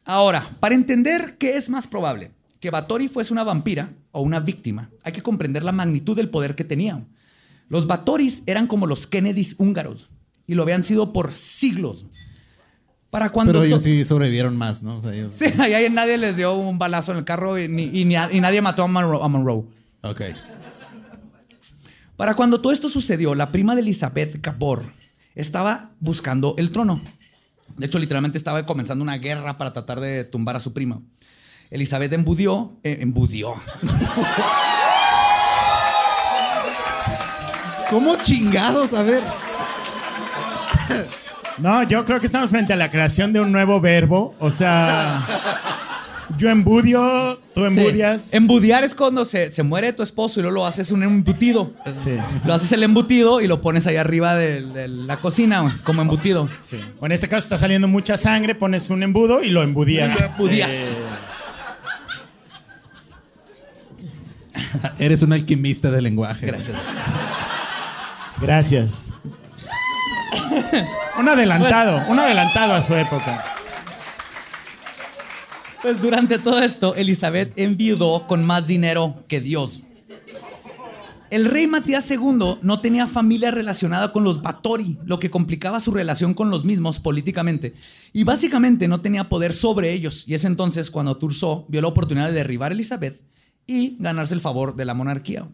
Ahora, 0.05 0.49
para 0.61 0.77
entender 0.77 1.37
qué 1.37 1.57
es 1.57 1.69
más 1.71 1.89
probable, 1.89 2.31
que 2.61 2.71
Batori 2.71 3.09
fuese 3.09 3.33
una 3.33 3.43
vampira 3.43 3.91
o 4.13 4.21
una 4.21 4.39
víctima, 4.39 4.91
hay 5.03 5.11
que 5.11 5.23
comprender 5.25 5.65
la 5.65 5.73
magnitud 5.73 6.15
del 6.15 6.31
poder 6.31 6.55
que 6.55 6.63
tenía. 6.63 7.03
Los 7.69 7.89
Batoris 7.89 8.45
eran 8.47 8.69
como 8.69 8.87
los 8.87 9.09
Kennedys 9.09 9.57
húngaros 9.59 10.09
y 10.47 10.55
lo 10.55 10.63
habían 10.63 10.85
sido 10.85 11.13
por 11.13 11.35
siglos. 11.35 12.07
Para 13.11 13.31
cuando 13.31 13.51
Pero 13.53 13.65
ellos 13.65 13.83
sí 13.83 14.05
sobrevivieron 14.05 14.57
más, 14.57 14.85
¿no? 14.85 14.99
O 14.99 15.03
sea, 15.03 15.13
ellos- 15.13 15.33
Sí, 15.37 15.47
ahí 15.59 15.75
ahí 15.75 15.91
nadie 15.91 16.17
les 16.17 16.37
dio 16.37 16.55
un 16.55 16.79
balazo 16.79 17.11
en 17.11 17.19
el 17.19 17.25
carro 17.25 17.59
y, 17.59 17.67
ni- 17.67 17.91
y 17.93 18.05
ni 18.05 18.15
a- 18.15 18.33
y 18.33 18.41
nadie 18.41 18.63
mató 18.63 18.85
a 18.85 18.87
Monroe. 18.87 19.19
a 19.21 19.27
Monroe. 19.27 19.65
Ok. 20.03 20.21
Para 22.21 22.35
cuando 22.35 22.61
todo 22.61 22.71
esto 22.71 22.91
sucedió, 22.91 23.35
la 23.35 23.51
prima 23.51 23.75
de 23.75 23.81
Elizabeth 23.81 24.43
Gabor 24.43 24.83
estaba 25.35 25.93
buscando 26.01 26.55
el 26.59 26.71
trono. 26.71 27.01
De 27.79 27.87
hecho, 27.87 27.99
literalmente 27.99 28.37
estaba 28.37 28.67
comenzando 28.67 29.03
una 29.03 29.17
guerra 29.17 29.57
para 29.57 29.73
tratar 29.73 30.01
de 30.01 30.25
tumbar 30.25 30.55
a 30.55 30.61
su 30.61 30.75
prima. 30.75 31.01
Elizabeth 31.71 32.13
embudió, 32.13 32.79
eh, 32.83 32.99
embudió. 33.01 33.55
¿Cómo 37.89 38.17
chingados? 38.17 38.93
A 38.93 39.03
ver. 39.03 39.25
No, 41.57 41.85
yo 41.85 42.05
creo 42.05 42.21
que 42.21 42.27
estamos 42.27 42.51
frente 42.51 42.75
a 42.75 42.77
la 42.77 42.91
creación 42.91 43.33
de 43.33 43.41
un 43.41 43.51
nuevo 43.51 43.81
verbo. 43.81 44.35
O 44.41 44.53
sea, 44.53 45.27
Yo 46.37 46.49
embudio, 46.49 47.41
tú 47.55 47.65
embudias. 47.65 48.23
Sí. 48.23 48.37
Embudiar 48.37 48.85
es 48.85 48.95
cuando 48.95 49.25
se, 49.25 49.53
se 49.53 49.63
muere 49.63 49.93
tu 49.93 50.03
esposo 50.03 50.41
y 50.41 50.43
luego 50.43 50.55
lo 50.57 50.67
haces 50.67 50.91
un 50.91 51.03
embutido. 51.03 51.73
Sí. 51.93 52.13
Lo 52.45 52.55
haces 52.55 52.73
el 52.73 52.83
embutido 52.83 53.41
y 53.41 53.47
lo 53.47 53.61
pones 53.61 53.87
ahí 53.87 53.97
arriba 53.97 54.35
de, 54.35 54.63
de 54.63 54.89
la 54.89 55.19
cocina, 55.19 55.65
como 55.85 56.03
embutido. 56.03 56.49
Sí. 56.61 56.79
O 57.01 57.07
en 57.07 57.13
este 57.13 57.29
caso 57.29 57.45
está 57.45 57.59
saliendo 57.59 57.89
mucha 57.89 58.17
sangre, 58.17 58.55
pones 58.55 58.91
un 58.91 59.03
embudo 59.03 59.43
y 59.43 59.51
lo 59.51 59.63
embudías. 59.63 60.19
Lo 60.19 60.27
embudías. 60.27 60.71
Eh, 60.71 60.99
Eres 64.99 65.23
un 65.23 65.33
alquimista 65.33 65.91
del 65.91 66.05
lenguaje. 66.05 66.47
Gracias. 66.47 66.77
gracias. 68.41 69.15
un 71.19 71.29
adelantado, 71.29 72.05
un 72.09 72.19
adelantado 72.19 72.75
a 72.75 72.83
su 72.83 72.95
época. 72.95 73.43
Pues 75.83 76.03
durante 76.03 76.39
todo 76.39 76.61
esto, 76.61 76.95
Elizabeth 76.95 77.53
enviudó 77.57 78.27
con 78.27 78.45
más 78.45 78.67
dinero 78.67 79.25
que 79.29 79.41
Dios. 79.41 79.83
El 81.31 81.45
rey 81.45 81.69
Matías 81.69 82.11
II 82.11 82.59
no 82.61 82.81
tenía 82.81 83.07
familia 83.07 83.53
relacionada 83.53 84.13
con 84.13 84.25
los 84.25 84.43
Báthory, 84.43 84.99
lo 85.05 85.21
que 85.21 85.31
complicaba 85.31 85.79
su 85.79 85.93
relación 85.93 86.35
con 86.35 86.51
los 86.51 86.65
mismos 86.65 86.99
políticamente. 86.99 87.75
Y 88.13 88.25
básicamente 88.25 88.89
no 88.89 89.01
tenía 89.01 89.29
poder 89.29 89.53
sobre 89.53 89.93
ellos. 89.93 90.25
Y 90.27 90.35
es 90.35 90.45
entonces 90.45 90.91
cuando 90.91 91.17
Turso 91.17 91.67
vio 91.69 91.81
la 91.81 91.89
oportunidad 91.89 92.27
de 92.27 92.35
derribar 92.35 92.73
a 92.73 92.75
Elizabeth 92.75 93.23
y 93.65 93.97
ganarse 94.01 94.35
el 94.35 94.41
favor 94.41 94.75
de 94.75 94.85
la 94.85 94.95
monarquía. 94.95 95.47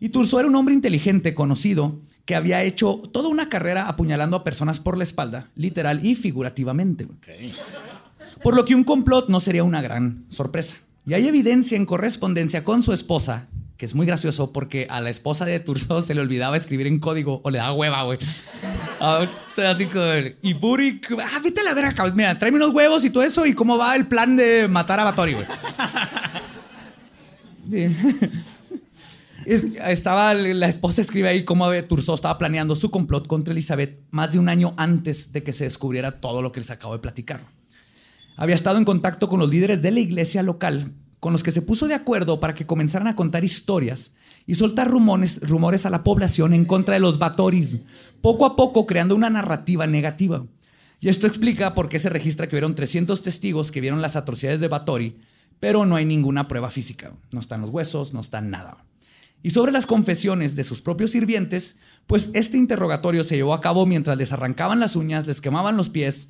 Y 0.00 0.08
Turso 0.08 0.40
era 0.40 0.48
un 0.48 0.56
hombre 0.56 0.74
inteligente, 0.74 1.32
conocido, 1.34 2.00
que 2.24 2.34
había 2.34 2.62
hecho 2.64 3.00
toda 3.12 3.28
una 3.28 3.48
carrera 3.48 3.88
apuñalando 3.88 4.36
a 4.36 4.44
personas 4.44 4.80
por 4.80 4.96
la 4.96 5.04
espalda, 5.04 5.48
literal 5.54 6.04
y 6.04 6.16
figurativamente. 6.16 7.06
Por 8.42 8.54
lo 8.54 8.64
que 8.64 8.74
un 8.74 8.84
complot 8.84 9.28
no 9.28 9.40
sería 9.40 9.64
una 9.64 9.82
gran 9.82 10.24
sorpresa. 10.28 10.76
Y 11.06 11.14
hay 11.14 11.26
evidencia 11.26 11.76
en 11.76 11.86
correspondencia 11.86 12.64
con 12.64 12.82
su 12.82 12.92
esposa, 12.92 13.48
que 13.76 13.86
es 13.86 13.94
muy 13.94 14.06
gracioso 14.06 14.52
porque 14.52 14.86
a 14.90 15.00
la 15.00 15.10
esposa 15.10 15.44
de 15.44 15.58
Turso 15.60 16.02
se 16.02 16.14
le 16.14 16.20
olvidaba 16.20 16.56
escribir 16.56 16.86
en 16.86 16.98
código 16.98 17.40
o 17.44 17.50
le 17.50 17.58
daba 17.58 17.72
hueva, 17.72 18.02
güey. 18.02 18.18
Así 19.00 19.86
como, 19.86 20.04
y 20.42 20.54
Buri, 20.54 21.00
ah, 21.20 21.40
vete 21.42 21.60
a 21.60 21.64
la 21.64 21.74
verga. 21.74 22.12
Mira, 22.14 22.38
tráeme 22.38 22.56
unos 22.58 22.74
huevos 22.74 23.04
y 23.04 23.10
todo 23.10 23.22
eso 23.22 23.46
y 23.46 23.54
cómo 23.54 23.78
va 23.78 23.96
el 23.96 24.06
plan 24.06 24.36
de 24.36 24.68
matar 24.68 25.00
a 25.00 25.04
Batori, 25.04 25.34
güey. 25.34 25.46
Estaba 29.46 30.34
la 30.34 30.68
esposa 30.68 31.00
escribe 31.00 31.28
ahí 31.28 31.44
cómo 31.44 31.70
Turso 31.84 32.14
estaba 32.14 32.38
planeando 32.38 32.74
su 32.74 32.90
complot 32.90 33.26
contra 33.26 33.52
Elizabeth 33.52 34.00
más 34.10 34.32
de 34.32 34.38
un 34.38 34.48
año 34.48 34.74
antes 34.76 35.32
de 35.32 35.42
que 35.42 35.52
se 35.52 35.64
descubriera 35.64 36.20
todo 36.20 36.42
lo 36.42 36.52
que 36.52 36.60
les 36.60 36.70
acabo 36.70 36.94
de 36.94 37.00
platicar. 37.00 37.40
Había 38.38 38.54
estado 38.54 38.78
en 38.78 38.84
contacto 38.84 39.28
con 39.28 39.40
los 39.40 39.50
líderes 39.50 39.82
de 39.82 39.90
la 39.90 39.98
iglesia 39.98 40.44
local, 40.44 40.92
con 41.18 41.32
los 41.32 41.42
que 41.42 41.50
se 41.50 41.60
puso 41.60 41.88
de 41.88 41.94
acuerdo 41.94 42.38
para 42.38 42.54
que 42.54 42.66
comenzaran 42.66 43.08
a 43.08 43.16
contar 43.16 43.42
historias 43.42 44.12
y 44.46 44.54
soltar 44.54 44.88
rumores, 44.88 45.84
a 45.84 45.90
la 45.90 46.04
población 46.04 46.54
en 46.54 46.64
contra 46.64 46.94
de 46.94 47.00
los 47.00 47.18
Batoris, 47.18 47.78
poco 48.20 48.46
a 48.46 48.54
poco 48.54 48.86
creando 48.86 49.16
una 49.16 49.28
narrativa 49.28 49.88
negativa. 49.88 50.44
Y 51.00 51.08
esto 51.08 51.26
explica 51.26 51.74
por 51.74 51.88
qué 51.88 51.98
se 51.98 52.10
registra 52.10 52.46
que 52.46 52.54
hubieron 52.54 52.76
300 52.76 53.20
testigos 53.22 53.72
que 53.72 53.80
vieron 53.80 54.02
las 54.02 54.14
atrocidades 54.14 54.60
de 54.60 54.68
Batori, 54.68 55.18
pero 55.58 55.84
no 55.84 55.96
hay 55.96 56.04
ninguna 56.04 56.46
prueba 56.46 56.70
física. 56.70 57.12
No 57.32 57.40
están 57.40 57.60
los 57.60 57.70
huesos, 57.70 58.14
no 58.14 58.20
está 58.20 58.40
nada. 58.40 58.84
Y 59.42 59.50
sobre 59.50 59.72
las 59.72 59.86
confesiones 59.86 60.54
de 60.54 60.62
sus 60.62 60.80
propios 60.80 61.10
sirvientes, 61.10 61.76
pues 62.06 62.30
este 62.34 62.56
interrogatorio 62.56 63.24
se 63.24 63.34
llevó 63.34 63.52
a 63.52 63.60
cabo 63.60 63.84
mientras 63.84 64.16
les 64.16 64.32
arrancaban 64.32 64.78
las 64.78 64.94
uñas, 64.94 65.26
les 65.26 65.40
quemaban 65.40 65.76
los 65.76 65.88
pies, 65.88 66.28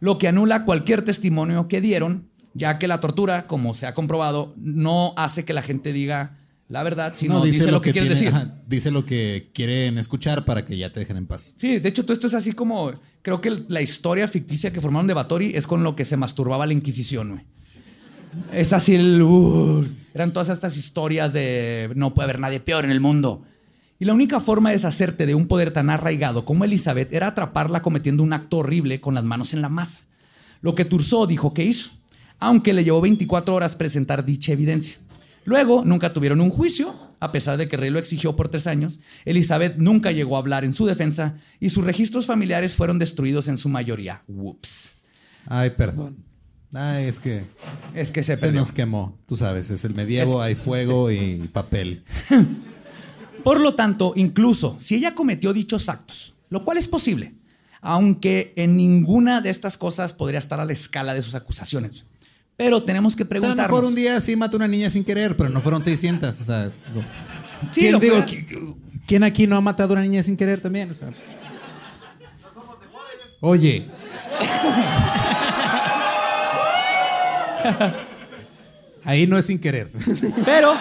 lo 0.00 0.18
que 0.18 0.28
anula 0.28 0.64
cualquier 0.64 1.02
testimonio 1.02 1.68
que 1.68 1.80
dieron, 1.80 2.28
ya 2.54 2.78
que 2.78 2.88
la 2.88 3.00
tortura, 3.00 3.46
como 3.46 3.74
se 3.74 3.86
ha 3.86 3.94
comprobado, 3.94 4.54
no 4.56 5.12
hace 5.16 5.44
que 5.44 5.52
la 5.52 5.62
gente 5.62 5.92
diga 5.92 6.38
la 6.68 6.82
verdad, 6.82 7.12
sino 7.14 7.34
No, 7.34 7.44
dice, 7.44 7.70
lo 7.70 7.80
que, 7.80 7.92
quiere 7.92 8.08
decir. 8.08 8.28
ajá, 8.28 8.60
dice 8.66 8.90
lo 8.90 9.06
que 9.06 9.50
quieren 9.54 9.98
escuchar 9.98 10.44
para 10.44 10.66
que 10.66 10.76
ya 10.76 10.92
te 10.92 11.00
dejen 11.00 11.16
en 11.16 11.26
paz. 11.26 11.54
Sí, 11.56 11.78
de 11.78 11.88
hecho, 11.88 12.02
todo 12.02 12.12
esto 12.12 12.26
es 12.26 12.34
así 12.34 12.52
como. 12.52 12.92
Creo 13.22 13.40
que 13.40 13.62
la 13.68 13.82
historia 13.82 14.26
ficticia 14.26 14.72
que 14.72 14.80
formaron 14.80 15.06
de 15.06 15.14
Batori 15.14 15.52
es 15.54 15.66
con 15.66 15.82
lo 15.84 15.94
que 15.94 16.04
se 16.04 16.16
masturbaba 16.16 16.66
la 16.66 16.72
Inquisición, 16.72 17.30
güey. 17.30 17.44
Es 18.52 18.72
así 18.72 18.94
el. 18.96 19.22
uh, 19.22 19.86
eran 20.12 20.32
todas 20.32 20.48
estas 20.48 20.76
historias 20.76 21.32
de 21.32 21.90
no 21.94 22.14
puede 22.14 22.24
haber 22.24 22.40
nadie 22.40 22.60
peor 22.60 22.84
en 22.84 22.90
el 22.90 23.00
mundo. 23.00 23.42
Y 23.98 24.04
la 24.04 24.12
única 24.14 24.40
forma 24.40 24.70
de 24.70 24.76
deshacerte 24.76 25.24
de 25.26 25.34
un 25.34 25.46
poder 25.48 25.70
tan 25.70 25.88
arraigado 25.90 26.44
como 26.44 26.64
Elizabeth 26.64 27.12
era 27.12 27.28
atraparla 27.28 27.80
cometiendo 27.82 28.22
un 28.22 28.32
acto 28.32 28.58
horrible 28.58 29.00
con 29.00 29.14
las 29.14 29.24
manos 29.24 29.54
en 29.54 29.62
la 29.62 29.68
masa. 29.68 30.00
Lo 30.60 30.74
que 30.74 30.84
Turso 30.84 31.26
dijo 31.26 31.54
que 31.54 31.64
hizo, 31.64 31.90
aunque 32.38 32.72
le 32.72 32.84
llevó 32.84 33.00
24 33.00 33.54
horas 33.54 33.76
presentar 33.76 34.24
dicha 34.24 34.52
evidencia. 34.52 34.98
Luego, 35.44 35.84
nunca 35.84 36.12
tuvieron 36.12 36.40
un 36.40 36.50
juicio, 36.50 36.92
a 37.20 37.30
pesar 37.30 37.56
de 37.56 37.68
que 37.68 37.76
el 37.76 37.82
rey 37.82 37.90
lo 37.90 37.98
exigió 38.00 38.34
por 38.36 38.48
tres 38.48 38.66
años. 38.66 38.98
Elizabeth 39.24 39.76
nunca 39.78 40.10
llegó 40.10 40.36
a 40.36 40.40
hablar 40.40 40.64
en 40.64 40.74
su 40.74 40.86
defensa 40.86 41.36
y 41.60 41.68
sus 41.70 41.84
registros 41.84 42.26
familiares 42.26 42.74
fueron 42.74 42.98
destruidos 42.98 43.46
en 43.48 43.56
su 43.56 43.68
mayoría. 43.68 44.22
Whoops. 44.28 44.90
Ay, 45.46 45.70
perdón. 45.70 46.16
Ay, 46.74 47.04
es 47.06 47.20
que 47.20 47.44
Es 47.94 48.10
que 48.10 48.22
se 48.24 48.36
se 48.36 48.50
nos 48.52 48.72
quemó. 48.72 49.16
Tú 49.26 49.36
sabes, 49.36 49.70
es 49.70 49.84
el 49.84 49.94
medievo, 49.94 50.42
Es- 50.42 50.48
hay 50.48 50.54
fuego 50.56 51.10
y 51.12 51.48
papel. 51.52 52.02
Por 53.46 53.60
lo 53.60 53.76
tanto, 53.76 54.12
incluso 54.16 54.74
si 54.80 54.96
ella 54.96 55.14
cometió 55.14 55.52
dichos 55.52 55.88
actos, 55.88 56.34
lo 56.50 56.64
cual 56.64 56.78
es 56.78 56.88
posible, 56.88 57.32
aunque 57.80 58.52
en 58.56 58.76
ninguna 58.76 59.40
de 59.40 59.50
estas 59.50 59.78
cosas 59.78 60.12
podría 60.12 60.40
estar 60.40 60.58
a 60.58 60.64
la 60.64 60.72
escala 60.72 61.14
de 61.14 61.22
sus 61.22 61.36
acusaciones. 61.36 62.02
Pero 62.56 62.82
tenemos 62.82 63.14
que 63.14 63.22
O 63.22 63.26
sea, 63.26 63.36
a 63.36 63.36
lo 63.36 63.40
preguntarnos. 63.42 63.70
mejor 63.70 63.84
un 63.84 63.94
día 63.94 64.20
sí 64.20 64.34
mató 64.34 64.56
a 64.56 64.58
una 64.58 64.66
niña 64.66 64.90
sin 64.90 65.04
querer, 65.04 65.36
pero 65.36 65.48
no 65.48 65.60
fueron 65.60 65.84
600. 65.84 66.40
O 66.40 66.44
sea, 66.44 66.64
digo, 66.64 67.04
Sí, 67.70 67.82
¿quién, 67.82 68.00
digo, 68.00 68.16
¿quién 69.06 69.22
aquí 69.22 69.46
no 69.46 69.54
ha 69.54 69.60
matado 69.60 69.90
a 69.90 69.92
una 69.92 70.02
niña 70.02 70.24
sin 70.24 70.36
querer 70.36 70.60
también? 70.60 70.90
O 70.90 70.94
sea, 70.96 71.10
oye. 73.38 73.86
Ahí 79.04 79.28
no 79.28 79.38
es 79.38 79.46
sin 79.46 79.60
querer. 79.60 79.92
Pero. 80.44 80.74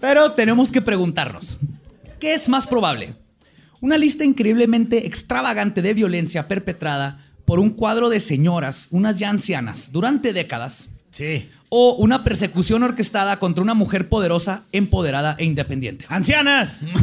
Pero 0.00 0.32
tenemos 0.32 0.70
que 0.70 0.82
preguntarnos: 0.82 1.58
¿qué 2.20 2.34
es 2.34 2.48
más 2.48 2.66
probable? 2.66 3.14
¿Una 3.80 3.96
lista 3.96 4.24
increíblemente 4.24 5.06
extravagante 5.06 5.82
de 5.82 5.94
violencia 5.94 6.48
perpetrada 6.48 7.24
por 7.44 7.60
un 7.60 7.70
cuadro 7.70 8.08
de 8.08 8.20
señoras, 8.20 8.88
unas 8.90 9.18
ya 9.18 9.30
ancianas, 9.30 9.92
durante 9.92 10.32
décadas? 10.32 10.88
Sí. 11.10 11.48
¿O 11.68 11.94
una 11.94 12.24
persecución 12.24 12.82
orquestada 12.82 13.38
contra 13.38 13.62
una 13.62 13.74
mujer 13.74 14.08
poderosa, 14.08 14.64
empoderada 14.72 15.36
e 15.38 15.44
independiente? 15.44 16.06
¡Ancianas! 16.08 16.84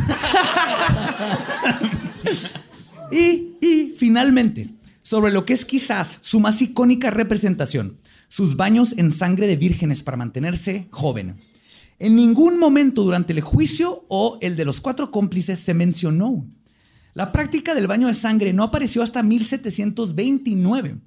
Y, 3.12 3.54
y 3.62 3.94
finalmente, 3.98 4.68
sobre 5.04 5.32
lo 5.32 5.46
que 5.46 5.54
es 5.54 5.64
quizás 5.64 6.20
su 6.24 6.40
más 6.40 6.62
icónica 6.62 7.12
representación, 7.12 7.98
sus 8.30 8.56
baños 8.56 8.96
en 8.98 9.12
sangre 9.12 9.48
de 9.48 9.56
vírgenes 9.56 10.02
para 10.04 10.18
mantenerse 10.18 10.88
joven. 10.90 11.36
En 11.98 12.16
ningún 12.16 12.60
momento 12.60 13.04
durante 13.04 13.32
el 13.32 13.42
juicio 13.42 14.06
o 14.10 14.38
el 14.42 14.56
de 14.56 14.66
los 14.66 14.82
cuatro 14.82 15.12
cómplices 15.12 15.60
se 15.60 15.74
mencionó. 15.74 16.46
La 17.14 17.32
práctica 17.32 17.74
del 17.74 17.88
baño 17.88 18.08
de 18.08 18.14
sangre 18.14 18.52
no 18.52 18.64
apareció 18.64 19.02
hasta 19.02 19.24
1729, 19.24 20.98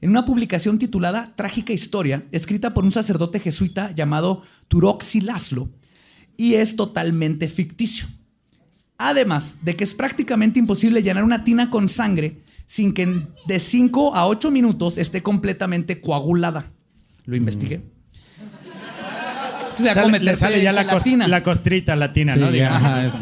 en 0.00 0.10
una 0.10 0.24
publicación 0.24 0.78
titulada 0.78 1.34
Trágica 1.36 1.74
Historia, 1.74 2.24
escrita 2.32 2.72
por 2.72 2.84
un 2.84 2.92
sacerdote 2.92 3.40
jesuita 3.40 3.94
llamado 3.94 4.42
Turoxi 4.68 5.20
Laszlo, 5.20 5.68
y 6.38 6.54
es 6.54 6.76
totalmente 6.76 7.48
ficticio. 7.48 8.08
Además 8.96 9.58
de 9.62 9.76
que 9.76 9.84
es 9.84 9.94
prácticamente 9.94 10.58
imposible 10.58 11.02
llenar 11.02 11.24
una 11.24 11.44
tina 11.44 11.68
con 11.70 11.90
sangre 11.90 12.42
sin 12.66 12.94
que 12.94 13.22
de 13.46 13.60
5 13.60 14.14
a 14.14 14.26
8 14.26 14.50
minutos 14.50 14.96
esté 14.98 15.22
completamente 15.22 16.00
coagulada. 16.00 16.72
Lo 17.24 17.36
investigué. 17.36 17.82
Entonces, 19.78 19.94
ya 19.94 20.02
Sale- 20.02 20.20
le 20.20 20.36
sale 20.36 20.62
ya 20.62 20.72
la, 20.72 20.86
cos- 20.86 21.02
tina. 21.02 21.28
la 21.28 21.42
costrita 21.42 21.96
latina, 21.96 22.34
Sí, 22.34 22.40
¿no? 22.40 22.46
ya, 22.46 22.52
Digamos. 22.52 22.82
ajá, 22.82 23.06
es- 23.06 23.14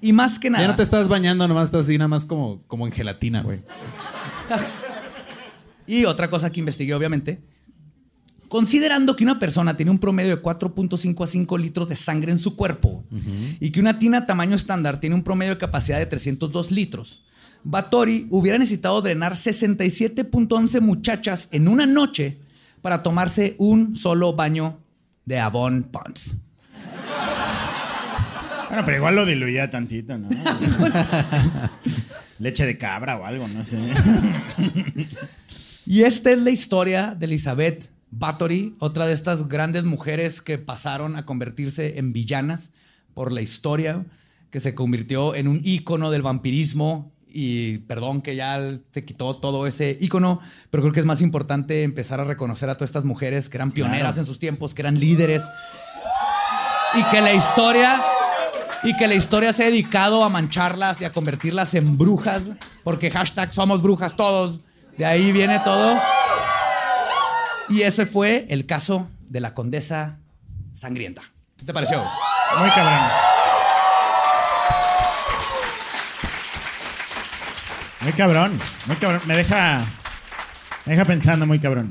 Y 0.00 0.12
más 0.12 0.38
que 0.38 0.50
nada. 0.50 0.62
ya 0.64 0.68
no 0.70 0.76
te 0.76 0.82
estás 0.82 1.08
bañando, 1.08 1.46
nomás 1.48 1.66
estás 1.66 1.82
así, 1.82 1.96
nada 1.98 2.08
más 2.08 2.24
como, 2.24 2.62
como 2.66 2.86
en 2.86 2.92
gelatina, 2.92 3.42
güey. 3.42 3.62
Y 5.86 6.04
otra 6.06 6.30
cosa 6.30 6.50
que 6.50 6.60
investigué, 6.60 6.94
obviamente, 6.94 7.42
considerando 8.48 9.16
que 9.16 9.24
una 9.24 9.38
persona 9.38 9.76
tiene 9.76 9.90
un 9.90 9.98
promedio 9.98 10.36
de 10.36 10.42
4.5 10.42 11.24
a 11.24 11.26
5 11.26 11.58
litros 11.58 11.88
de 11.88 11.96
sangre 11.96 12.32
en 12.32 12.38
su 12.38 12.56
cuerpo 12.56 13.04
y 13.60 13.70
que 13.70 13.80
una 13.80 13.98
tina 13.98 14.24
tamaño 14.26 14.54
estándar 14.56 14.98
tiene 15.00 15.14
un 15.16 15.22
promedio 15.22 15.52
de 15.54 15.58
capacidad 15.58 15.98
de 15.98 16.06
302 16.06 16.70
litros, 16.70 17.22
Batori 17.64 18.26
hubiera 18.30 18.58
necesitado 18.58 19.00
drenar 19.02 19.34
67.11 19.36 20.80
muchachas 20.80 21.48
en 21.52 21.68
una 21.68 21.86
noche 21.86 22.38
para 22.82 23.02
tomarse 23.02 23.54
un 23.58 23.96
solo 23.96 24.34
baño 24.34 24.78
de 25.24 25.38
Avon 25.38 25.84
Ponds. 25.84 26.36
Bueno, 28.68 28.82
pero 28.84 28.96
igual 28.96 29.14
lo 29.14 29.26
diluía 29.26 29.70
tantito, 29.70 30.18
¿no? 30.18 30.28
Leche 32.38 32.66
de 32.66 32.76
cabra 32.76 33.16
o 33.16 33.24
algo, 33.24 33.46
no 33.48 33.62
sé. 33.62 33.78
Y 35.86 36.02
esta 36.02 36.32
es 36.32 36.38
la 36.38 36.50
historia 36.50 37.14
de 37.14 37.26
Elizabeth 37.26 37.90
Bathory, 38.10 38.74
otra 38.78 39.06
de 39.06 39.12
estas 39.12 39.48
grandes 39.48 39.84
mujeres 39.84 40.40
que 40.40 40.58
pasaron 40.58 41.16
a 41.16 41.26
convertirse 41.26 41.98
en 41.98 42.12
villanas 42.12 42.70
por 43.12 43.32
la 43.32 43.42
historia, 43.42 44.04
que 44.50 44.60
se 44.60 44.74
convirtió 44.74 45.34
en 45.34 45.48
un 45.48 45.60
ícono 45.62 46.10
del 46.10 46.22
vampirismo. 46.22 47.12
Y 47.36 47.78
perdón 47.78 48.22
que 48.22 48.36
ya 48.36 48.60
te 48.92 49.04
quitó 49.04 49.34
todo 49.38 49.66
ese 49.66 49.98
ícono, 50.00 50.38
pero 50.70 50.84
creo 50.84 50.92
que 50.92 51.00
es 51.00 51.06
más 51.06 51.20
importante 51.20 51.82
empezar 51.82 52.20
a 52.20 52.24
reconocer 52.24 52.70
a 52.70 52.74
todas 52.76 52.90
estas 52.90 53.04
mujeres 53.04 53.48
que 53.48 53.56
eran 53.56 53.72
pioneras 53.72 54.00
Claro. 54.12 54.20
en 54.20 54.26
sus 54.26 54.38
tiempos, 54.38 54.72
que 54.72 54.82
eran 54.82 55.00
líderes, 55.00 55.42
y 56.94 57.02
que 57.10 57.20
la 57.20 57.32
historia 57.32 58.00
y 58.84 58.94
que 58.96 59.08
la 59.08 59.14
historia 59.14 59.52
se 59.52 59.64
ha 59.64 59.66
dedicado 59.66 60.22
a 60.22 60.28
mancharlas 60.28 61.00
y 61.00 61.04
a 61.06 61.12
convertirlas 61.12 61.74
en 61.74 61.98
brujas, 61.98 62.42
porque 62.84 63.10
hashtag 63.10 63.52
somos 63.52 63.82
brujas 63.82 64.14
todos, 64.14 64.60
de 64.96 65.04
ahí 65.04 65.32
viene 65.32 65.58
todo. 65.64 65.98
Y 67.68 67.82
ese 67.82 68.06
fue 68.06 68.46
el 68.50 68.64
caso 68.66 69.08
de 69.28 69.40
la 69.40 69.54
condesa 69.54 70.20
sangrienta. 70.72 71.22
¿Qué 71.56 71.64
te 71.64 71.72
pareció? 71.72 71.98
Muy 72.60 72.70
cabrón. 72.70 73.33
Muy 78.04 78.12
cabrón, 78.12 78.52
muy 78.86 78.96
cabrón. 78.96 79.20
Me 79.26 79.36
deja, 79.36 79.84
me 80.86 80.92
deja 80.92 81.04
pensando 81.04 81.46
muy 81.46 81.58
cabrón. 81.58 81.90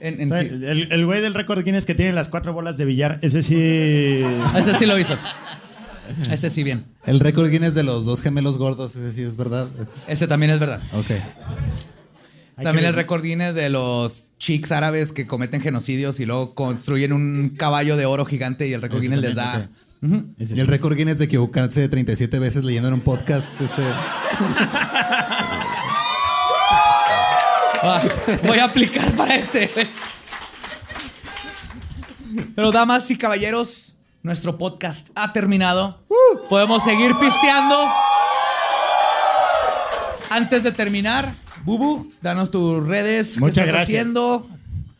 En- 0.00 0.20
en 0.20 0.32
O 0.32 0.34
sea, 0.34 0.42
sí. 0.42 0.48
el, 0.48 0.88
el 0.92 1.06
güey 1.06 1.20
del 1.20 1.34
récord 1.34 1.62
Guinness 1.64 1.86
que 1.86 1.94
tiene 1.94 2.12
las 2.12 2.28
cuatro 2.28 2.52
bolas 2.52 2.76
de 2.78 2.84
billar, 2.84 3.18
ese 3.22 3.42
sí. 3.42 3.56
Ese 4.56 4.74
sí 4.76 4.86
lo 4.86 4.98
hizo. 4.98 5.16
Ese 6.30 6.50
sí 6.50 6.64
bien. 6.64 6.86
El 7.06 7.20
récord 7.20 7.48
Guinness 7.50 7.74
de 7.74 7.82
los 7.84 8.04
dos 8.04 8.20
gemelos 8.22 8.58
gordos, 8.58 8.96
ese 8.96 9.12
sí 9.12 9.22
es 9.22 9.36
verdad. 9.36 9.68
Ese- 9.80 9.92
Ese 10.08 10.26
también 10.26 10.50
es 10.52 10.58
verdad. 10.60 10.80
Ok. 10.94 11.06
También 12.62 12.86
el 12.86 12.94
récord 12.94 13.22
Guinness 13.22 13.54
de 13.54 13.70
los 13.70 14.32
chicks 14.38 14.70
árabes 14.72 15.12
que 15.12 15.26
cometen 15.26 15.62
genocidios 15.62 16.20
y 16.20 16.26
luego 16.26 16.54
construyen 16.54 17.12
un 17.14 17.54
caballo 17.56 17.96
de 17.96 18.04
oro 18.04 18.26
gigante 18.26 18.66
y 18.68 18.72
el 18.74 18.82
récord 18.82 19.00
Guinness 19.00 19.20
les 19.20 19.34
da... 19.34 19.68
Y 20.02 20.46
sí. 20.46 20.58
el 20.58 20.66
récord 20.66 20.96
Guinness 20.96 21.18
de 21.18 21.26
equivocarse 21.26 21.88
37 21.88 22.38
veces 22.38 22.64
leyendo 22.64 22.88
en 22.88 22.94
un 22.94 23.00
podcast, 23.00 23.58
ese... 23.60 23.82
Ah, 27.82 28.02
voy 28.46 28.58
a 28.58 28.64
aplicar 28.64 29.10
para 29.12 29.36
ese. 29.36 29.70
Pero 32.54 32.70
damas 32.70 33.10
y 33.10 33.16
caballeros, 33.16 33.94
nuestro 34.22 34.58
podcast 34.58 35.08
ha 35.14 35.32
terminado. 35.32 35.98
Podemos 36.48 36.84
seguir 36.84 37.14
pisteando. 37.18 37.88
Antes 40.30 40.62
de 40.62 40.72
terminar, 40.72 41.32
Bubu, 41.64 42.08
danos 42.22 42.50
tus 42.50 42.86
redes. 42.86 43.34
¿Qué 43.34 43.40
Muchas 43.40 43.66
estás 43.66 43.66
gracias. 43.74 44.00
haciendo? 44.02 44.46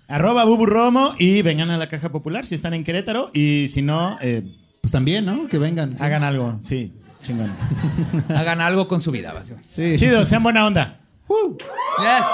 Arroba 0.09 0.45
Bubu 0.45 0.67
Romo 0.67 1.15
y 1.19 1.43
vengan 1.43 1.71
a 1.71 1.79
la 1.79 1.89
caja 1.89 2.09
popular 2.09 2.45
si 2.45 2.55
están 2.57 2.75
en 2.75 2.83
Querétaro 2.83 3.31
y 3.33 3.69
si 3.69 3.81
no, 3.81 4.19
eh, 4.21 4.43
Pues 4.81 4.93
también, 4.93 5.25
¿no? 5.25 5.47
Que 5.47 5.59
vengan. 5.59 5.97
sí. 5.97 6.03
hagan 6.03 6.23
algo. 6.25 6.57
Sí, 6.61 6.93
chingón. 7.23 7.53
Hagan 8.29 8.61
algo 8.61 8.89
con 8.89 9.01
su 9.01 9.11
vida, 9.11 9.33
básicamente. 9.33 9.69
Sí. 9.73 9.97
Chido, 9.97 10.25
sean 10.25 10.43
buena 10.43 10.67
onda. 10.67 11.01
Yes. 11.29 12.27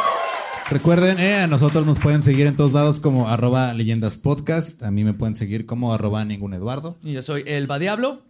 Recuerden, 0.71 1.19
eh, 1.21 1.39
a 1.43 1.47
nosotros 1.47 1.87
nos 1.87 1.99
pueden 1.99 2.23
seguir 2.23 2.47
en 2.47 2.57
todos 2.57 2.73
lados 2.73 2.99
como 2.99 3.29
arroba 3.29 3.73
leyendas 3.75 4.17
podcast. 4.17 4.83
A 4.83 4.91
mí 4.91 5.05
me 5.05 5.13
pueden 5.13 5.37
seguir 5.37 5.67
como 5.67 5.93
arroba 5.93 6.25
ningún 6.25 6.55
Eduardo. 6.55 6.97
Y 7.03 7.13
yo 7.13 7.23
soy 7.23 7.45
Elba 7.47 7.79
Diablo. 7.79 8.23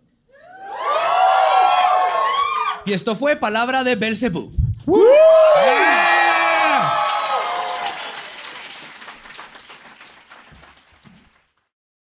Y 2.85 2.93
esto 2.93 3.17
fue 3.17 3.37
Palabra 3.37 3.85
de 3.85 3.97
Belzebub. 3.97 4.55